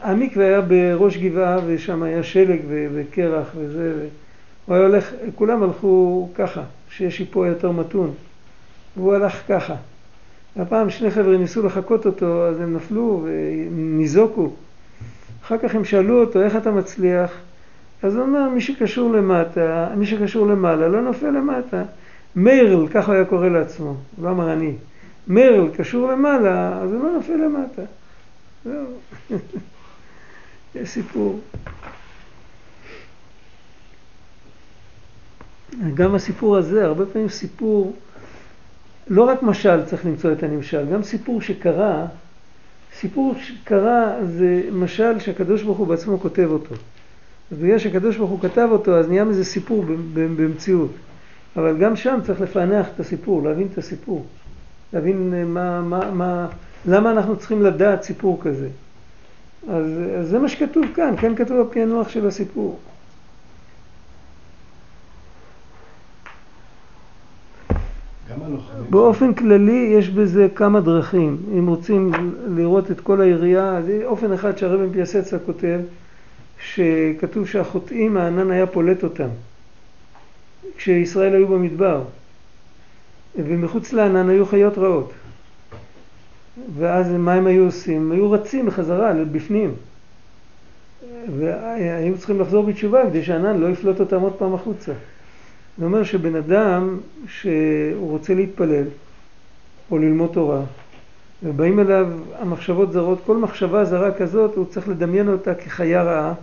המקווה 0.00 0.46
היה 0.46 0.60
בראש 0.60 1.16
גבעה 1.16 1.58
ושם 1.66 2.02
היה 2.02 2.22
שלג 2.22 2.60
וקרח 2.68 3.46
וזה, 3.56 4.08
הוא 4.66 4.76
היה 4.76 4.86
הולך, 4.86 5.10
כולם 5.34 5.62
הלכו 5.62 6.28
ככה, 6.34 6.62
שיש 6.90 7.16
שיפוע 7.16 7.46
יותר 7.46 7.70
מתון, 7.70 8.14
והוא 8.96 9.14
הלך 9.14 9.42
ככה. 9.48 9.74
הפעם 10.56 10.90
שני 10.90 11.10
חבר'ה 11.10 11.36
ניסו 11.36 11.66
לחקות 11.66 12.06
אותו, 12.06 12.46
אז 12.46 12.60
הם 12.60 12.76
נפלו 12.76 13.24
וניזוקו. 13.24 14.50
אחר 15.44 15.58
כך 15.58 15.74
הם 15.74 15.84
שאלו 15.84 16.20
אותו, 16.20 16.42
איך 16.42 16.56
אתה 16.56 16.70
מצליח? 16.70 17.30
אז 18.02 18.16
הוא 18.16 18.22
אומר, 18.22 18.48
מי 18.48 18.60
שקשור 18.60 19.12
למטה, 19.12 19.88
מי 19.96 20.06
שקשור 20.06 20.46
למעלה 20.46 20.88
לא 20.88 21.02
נופל 21.02 21.30
למטה. 21.30 21.82
מרל, 22.36 22.88
כך 22.88 23.06
הוא 23.06 23.14
היה 23.14 23.24
קורא 23.24 23.48
לעצמו, 23.48 23.96
הוא 24.16 24.24
לא 24.24 24.30
אמר 24.30 24.52
אני. 24.52 24.72
מרל 25.28 25.68
קשור 25.76 26.12
למעלה, 26.12 26.78
אז 26.82 26.92
הוא 26.92 27.04
לא 27.04 27.12
נופל 27.12 27.36
למטה. 27.36 27.82
זהו. 28.64 28.86
יש 30.74 30.88
סיפור. 30.88 31.40
גם 35.94 36.14
הסיפור 36.14 36.56
הזה, 36.56 36.84
הרבה 36.84 37.06
פעמים 37.06 37.28
סיפור 37.28 37.96
לא 39.10 39.22
רק 39.22 39.42
משל 39.42 39.84
צריך 39.84 40.06
למצוא 40.06 40.32
את 40.32 40.42
הנמשל, 40.42 40.86
גם 40.92 41.02
סיפור 41.02 41.40
שקרה, 41.40 42.06
סיפור 42.94 43.34
שקרה 43.40 44.14
זה 44.24 44.62
משל 44.72 45.18
שהקדוש 45.18 45.62
ברוך 45.62 45.78
הוא 45.78 45.86
בעצמו 45.86 46.20
כותב 46.20 46.48
אותו. 46.50 46.74
אז 47.52 47.58
בגלל 47.58 47.78
שהקדוש 47.78 48.16
ברוך 48.16 48.30
הוא 48.30 48.40
כתב 48.40 48.68
אותו, 48.70 48.98
אז 48.98 49.08
נהיה 49.08 49.24
מזה 49.24 49.44
סיפור 49.44 49.84
במציאות. 50.14 50.90
אבל 51.56 51.76
גם 51.76 51.96
שם 51.96 52.18
צריך 52.26 52.40
לפענח 52.40 52.86
את 52.94 53.00
הסיפור, 53.00 53.42
להבין 53.42 53.68
את 53.72 53.78
הסיפור. 53.78 54.26
להבין 54.92 55.44
מה, 55.46 55.80
מה, 55.80 56.10
מה, 56.10 56.46
למה 56.86 57.10
אנחנו 57.10 57.36
צריכים 57.36 57.62
לדעת 57.62 58.02
סיפור 58.02 58.40
כזה. 58.42 58.68
אז, 59.68 59.86
אז 60.18 60.28
זה 60.28 60.38
מה 60.38 60.48
שכתוב 60.48 60.84
כאן, 60.94 61.14
כאן 61.20 61.36
כתוב 61.36 61.60
הפענוח 61.60 62.08
של 62.08 62.26
הסיפור. 62.26 62.78
באופן 68.90 69.34
כללי 69.34 69.94
יש 69.98 70.08
בזה 70.08 70.46
כמה 70.54 70.80
דרכים. 70.80 71.36
אם 71.58 71.66
רוצים 71.66 72.12
לראות 72.56 72.90
את 72.90 73.00
כל 73.00 73.20
היריעה, 73.20 73.76
אז 73.76 73.84
אופן 74.04 74.32
אחד 74.32 74.58
שהרבן 74.58 74.92
פיאסצה 74.92 75.38
כותב, 75.38 75.80
שכתוב 76.60 77.46
שהחוטאים, 77.46 78.16
הענן 78.16 78.50
היה 78.50 78.66
פולט 78.66 79.04
אותם. 79.04 79.28
כשישראל 80.76 81.34
היו 81.34 81.48
במדבר, 81.48 82.02
ומחוץ 83.36 83.92
לענן 83.92 84.28
היו 84.28 84.46
חיות 84.46 84.78
רעות. 84.78 85.12
ואז 86.78 87.10
מה 87.10 87.32
הם 87.32 87.46
היו 87.46 87.64
עושים? 87.64 88.12
היו 88.12 88.30
רצים 88.30 88.66
בחזרה, 88.66 89.12
בפנים. 89.32 89.74
והיו 91.38 92.18
צריכים 92.18 92.40
לחזור 92.40 92.66
בתשובה 92.66 93.02
כדי 93.10 93.24
שהענן 93.24 93.60
לא 93.60 93.66
יפלוט 93.66 94.00
אותם 94.00 94.20
עוד 94.20 94.32
פעם 94.32 94.54
החוצה. 94.54 94.92
זה 95.78 95.84
אומר 95.84 96.02
שבן 96.02 96.36
אדם 96.36 96.98
שהוא 97.26 98.10
רוצה 98.10 98.34
להתפלל 98.34 98.84
או 99.90 99.98
ללמוד 99.98 100.30
תורה, 100.32 100.60
ובאים 101.42 101.80
אליו 101.80 102.08
המחשבות 102.38 102.92
זרות, 102.92 103.18
כל 103.26 103.36
מחשבה 103.36 103.84
זרה 103.84 104.12
כזאת 104.12 104.56
הוא 104.56 104.66
צריך 104.66 104.88
לדמיין 104.88 105.28
אותה 105.28 105.54
כחיה 105.54 106.02
רעה, 106.02 106.34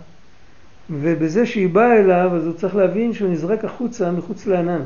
ובזה 0.90 1.46
שהיא 1.46 1.68
באה 1.68 1.98
אליו 1.98 2.30
אז 2.34 2.46
הוא 2.46 2.54
צריך 2.54 2.76
להבין 2.76 3.12
שהוא 3.12 3.30
נזרק 3.30 3.64
החוצה 3.64 4.10
מחוץ 4.10 4.46
לענן. 4.46 4.82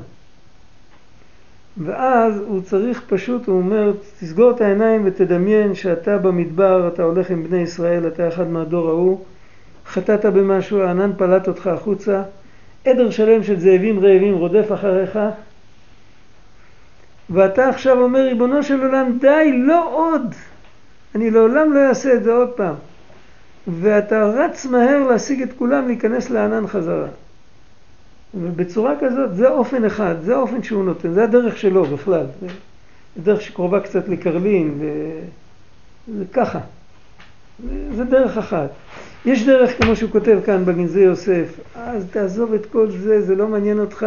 ואז 1.85 2.41
הוא 2.47 2.63
צריך 2.63 3.03
פשוט, 3.07 3.47
הוא 3.47 3.57
אומר, 3.57 3.93
תסגור 4.21 4.51
את 4.51 4.61
העיניים 4.61 5.03
ותדמיין 5.05 5.75
שאתה 5.75 6.19
במדבר, 6.19 6.89
אתה 6.89 7.03
הולך 7.03 7.31
עם 7.31 7.45
בני 7.45 7.63
ישראל, 7.63 8.07
אתה 8.07 8.29
אחד 8.29 8.51
מהדור 8.51 8.89
ההוא, 8.89 9.25
חטאת 9.87 10.25
במשהו, 10.25 10.81
הענן 10.81 11.11
פלט 11.17 11.49
אותך 11.49 11.67
החוצה, 11.67 12.23
עדר 12.85 13.11
שלם 13.11 13.45
של 13.45 13.61
זאבים 13.61 14.05
רעבים 14.05 14.35
רודף 14.35 14.73
אחריך, 14.75 15.19
ואתה 17.31 17.69
עכשיו 17.69 18.01
אומר, 18.01 18.21
ריבונו 18.21 18.63
של 18.63 18.81
עולם, 18.81 19.19
די, 19.21 19.53
לא 19.55 19.89
עוד. 19.93 20.35
אני 21.15 21.31
לעולם 21.31 21.73
לא 21.73 21.89
אעשה 21.89 22.15
את 22.15 22.25
זה 22.25 22.33
עוד 22.33 22.51
פעם. 22.51 22.75
ואתה 23.67 24.25
רץ 24.25 24.67
מהר 24.67 25.07
להשיג 25.11 25.43
את 25.43 25.49
כולם 25.59 25.87
להיכנס 25.87 26.31
לענן 26.31 26.67
חזרה. 26.67 27.09
ובצורה 28.35 28.95
כזאת, 29.01 29.37
זה 29.37 29.49
אופן 29.49 29.85
אחד, 29.85 30.15
זה 30.23 30.35
האופן 30.35 30.63
שהוא 30.63 30.85
נותן, 30.85 31.13
זה 31.13 31.25
הדרך 31.25 31.59
שלו 31.59 31.85
בכלל. 31.85 32.27
זה 33.17 33.23
דרך 33.23 33.41
שקרובה 33.41 33.81
קצת 33.81 34.09
לקרלין, 34.09 34.79
וזה 34.79 36.25
ככה. 36.33 36.59
זה 37.97 38.05
דרך 38.05 38.39
אחת. 38.39 38.71
יש 39.27 39.47
דרך, 39.47 39.83
כמו 39.83 39.97
שהוא 39.97 40.11
כותב 40.11 40.39
כאן 40.47 40.65
בגנזי 40.65 41.01
יוסף, 41.01 41.61
אז 41.75 42.07
תעזוב 42.11 42.55
את 42.55 42.67
כל 42.67 42.91
זה, 42.91 43.21
זה 43.21 43.35
לא 43.35 43.49
מעניין 43.49 43.79
אותך. 43.79 44.07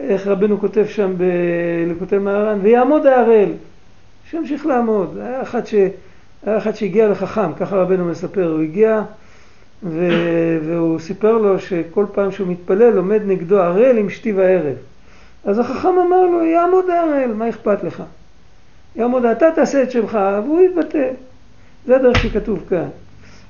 איך 0.00 0.26
רבנו 0.26 0.60
כותב 0.60 0.84
שם 0.88 1.14
בלקוטי 1.16 2.18
מהר"ן, 2.18 2.58
ויעמוד 2.62 3.06
ההראל, 3.06 3.52
שימשיך 4.30 4.66
לעמוד. 4.66 5.18
היה 5.20 5.42
אחד, 5.42 5.66
ש... 5.66 5.74
היה 6.46 6.58
אחד 6.58 6.74
שהגיע 6.74 7.08
לחכם, 7.08 7.52
ככה 7.52 7.76
רבנו 7.76 8.04
מספר, 8.04 8.52
הוא 8.52 8.62
הגיע 8.62 9.02
ו... 9.82 10.08
והוא 10.66 10.98
סיפר 10.98 11.38
לו 11.38 11.58
שכל 11.58 12.06
פעם 12.12 12.30
שהוא 12.30 12.48
מתפלל 12.48 12.96
עומד 12.96 13.20
נגדו 13.26 13.60
הראל 13.60 13.98
עם 13.98 14.10
שתי 14.10 14.32
וערב. 14.32 14.76
אז 15.44 15.58
החכם 15.58 15.88
אמר 15.88 16.26
לו, 16.26 16.44
יעמוד 16.44 16.90
ההראל, 16.90 17.32
מה 17.32 17.48
אכפת 17.48 17.84
לך? 17.84 18.02
יעמוד, 18.96 19.24
אתה 19.24 19.50
תעשה 19.54 19.82
את 19.82 19.90
שלך, 19.90 20.18
והוא 20.44 20.62
יתבטא. 20.62 21.10
זה 21.86 21.96
הדרך 21.96 22.18
שכתוב 22.18 22.64
כאן. 22.68 22.88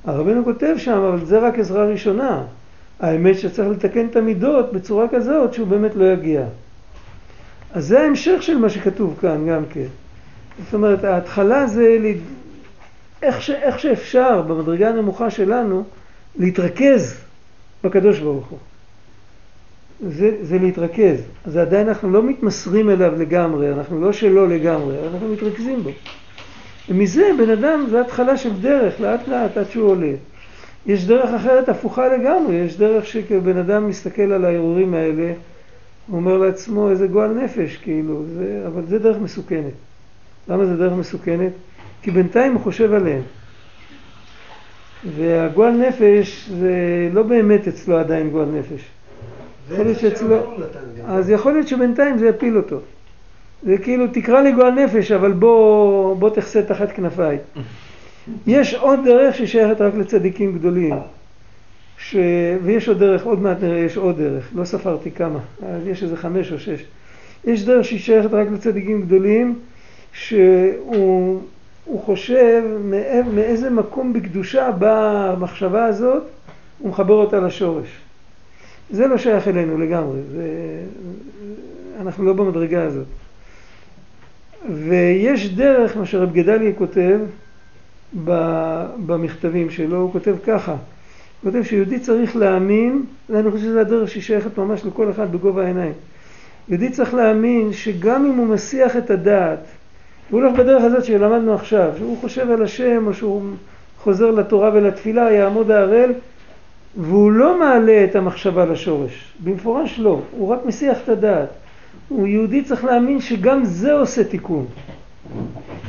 הרבנו 0.05 0.45
כותב 0.45 0.75
שם, 0.79 0.99
אבל 0.99 1.25
זה 1.25 1.39
רק 1.39 1.59
עזרה 1.59 1.85
ראשונה. 1.85 2.45
האמת 3.01 3.39
שצריך 3.39 3.69
לתקן 3.69 4.07
את 4.07 4.17
המידות 4.17 4.73
בצורה 4.73 5.09
כזאת 5.09 5.55
שהוא 5.55 5.67
באמת 5.67 5.95
לא 5.95 6.05
יגיע. 6.05 6.45
אז 7.73 7.87
זה 7.87 8.01
ההמשך 8.01 8.43
של 8.43 8.59
מה 8.59 8.71
שכתוב 8.71 9.17
כאן 9.21 9.47
גם 9.49 9.63
כן. 9.71 9.87
זאת 10.65 10.75
אומרת, 10.75 11.05
ההתחלה 11.05 11.67
זה 11.67 11.97
ל... 12.01 12.07
איך, 13.23 13.43
ש... 13.43 13.51
איך 13.51 13.79
שאפשר 13.79 14.43
במדרגה 14.43 14.89
הנמוכה 14.89 15.31
שלנו 15.31 15.85
להתרכז 16.39 17.21
בקדוש 17.85 18.19
ברוך 18.19 18.47
הוא. 18.47 18.59
זה, 20.09 20.37
זה 20.43 20.59
להתרכז. 20.59 21.23
אז 21.45 21.57
עדיין 21.57 21.89
אנחנו 21.89 22.11
לא 22.11 22.23
מתמסרים 22.23 22.91
אליו 22.91 23.13
לגמרי, 23.19 23.73
אנחנו 23.73 24.01
לא 24.01 24.13
שלו 24.13 24.47
לגמרי, 24.47 24.97
אנחנו 25.13 25.29
מתרכזים 25.29 25.83
בו. 25.83 25.91
ומזה 26.89 27.31
בן 27.39 27.51
אדם, 27.51 27.87
זה 27.91 28.01
התחלה 28.01 28.37
של 28.37 28.61
דרך, 28.61 29.01
לאט 29.01 29.29
לאט 29.29 29.57
עד 29.57 29.71
שהוא 29.71 29.91
עולה. 29.91 30.13
יש 30.87 31.07
דרך 31.07 31.31
אחרת 31.31 31.69
הפוכה 31.69 32.09
לגמרי, 32.09 32.55
יש 32.55 32.77
דרך 32.77 33.07
שכבן 33.07 33.57
אדם 33.57 33.89
מסתכל 33.89 34.33
על 34.33 34.45
הערעורים 34.45 34.95
האלה, 34.95 35.33
הוא 36.07 36.17
אומר 36.17 36.39
לעצמו 36.39 36.91
איזה 36.91 37.07
גועל 37.07 37.31
נפש, 37.31 37.77
כאילו, 37.77 38.23
זה, 38.35 38.63
אבל 38.67 38.83
זה 38.89 38.99
דרך 38.99 39.17
מסוכנת. 39.19 39.73
למה 40.49 40.67
זה 40.67 40.77
דרך 40.77 40.93
מסוכנת? 40.93 41.53
כי 42.03 42.11
בינתיים 42.11 42.53
הוא 42.53 42.61
חושב 42.61 42.93
עליהם. 42.93 43.23
והגועל 45.17 45.73
נפש 45.73 46.49
זה 46.49 46.75
לא 47.13 47.23
באמת 47.23 47.69
אצלו 47.69 47.99
עדיין 47.99 48.31
גועל 48.31 48.49
נפש. 48.49 48.81
יכול 49.73 49.85
להיות 49.85 49.99
שאצלו... 49.99 50.37
אז 51.07 51.31
יכול 51.31 51.53
להיות 51.53 51.69
שבינתיים 51.69 52.19
זה 52.19 52.29
יפיל 52.29 52.57
אותו. 52.57 52.81
זה 53.67 53.79
כאילו 53.79 54.07
תקרא 54.13 54.41
לי 54.41 54.53
גועל 54.53 54.85
נפש, 54.85 55.13
אבל 55.13 55.33
בוא, 55.33 56.17
בוא 56.17 56.31
תחסה 56.31 56.63
תחת 56.63 56.93
כנפיי. 56.93 57.39
יש 58.47 58.75
עוד 58.75 59.01
דרך 59.05 59.35
ששייכת 59.35 59.81
רק 59.81 59.95
לצדיקים 59.95 60.53
גדולים. 60.53 60.95
ש... 61.99 62.17
ויש 62.63 62.89
עוד 62.89 62.99
דרך, 62.99 63.25
עוד 63.25 63.43
מעט 63.43 63.57
נראה, 63.63 63.79
יש 63.79 63.97
עוד 63.97 64.19
דרך, 64.19 64.51
לא 64.55 64.65
ספרתי 64.65 65.11
כמה, 65.11 65.39
אז 65.67 65.87
יש 65.87 66.03
איזה 66.03 66.17
חמש 66.17 66.53
או 66.53 66.59
שש. 66.59 66.85
יש 67.45 67.65
דרך 67.65 67.85
שהיא 67.85 68.01
שייכת 68.01 68.33
רק 68.33 68.49
לצדיקים 68.53 69.03
גדולים, 69.03 69.59
שהוא 70.13 71.41
חושב 72.05 72.63
מאיזה 73.35 73.71
מקום 73.71 74.13
בקדושה 74.13 74.71
באה 74.71 75.33
המחשבה 75.33 75.85
הזאת, 75.85 76.23
הוא 76.79 76.91
מחבר 76.91 77.15
אותה 77.15 77.41
לשורש. 77.41 77.89
זה 78.91 79.07
לא 79.07 79.19
שייך 79.19 79.49
אלינו 79.49 79.79
לגמרי, 79.79 80.19
זה... 80.33 80.45
אנחנו 82.01 82.25
לא 82.25 82.33
במדרגה 82.33 82.83
הזאת. 82.83 83.07
ויש 84.71 85.55
דרך, 85.55 85.97
מה 85.97 86.07
שרב 86.07 86.33
גדליה 86.33 86.73
כותב 86.73 87.19
במכתבים 89.07 89.71
שלו, 89.71 89.97
הוא 89.97 90.13
כותב 90.13 90.35
ככה, 90.47 90.73
הוא 90.73 91.53
כותב 91.53 91.63
שיהודי 91.63 91.99
צריך 91.99 92.37
להאמין, 92.37 93.03
ואני 93.31 93.51
חושב 93.51 93.65
שזו 93.65 93.81
הדרך 93.81 94.11
שהיא 94.11 94.23
שייכת 94.23 94.59
ממש 94.59 94.85
לכל 94.85 95.11
אחד 95.11 95.33
בגובה 95.33 95.65
העיניים. 95.65 95.93
יהודי 96.69 96.91
צריך 96.91 97.15
להאמין 97.15 97.73
שגם 97.73 98.27
אם 98.27 98.35
הוא 98.35 98.47
מסיח 98.47 98.97
את 98.97 99.11
הדעת, 99.11 99.59
הוא 100.31 100.43
הולך 100.43 100.59
בדרך 100.59 100.83
הזאת 100.83 101.05
שלמדנו 101.05 101.55
עכשיו, 101.55 101.91
שהוא 101.99 102.19
חושב 102.21 102.51
על 102.51 102.63
השם 102.63 103.07
או 103.07 103.15
שהוא 103.15 103.43
חוזר 103.99 104.31
לתורה 104.31 104.71
ולתפילה, 104.75 105.33
יעמוד 105.33 105.71
ההראל, 105.71 106.13
והוא 106.97 107.33
לא 107.33 107.59
מעלה 107.59 108.05
את 108.05 108.17
המחשבה 108.17 108.65
לשורש, 108.65 109.35
במפורש 109.45 109.99
לא, 109.99 110.21
הוא 110.31 110.49
רק 110.49 110.67
מסיח 110.67 110.99
את 111.05 111.09
הדעת. 111.09 111.49
הוא 112.17 112.27
יהודי 112.27 112.63
צריך 112.63 112.85
להאמין 112.85 113.21
שגם 113.21 113.65
זה 113.65 113.93
עושה 113.93 114.25
תיקון. 114.25 114.67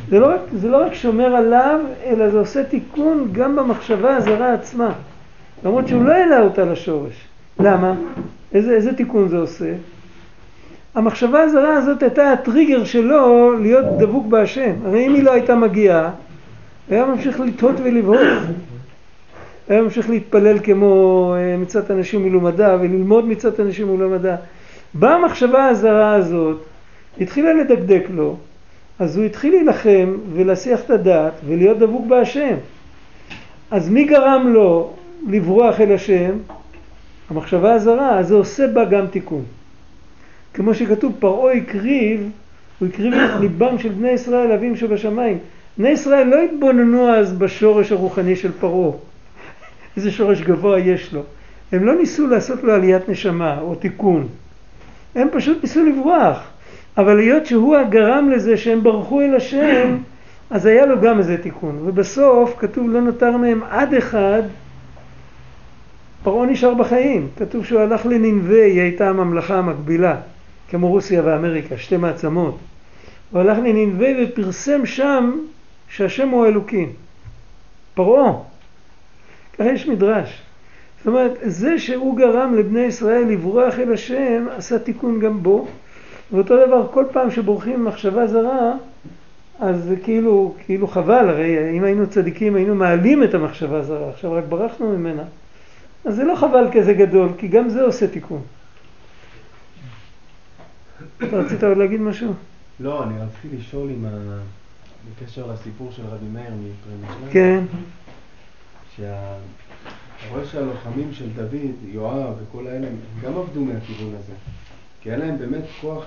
זה 0.10 0.20
לא, 0.20 0.28
רק, 0.28 0.40
זה 0.54 0.70
לא 0.70 0.86
רק 0.86 0.94
שומר 0.94 1.36
עליו, 1.36 1.80
אלא 2.06 2.30
זה 2.30 2.40
עושה 2.40 2.64
תיקון 2.64 3.30
גם 3.32 3.56
במחשבה 3.56 4.16
הזרה 4.16 4.54
עצמה. 4.54 4.92
למרות 5.66 5.88
שהוא 5.88 6.04
לא 6.04 6.12
העלה 6.12 6.42
אותה 6.42 6.66
לשורש. 6.66 7.28
למה? 7.60 7.94
איזה, 8.54 8.74
איזה 8.74 8.94
תיקון 8.94 9.28
זה 9.28 9.38
עושה? 9.38 9.74
המחשבה 10.96 11.42
הזרה 11.42 11.78
הזאת 11.78 12.04
הייתה 12.04 12.32
הטריגר 12.32 12.84
שלו 12.84 13.54
להיות 13.60 13.86
דבוק 14.00 14.26
בהשם. 14.28 14.74
הרי 14.86 15.08
אם 15.08 15.14
היא 15.14 15.24
לא 15.24 15.34
הייתה 15.34 15.56
מגיעה, 15.56 16.10
היה 16.90 17.06
ממשיך 17.06 17.40
לטעות 17.40 17.76
ולבהות. 17.84 18.28
היה 19.70 19.82
ממשיך 19.82 20.10
להתפלל 20.10 20.60
כמו 20.64 21.34
אה, 21.38 21.58
מצוות 21.58 21.92
אנשים 21.92 22.24
מלומדה 22.24 22.78
וללמוד 22.82 23.28
מצוות 23.28 23.60
אנשים 23.60 23.96
מלומדה. 23.96 24.36
באה 24.94 25.16
המחשבה 25.16 25.68
הזרה 25.68 26.14
הזאת, 26.14 26.64
התחילה 27.22 27.54
לדקדק 27.54 28.04
לו, 28.10 28.38
אז 29.00 29.18
הוא 29.18 29.26
התחיל 29.26 29.54
להילחם 29.54 30.16
ולהסיח 30.34 30.80
את 30.86 30.90
הדעת 30.90 31.34
ולהיות 31.46 31.80
דבוק 31.80 32.06
בהשם. 32.08 32.56
אז 33.72 33.90
מי 33.90 34.04
גרם 34.04 34.48
לו 34.54 34.94
לברוח 35.30 35.82
אל 35.82 35.92
השם? 35.92 36.32
המחשבה 37.30 37.74
הזרה, 37.74 38.20
אז 38.20 38.28
זה 38.28 38.36
עושה 38.36 38.68
בה 38.68 38.86
גם 38.86 39.08
תיקון. 39.08 39.44
כמו 40.54 40.74
שכתוב, 40.74 41.14
פרעה 41.20 41.54
הקריב, 41.54 42.30
הוא 42.80 42.88
הקריב 42.88 43.14
את 43.14 43.40
ליבם 43.40 43.80
של 43.80 43.90
בני 43.90 44.10
ישראל 44.10 44.52
אבים 44.52 44.76
שבשמיים. 44.76 45.38
בני 45.78 45.90
ישראל 45.90 46.28
לא 46.28 46.44
התבוננו 46.44 47.10
אז 47.10 47.34
בשורש 47.34 47.92
הרוחני 47.92 48.36
של 48.36 48.52
פרעה, 48.52 48.92
איזה 49.98 50.12
שורש 50.12 50.42
גבוה 50.42 50.80
יש 50.80 51.14
לו. 51.14 51.22
הם 51.72 51.86
לא 51.86 51.96
ניסו 51.96 52.28
לעשות 52.28 52.64
לו 52.64 52.74
עליית 52.74 53.10
נשמה 53.10 53.60
או 53.60 53.76
תיקון, 53.76 54.28
הם 55.16 55.28
פשוט 55.32 55.64
ניסו 55.64 55.86
לברוח. 55.86 56.44
אבל 56.98 57.20
היות 57.20 57.46
שהוא 57.46 57.76
הגרם 57.76 58.30
לזה 58.30 58.58
שהם 58.58 58.84
ברחו 58.84 59.22
אל 59.22 59.36
השם, 59.36 59.98
אז 60.50 60.66
היה 60.66 60.86
לו 60.86 61.02
גם 61.02 61.20
איזה 61.20 61.38
תיקון. 61.38 61.80
ובסוף 61.86 62.56
כתוב 62.60 62.90
לא 62.90 63.02
נותר 63.02 63.38
מהם 63.38 63.64
עד 63.70 63.94
אחד, 63.94 64.42
פרעה 66.24 66.46
נשאר 66.48 66.74
בחיים. 66.74 67.28
כתוב 67.38 67.66
שהוא 67.66 67.82
הלך 67.82 68.06
לנינווה, 68.06 68.66
היא 68.66 68.82
הייתה 68.82 69.10
הממלכה 69.10 69.56
המקבילה, 69.56 70.16
כמו 70.70 70.90
רוסיה 70.90 71.22
ואמריקה, 71.26 71.78
שתי 71.78 71.98
מעצמות. 71.98 72.58
הוא 73.32 73.42
הלך 73.42 73.58
לנינווה 73.58 74.10
ופרסם 74.24 74.86
שם 74.86 75.32
שהשם 75.90 76.30
הוא 76.30 76.46
אלוקים. 76.46 76.94
פרעה. 77.94 78.34
ככה 79.54 79.70
יש 79.70 79.88
מדרש. 79.88 80.42
זאת 81.04 81.08
אומרת, 81.08 81.32
זה 81.42 81.80
שהוא 81.80 82.18
גרם 82.18 82.56
לבני 82.56 82.80
ישראל 82.80 83.28
לברוח 83.28 83.80
אל 83.80 83.94
השם, 83.94 84.46
עשה 84.58 84.80
תיקון 84.80 85.20
גם 85.20 85.44
בו. 85.44 85.68
ואותו 86.32 86.68
דבר, 86.68 86.88
כל 86.92 87.06
פעם 87.12 87.32
שבורחים 87.32 87.84
ממחשבה 87.84 88.28
זרה, 88.28 88.74
אז 89.60 89.94
כאילו, 90.04 90.56
כאילו 90.66 90.88
חבל, 90.88 91.30
הרי 91.30 91.78
אם 91.78 91.84
היינו 91.84 92.08
צדיקים 92.10 92.56
היינו 92.56 92.76
מעלים 92.76 93.24
את 93.24 93.34
המחשבה 93.34 93.78
הזרה, 93.80 94.10
עכשיו 94.10 94.32
רק 94.32 94.44
ברחנו 94.50 94.98
ממנה. 94.98 95.24
אז 96.06 96.16
זה 96.16 96.24
לא 96.24 96.36
חבל 96.36 96.68
כזה 96.74 96.94
גדול, 96.94 97.30
כי 97.38 97.48
גם 97.48 97.70
זה 97.70 97.82
עושה 97.82 98.08
תיקון. 98.08 98.42
אתה 101.18 101.38
רצית 101.38 101.64
עוד 101.64 101.78
להגיד 101.78 102.02
משהו? 102.02 102.34
לא, 102.80 103.04
אני 103.04 103.14
רציתי 103.20 103.58
לשאול 103.58 103.90
אם 103.90 104.06
ה... 104.06 104.10
בקשר 105.10 105.52
לסיפור 105.54 105.92
של 105.92 106.04
רבי 106.06 106.26
מאיר 106.34 106.50
מפרמישלן. 106.50 107.32
כן. 107.32 107.64
שה... 108.98 109.36
אתה 110.26 110.34
רואה 110.34 110.46
שהלוחמים 110.46 111.14
של 111.14 111.30
דוד, 111.36 111.76
יואב 111.86 112.34
וכל 112.42 112.68
האלה, 112.68 112.88
הם 112.88 112.96
גם 113.24 113.38
עבדו 113.38 113.66
מהכיוון 113.66 114.16
הזה. 114.20 114.34
כי 115.02 115.10
היה 115.10 115.18
להם 115.18 115.38
באמת 115.38 115.64
כוח 115.82 116.06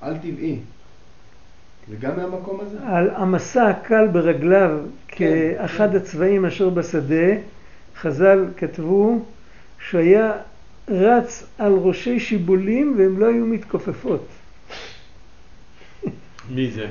על-טבעי. 0.00 0.58
זה 1.88 1.96
גם 2.00 2.16
מהמקום 2.16 2.60
הזה? 2.60 2.78
על 2.86 3.10
המסע 3.10 3.68
הקל 3.68 4.06
ברגליו 4.06 4.78
כן. 5.08 5.24
כאחד 5.58 5.94
הצבעים 5.94 6.44
אשר 6.44 6.70
בשדה, 6.70 7.34
חז"ל 7.96 8.44
כתבו 8.56 9.18
שהוא 9.88 10.00
היה 10.00 10.32
רץ 10.88 11.46
על 11.58 11.72
ראשי 11.72 12.20
שיבולים 12.20 12.94
והם 12.98 13.18
לא 13.18 13.26
היו 13.26 13.46
מתכופפות. 13.46 14.26
מי 16.50 16.70
זה? 16.70 16.86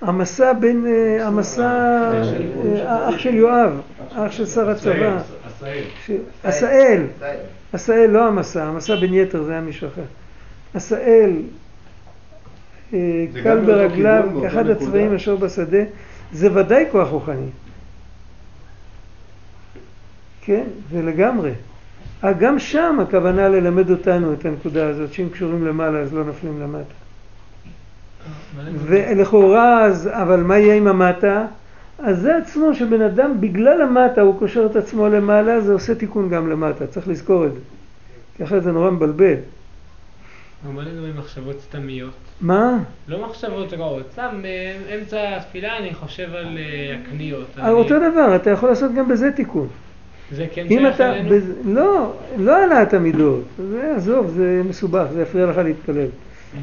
המסע 0.00 0.52
בין, 0.52 0.86
אה, 0.86 1.26
המסע, 1.26 1.62
אה, 1.62 2.92
האח 2.92 3.18
של 3.18 3.34
יואב, 3.34 3.80
האח 4.10 4.32
של 4.32 4.46
שר 4.46 4.70
הצבא, 4.70 5.22
עשאל, 6.42 7.02
עשאל 7.72 8.10
לא 8.10 8.28
המסע, 8.28 8.64
המסע 8.64 8.96
בין 8.96 9.14
יתר 9.14 9.42
זה 9.42 9.52
היה 9.52 9.60
מישהו 9.60 9.88
אחר. 9.88 10.02
עשאל 10.74 11.30
אה, 12.94 13.26
קל 13.42 13.60
ברגליו 13.60 14.24
נקודה. 14.34 14.72
הצבעים 14.72 15.14
אשר 15.14 15.36
בשדה, 15.36 15.82
זה 16.32 16.54
ודאי 16.54 16.84
כוח 16.92 17.08
רוחני. 17.08 17.48
כן, 20.40 20.64
זה 20.92 21.02
לגמרי. 21.02 21.52
אה, 22.24 22.32
גם 22.32 22.58
שם 22.58 22.98
הכוונה 23.02 23.48
ללמד 23.48 23.90
אותנו 23.90 24.32
את 24.32 24.44
הנקודה 24.44 24.88
הזאת, 24.88 25.12
שאם 25.12 25.28
קשורים 25.28 25.66
למעלה 25.66 25.98
אז 25.98 26.14
לא 26.14 26.24
נופלים 26.24 26.60
למטה. 26.60 26.94
ולכאורה 28.86 29.84
אז, 29.84 30.08
אבל 30.12 30.40
מה 30.40 30.58
יהיה 30.58 30.74
עם 30.74 30.86
המטה? 30.86 31.46
אז 31.98 32.20
זה 32.20 32.36
עצמו 32.36 32.74
שבן 32.74 33.02
אדם 33.02 33.40
בגלל 33.40 33.82
המטה 33.82 34.20
הוא 34.20 34.38
קושר 34.38 34.66
את 34.70 34.76
עצמו 34.76 35.08
למעלה, 35.08 35.60
זה 35.60 35.72
עושה 35.72 35.94
תיקון 35.94 36.28
גם 36.28 36.50
למטה, 36.50 36.86
צריך 36.86 37.08
לזכור 37.08 37.46
את 37.46 37.52
זה. 37.54 37.60
כי 38.36 38.44
אחרת 38.44 38.62
זה 38.62 38.72
נורא 38.72 38.90
מבלבל. 38.90 39.34
מה 40.74 40.82
לגבי 40.82 41.18
מחשבות 41.18 41.60
סתמיות? 41.60 42.10
מה? 42.40 42.78
לא 43.08 43.26
מחשבות 43.28 43.72
רעות, 43.72 44.06
סתם 44.12 44.42
באמצע 44.42 45.36
התפילה 45.36 45.76
אני 45.78 45.94
חושב 45.94 46.28
על 46.34 46.58
אה, 46.58 46.96
הקניות. 47.02 47.46
אה, 47.58 47.64
אני- 47.64 47.72
אותו 47.72 47.94
דבר, 48.10 48.36
אתה 48.36 48.50
יכול 48.50 48.68
לעשות 48.68 48.94
גם 48.94 49.08
בזה 49.08 49.32
תיקון. 49.32 49.68
זה 50.32 50.46
כן 50.54 50.64
שייך 50.68 50.94
אתה, 50.94 51.12
אלינו? 51.12 51.28
בז... 51.30 51.52
לא, 51.64 52.12
לא 52.38 52.56
העלאת 52.56 52.94
המידות, 52.94 53.44
זה 53.70 53.92
עזוב, 53.96 54.28
זה 54.36 54.62
מסובך, 54.68 55.06
זה 55.12 55.22
יפריע 55.22 55.46
לך 55.46 55.56
להתפלל. 55.58 56.06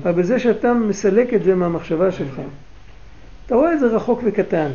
אבל 0.04 0.12
בזה 0.12 0.40
שאתה 0.40 0.74
מסלק 0.74 1.34
את 1.34 1.44
זה 1.44 1.56
מהמחשבה 1.56 2.12
שלך, 2.12 2.42
אתה 3.46 3.56
רואה 3.56 3.74
את 3.74 3.80
זה 3.80 3.88
רחוק 3.88 4.22
וקטן. 4.26 4.70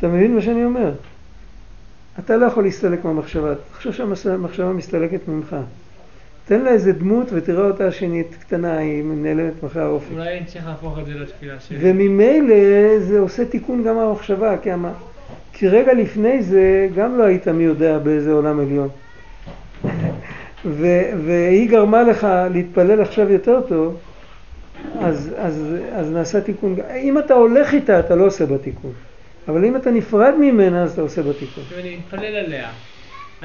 אתה 0.00 0.08
מבין 0.08 0.34
מה 0.34 0.40
שאני 0.40 0.64
אומר? 0.64 0.92
אתה 2.18 2.36
לא 2.36 2.46
יכול 2.46 2.64
להסתלק 2.64 3.04
מהמחשבה, 3.04 3.54
תחשוב 3.72 3.92
שהמחשבה 3.92 4.72
מסתלקת 4.72 5.28
ממך. 5.28 5.56
תן 6.44 6.60
לה 6.60 6.70
איזה 6.70 6.92
דמות 6.92 7.26
ותראה 7.32 7.66
אותה 7.66 7.92
שנהיית 7.92 8.36
קטנה, 8.40 8.78
היא 8.78 9.04
נעלמת 9.04 9.62
מאחורי 9.62 9.84
האופק. 9.84 10.06
אולי 10.12 10.38
אני 10.38 10.46
צריך 10.46 10.66
להפוך 10.66 10.98
את 10.98 11.06
זה 11.06 11.14
לתפילה 11.14 11.60
שלי. 11.60 11.78
וממילא 11.80 12.98
זה 12.98 13.18
עושה 13.18 13.44
תיקון 13.44 13.84
גם 13.84 13.96
מהמחשבה, 13.96 14.58
כי, 14.58 14.70
המ... 14.70 14.84
כי 15.52 15.68
רגע 15.68 15.92
לפני 15.92 16.42
זה 16.42 16.88
גם 16.94 17.18
לא 17.18 17.24
היית 17.24 17.48
מי 17.48 17.62
יודע 17.62 17.98
באיזה 17.98 18.32
עולם 18.32 18.60
עליון. 18.60 18.88
ו... 20.64 20.86
והיא 21.24 21.70
גרמה 21.70 22.02
לך 22.02 22.26
להתפלל 22.52 23.00
עכשיו 23.00 23.32
יותר 23.32 23.60
טוב, 23.68 23.96
אז, 25.00 25.34
אז, 25.36 25.74
אז 25.92 26.10
נעשה 26.10 26.40
תיקון. 26.40 26.76
אם 27.02 27.18
אתה 27.18 27.34
הולך 27.34 27.74
איתה, 27.74 28.00
אתה 28.00 28.14
לא 28.14 28.26
עושה 28.26 28.46
בה 28.46 28.58
תיקון. 28.58 28.92
אבל 29.48 29.64
אם 29.64 29.76
אתה 29.76 29.90
נפרד 29.90 30.34
ממנה, 30.40 30.82
אז 30.82 30.92
אתה 30.92 31.00
עושה 31.00 31.22
בה 31.22 31.32
תיקון. 31.32 31.64
אני 31.80 31.96
מתפלל 31.96 32.36
עליה. 32.36 32.68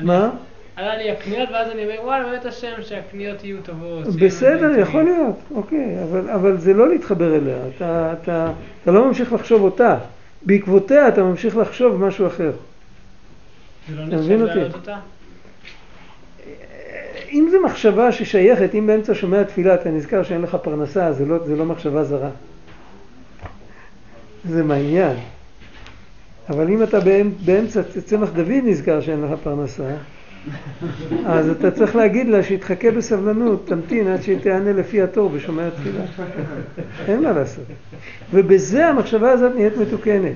מה? 0.01 0.29
עלה 0.75 0.97
לי 0.97 1.11
הקניות 1.11 1.49
ואז 1.53 1.71
אני 1.71 1.83
אומר 1.83 1.95
וואלה 2.03 2.23
באמת 2.29 2.45
השם 2.45 2.73
שהקניות 2.81 3.43
יהיו 3.43 3.57
טובות. 3.63 4.07
בסדר, 4.07 4.67
טובים." 4.67 4.79
יכול 4.79 5.03
להיות, 5.03 5.35
אוקיי, 5.55 6.03
אבל, 6.03 6.29
אבל 6.29 6.57
זה 6.57 6.73
לא 6.73 6.89
להתחבר 6.89 7.35
אליה, 7.35 7.57
אתה, 7.75 8.13
אתה, 8.21 8.51
אתה 8.83 8.91
לא 8.91 9.07
ממשיך 9.07 9.33
לחשוב 9.33 9.61
אותה, 9.61 9.97
בעקבותיה 10.41 11.07
אתה 11.07 11.23
ממשיך 11.23 11.57
לחשוב 11.57 12.05
משהו 12.05 12.27
אחר. 12.27 12.51
זה 13.89 13.95
לא 13.95 14.05
נחשב? 14.05 14.41
להעלות 14.41 14.73
אותה? 14.73 14.97
אם 17.31 17.47
זו 17.51 17.61
מחשבה 17.61 18.11
ששייכת, 18.11 18.75
אם 18.75 18.87
באמצע 18.87 19.13
שומע 19.15 19.43
תפילה 19.43 19.75
אתה 19.75 19.89
נזכר 19.89 20.23
שאין 20.23 20.41
לך 20.41 20.57
פרנסה, 20.61 21.13
זה 21.13 21.25
לא, 21.25 21.37
זה 21.45 21.55
לא 21.55 21.65
מחשבה 21.65 22.03
זרה. 22.03 22.29
זה 24.45 24.63
מהעניין. 24.63 25.17
אבל 26.49 26.67
אם 26.69 26.83
אתה 26.83 26.99
באמצ- 26.99 27.45
באמצע 27.45 27.81
צמח 28.05 28.29
דוד 28.29 28.51
נזכר 28.63 29.01
שאין 29.01 29.21
לך 29.21 29.39
פרנסה, 29.43 29.95
אז 31.25 31.49
אתה 31.49 31.71
צריך 31.71 31.95
להגיד 31.95 32.27
לה 32.27 32.43
שיתחכה 32.43 32.91
בסבלנות, 32.91 33.67
תמתין 33.67 34.07
עד 34.07 34.21
שהיא 34.21 34.39
תענה 34.39 34.73
לפי 34.73 35.01
התור 35.01 35.29
ושומע 35.33 35.69
תפילה. 35.69 36.03
אין 37.07 37.23
מה 37.23 37.31
לעשות. 37.31 37.63
ובזה 38.33 38.87
המחשבה 38.87 39.31
הזאת 39.31 39.55
נהיית 39.55 39.77
מתוקנת. 39.77 40.35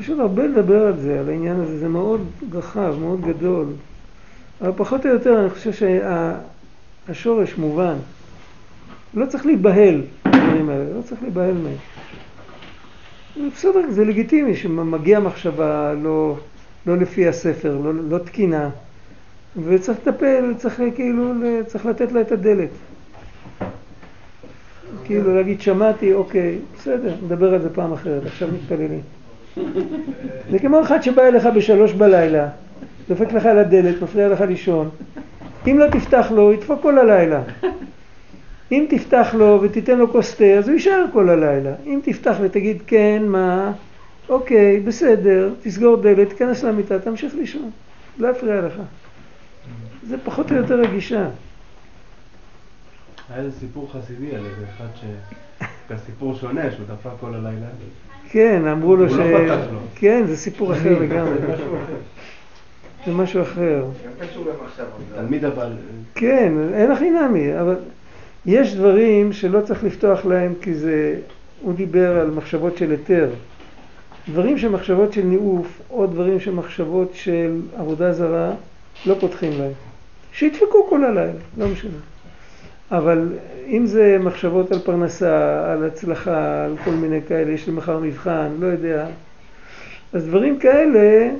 יש 0.00 0.08
עוד 0.10 0.20
הרבה 0.20 0.46
לדבר 0.46 0.86
על 0.86 0.96
זה, 1.00 1.20
על 1.20 1.28
העניין 1.28 1.60
הזה, 1.60 1.78
זה 1.78 1.88
מאוד 1.88 2.20
רחב, 2.52 2.94
מאוד 3.00 3.20
גדול. 3.20 3.66
אבל 4.60 4.72
פחות 4.76 5.06
או 5.06 5.10
יותר 5.10 5.40
אני 5.40 5.50
חושב 5.50 5.70
שהשורש 7.08 7.54
מובן. 7.58 7.94
לא 9.14 9.26
צריך 9.26 9.46
להיבהל 9.46 10.02
בדברים 10.26 10.68
האלה, 10.68 10.84
לא 10.96 11.02
צריך 11.02 11.22
להיבהל 11.22 11.54
מהם. 11.54 11.76
בסדר, 13.56 13.80
זה 13.88 14.04
לגיטימי 14.04 14.56
שמגיעה 14.56 15.20
מחשבה 15.20 15.94
לא, 16.02 16.36
לא 16.86 16.96
לפי 16.96 17.28
הספר, 17.28 17.78
לא, 17.84 17.92
לא 18.08 18.18
תקינה, 18.18 18.70
וצריך 19.64 19.98
לטפל, 19.98 20.54
צריך 20.56 20.82
כאילו, 20.94 21.32
צריך 21.66 21.86
לתת 21.86 22.12
לה 22.12 22.20
את 22.20 22.32
הדלת. 22.32 22.68
כאילו 25.04 25.36
להגיד 25.36 25.60
שמעתי, 25.60 26.14
אוקיי, 26.14 26.58
בסדר, 26.76 27.14
נדבר 27.24 27.54
על 27.54 27.62
זה 27.62 27.74
פעם 27.74 27.92
אחרת, 27.92 28.26
עכשיו 28.26 28.48
מתפללים. 28.48 29.00
זה 30.50 30.58
כמו 30.58 30.82
אחד 30.82 31.02
שבא 31.02 31.22
אליך 31.22 31.48
בשלוש 31.56 31.92
בלילה, 31.92 32.48
דופק 33.08 33.32
לך 33.32 33.46
על 33.46 33.58
הדלת, 33.58 34.02
מפריע 34.02 34.28
לך 34.28 34.40
לישון. 34.40 34.88
אם 35.66 35.78
לא 35.78 35.86
תפתח 35.90 36.26
לו, 36.30 36.52
ידפוק 36.52 36.82
כל 36.82 36.98
הלילה. 36.98 37.42
אם 38.72 38.86
תפתח 38.90 39.34
לו 39.34 39.60
ותיתן 39.62 39.98
לו 39.98 40.12
כוס 40.12 40.34
תה, 40.34 40.44
אז 40.44 40.68
הוא 40.68 40.74
יישאר 40.74 41.04
כל 41.12 41.28
הלילה. 41.28 41.74
אם 41.86 42.00
תפתח 42.04 42.36
ותגיד 42.42 42.82
כן, 42.86 43.22
מה, 43.26 43.72
אוקיי, 44.28 44.80
בסדר, 44.80 45.50
תסגור 45.62 45.96
דלת, 45.96 46.28
תיכנס 46.28 46.62
למיטה, 46.62 46.98
תמשיך 46.98 47.34
לישון. 47.34 47.70
לא 48.18 48.28
יפריע 48.28 48.60
לך. 48.60 48.74
זה 50.08 50.16
פחות 50.24 50.52
או 50.52 50.56
יותר 50.56 50.80
הגישה. 50.80 51.28
היה 53.30 53.42
איזה 53.42 53.60
סיפור 53.60 53.90
חסידי 53.92 54.36
על 54.36 54.46
איזה 54.46 54.64
אחד 54.76 54.86
ש... 54.94 55.04
זה 55.88 55.94
סיפור 56.06 56.34
שונה, 56.34 56.70
שהוא 56.70 56.86
דפק 56.86 57.10
כל 57.20 57.34
הלילה. 57.34 57.66
כן, 58.30 58.66
אמרו 58.66 58.96
לו 58.96 59.10
ש... 59.10 59.12
הוא 59.12 59.18
לא 59.18 59.38
פתח 59.38 59.72
לו. 59.72 59.78
כן, 59.94 60.26
זה 60.26 60.36
סיפור 60.36 60.72
אחר 60.72 60.98
לגמרי. 60.98 61.34
זה 61.40 61.46
משהו 61.52 61.72
אחר. 61.72 61.94
זה 63.06 63.12
משהו 63.12 63.42
אחר. 63.42 63.84
גם 64.04 64.26
קשור 64.26 64.44
למחשבות. 64.44 64.88
תלמיד 65.14 65.44
אבל, 65.44 65.72
כן, 66.14 66.52
אין 66.74 66.90
הכי 66.90 67.10
נמי, 67.10 67.60
אבל 67.60 67.76
יש 68.48 68.74
דברים 68.74 69.32
שלא 69.32 69.60
צריך 69.60 69.84
לפתוח 69.84 70.24
להם 70.24 70.54
כי 70.60 70.74
זה, 70.74 71.16
הוא 71.62 71.74
דיבר 71.74 72.20
על 72.20 72.30
מחשבות 72.30 72.76
של 72.76 72.90
היתר. 72.90 73.30
דברים 74.28 74.58
שמחשבות 74.58 75.12
של 75.12 75.22
ניאוף 75.22 75.80
או 75.90 76.06
דברים 76.06 76.40
שמחשבות 76.40 77.10
של 77.14 77.60
עבודה 77.76 78.12
זרה, 78.12 78.52
לא 79.06 79.16
פותחים 79.20 79.52
להם. 79.58 79.72
שידפקו 80.32 80.86
כל 80.88 81.04
הלילה, 81.04 81.32
לא 81.58 81.68
משנה. 81.68 81.98
אבל 82.90 83.28
אם 83.66 83.86
זה 83.86 84.16
מחשבות 84.20 84.72
על 84.72 84.78
פרנסה, 84.78 85.64
על 85.72 85.84
הצלחה, 85.84 86.64
על 86.64 86.76
כל 86.84 86.90
מיני 86.90 87.20
כאלה, 87.28 87.52
יש 87.52 87.66
לי 87.66 87.72
מחר 87.72 87.98
מבחן, 87.98 88.48
לא 88.58 88.66
יודע, 88.66 89.06
אז 90.12 90.26
דברים 90.26 90.58
כאלה, 90.58 91.30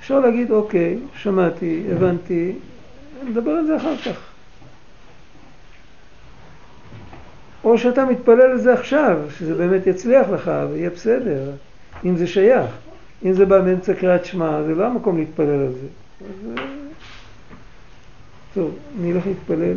אפשר 0.00 0.20
להגיד, 0.20 0.50
אוקיי, 0.50 0.98
שמעתי, 1.14 1.82
הבנתי, 1.92 2.52
נדבר 3.28 3.50
על 3.50 3.66
זה 3.66 3.76
אחר 3.76 3.96
כך. 3.96 4.27
או 7.64 7.78
שאתה 7.78 8.04
מתפלל 8.04 8.40
על 8.40 8.58
זה 8.58 8.72
עכשיו, 8.72 9.18
שזה 9.38 9.54
באמת 9.54 9.86
יצליח 9.86 10.28
לך 10.28 10.50
ויהיה 10.70 10.90
בסדר, 10.90 11.50
אם 12.04 12.16
זה 12.16 12.26
שייך. 12.26 12.70
אם 13.24 13.32
זה 13.32 13.46
בא 13.46 13.62
מאמצע 13.62 13.94
קריאת 13.94 14.24
שמע, 14.24 14.62
זה 14.62 14.74
לא 14.74 14.86
המקום 14.86 15.18
להתפלל 15.18 15.60
על 15.60 15.72
זה. 15.72 15.86
אז... 16.20 16.54
טוב, 18.54 18.76
אני 19.00 19.12
אלך 19.12 19.26
להתפלל. 19.26 19.76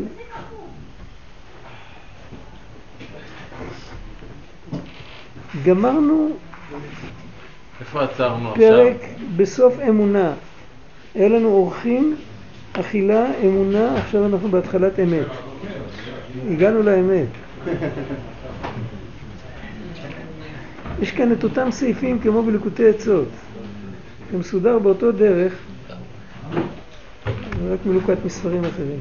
גמרנו 5.66 6.30
איפה 7.80 8.04
עצרנו 8.04 8.52
עכשיו? 8.52 8.70
פרק 8.70 8.98
בסוף 9.36 9.80
אמונה. 9.90 10.34
היה 11.16 11.30
לנו 11.30 11.48
אורחים, 11.48 12.16
אכילה, 12.74 13.26
אמונה, 13.46 13.98
עכשיו 13.98 14.26
אנחנו 14.26 14.50
בהתחלת 14.50 15.00
אמת. 15.00 15.28
הגענו 16.52 16.84
לאמת. 16.84 17.28
יש 21.02 21.12
כאן 21.12 21.32
את 21.32 21.44
אותם 21.44 21.72
סעיפים 21.72 22.20
כמו 22.20 22.44
בליקוטי 22.44 22.90
עצות. 22.90 23.28
זה 24.32 24.38
מסודר 24.38 24.80
באותו 24.80 25.12
דרך, 25.12 25.54
רק 27.72 27.80
מלוקט 27.86 28.18
מספרים 28.26 28.66
אחרים. 28.66 29.00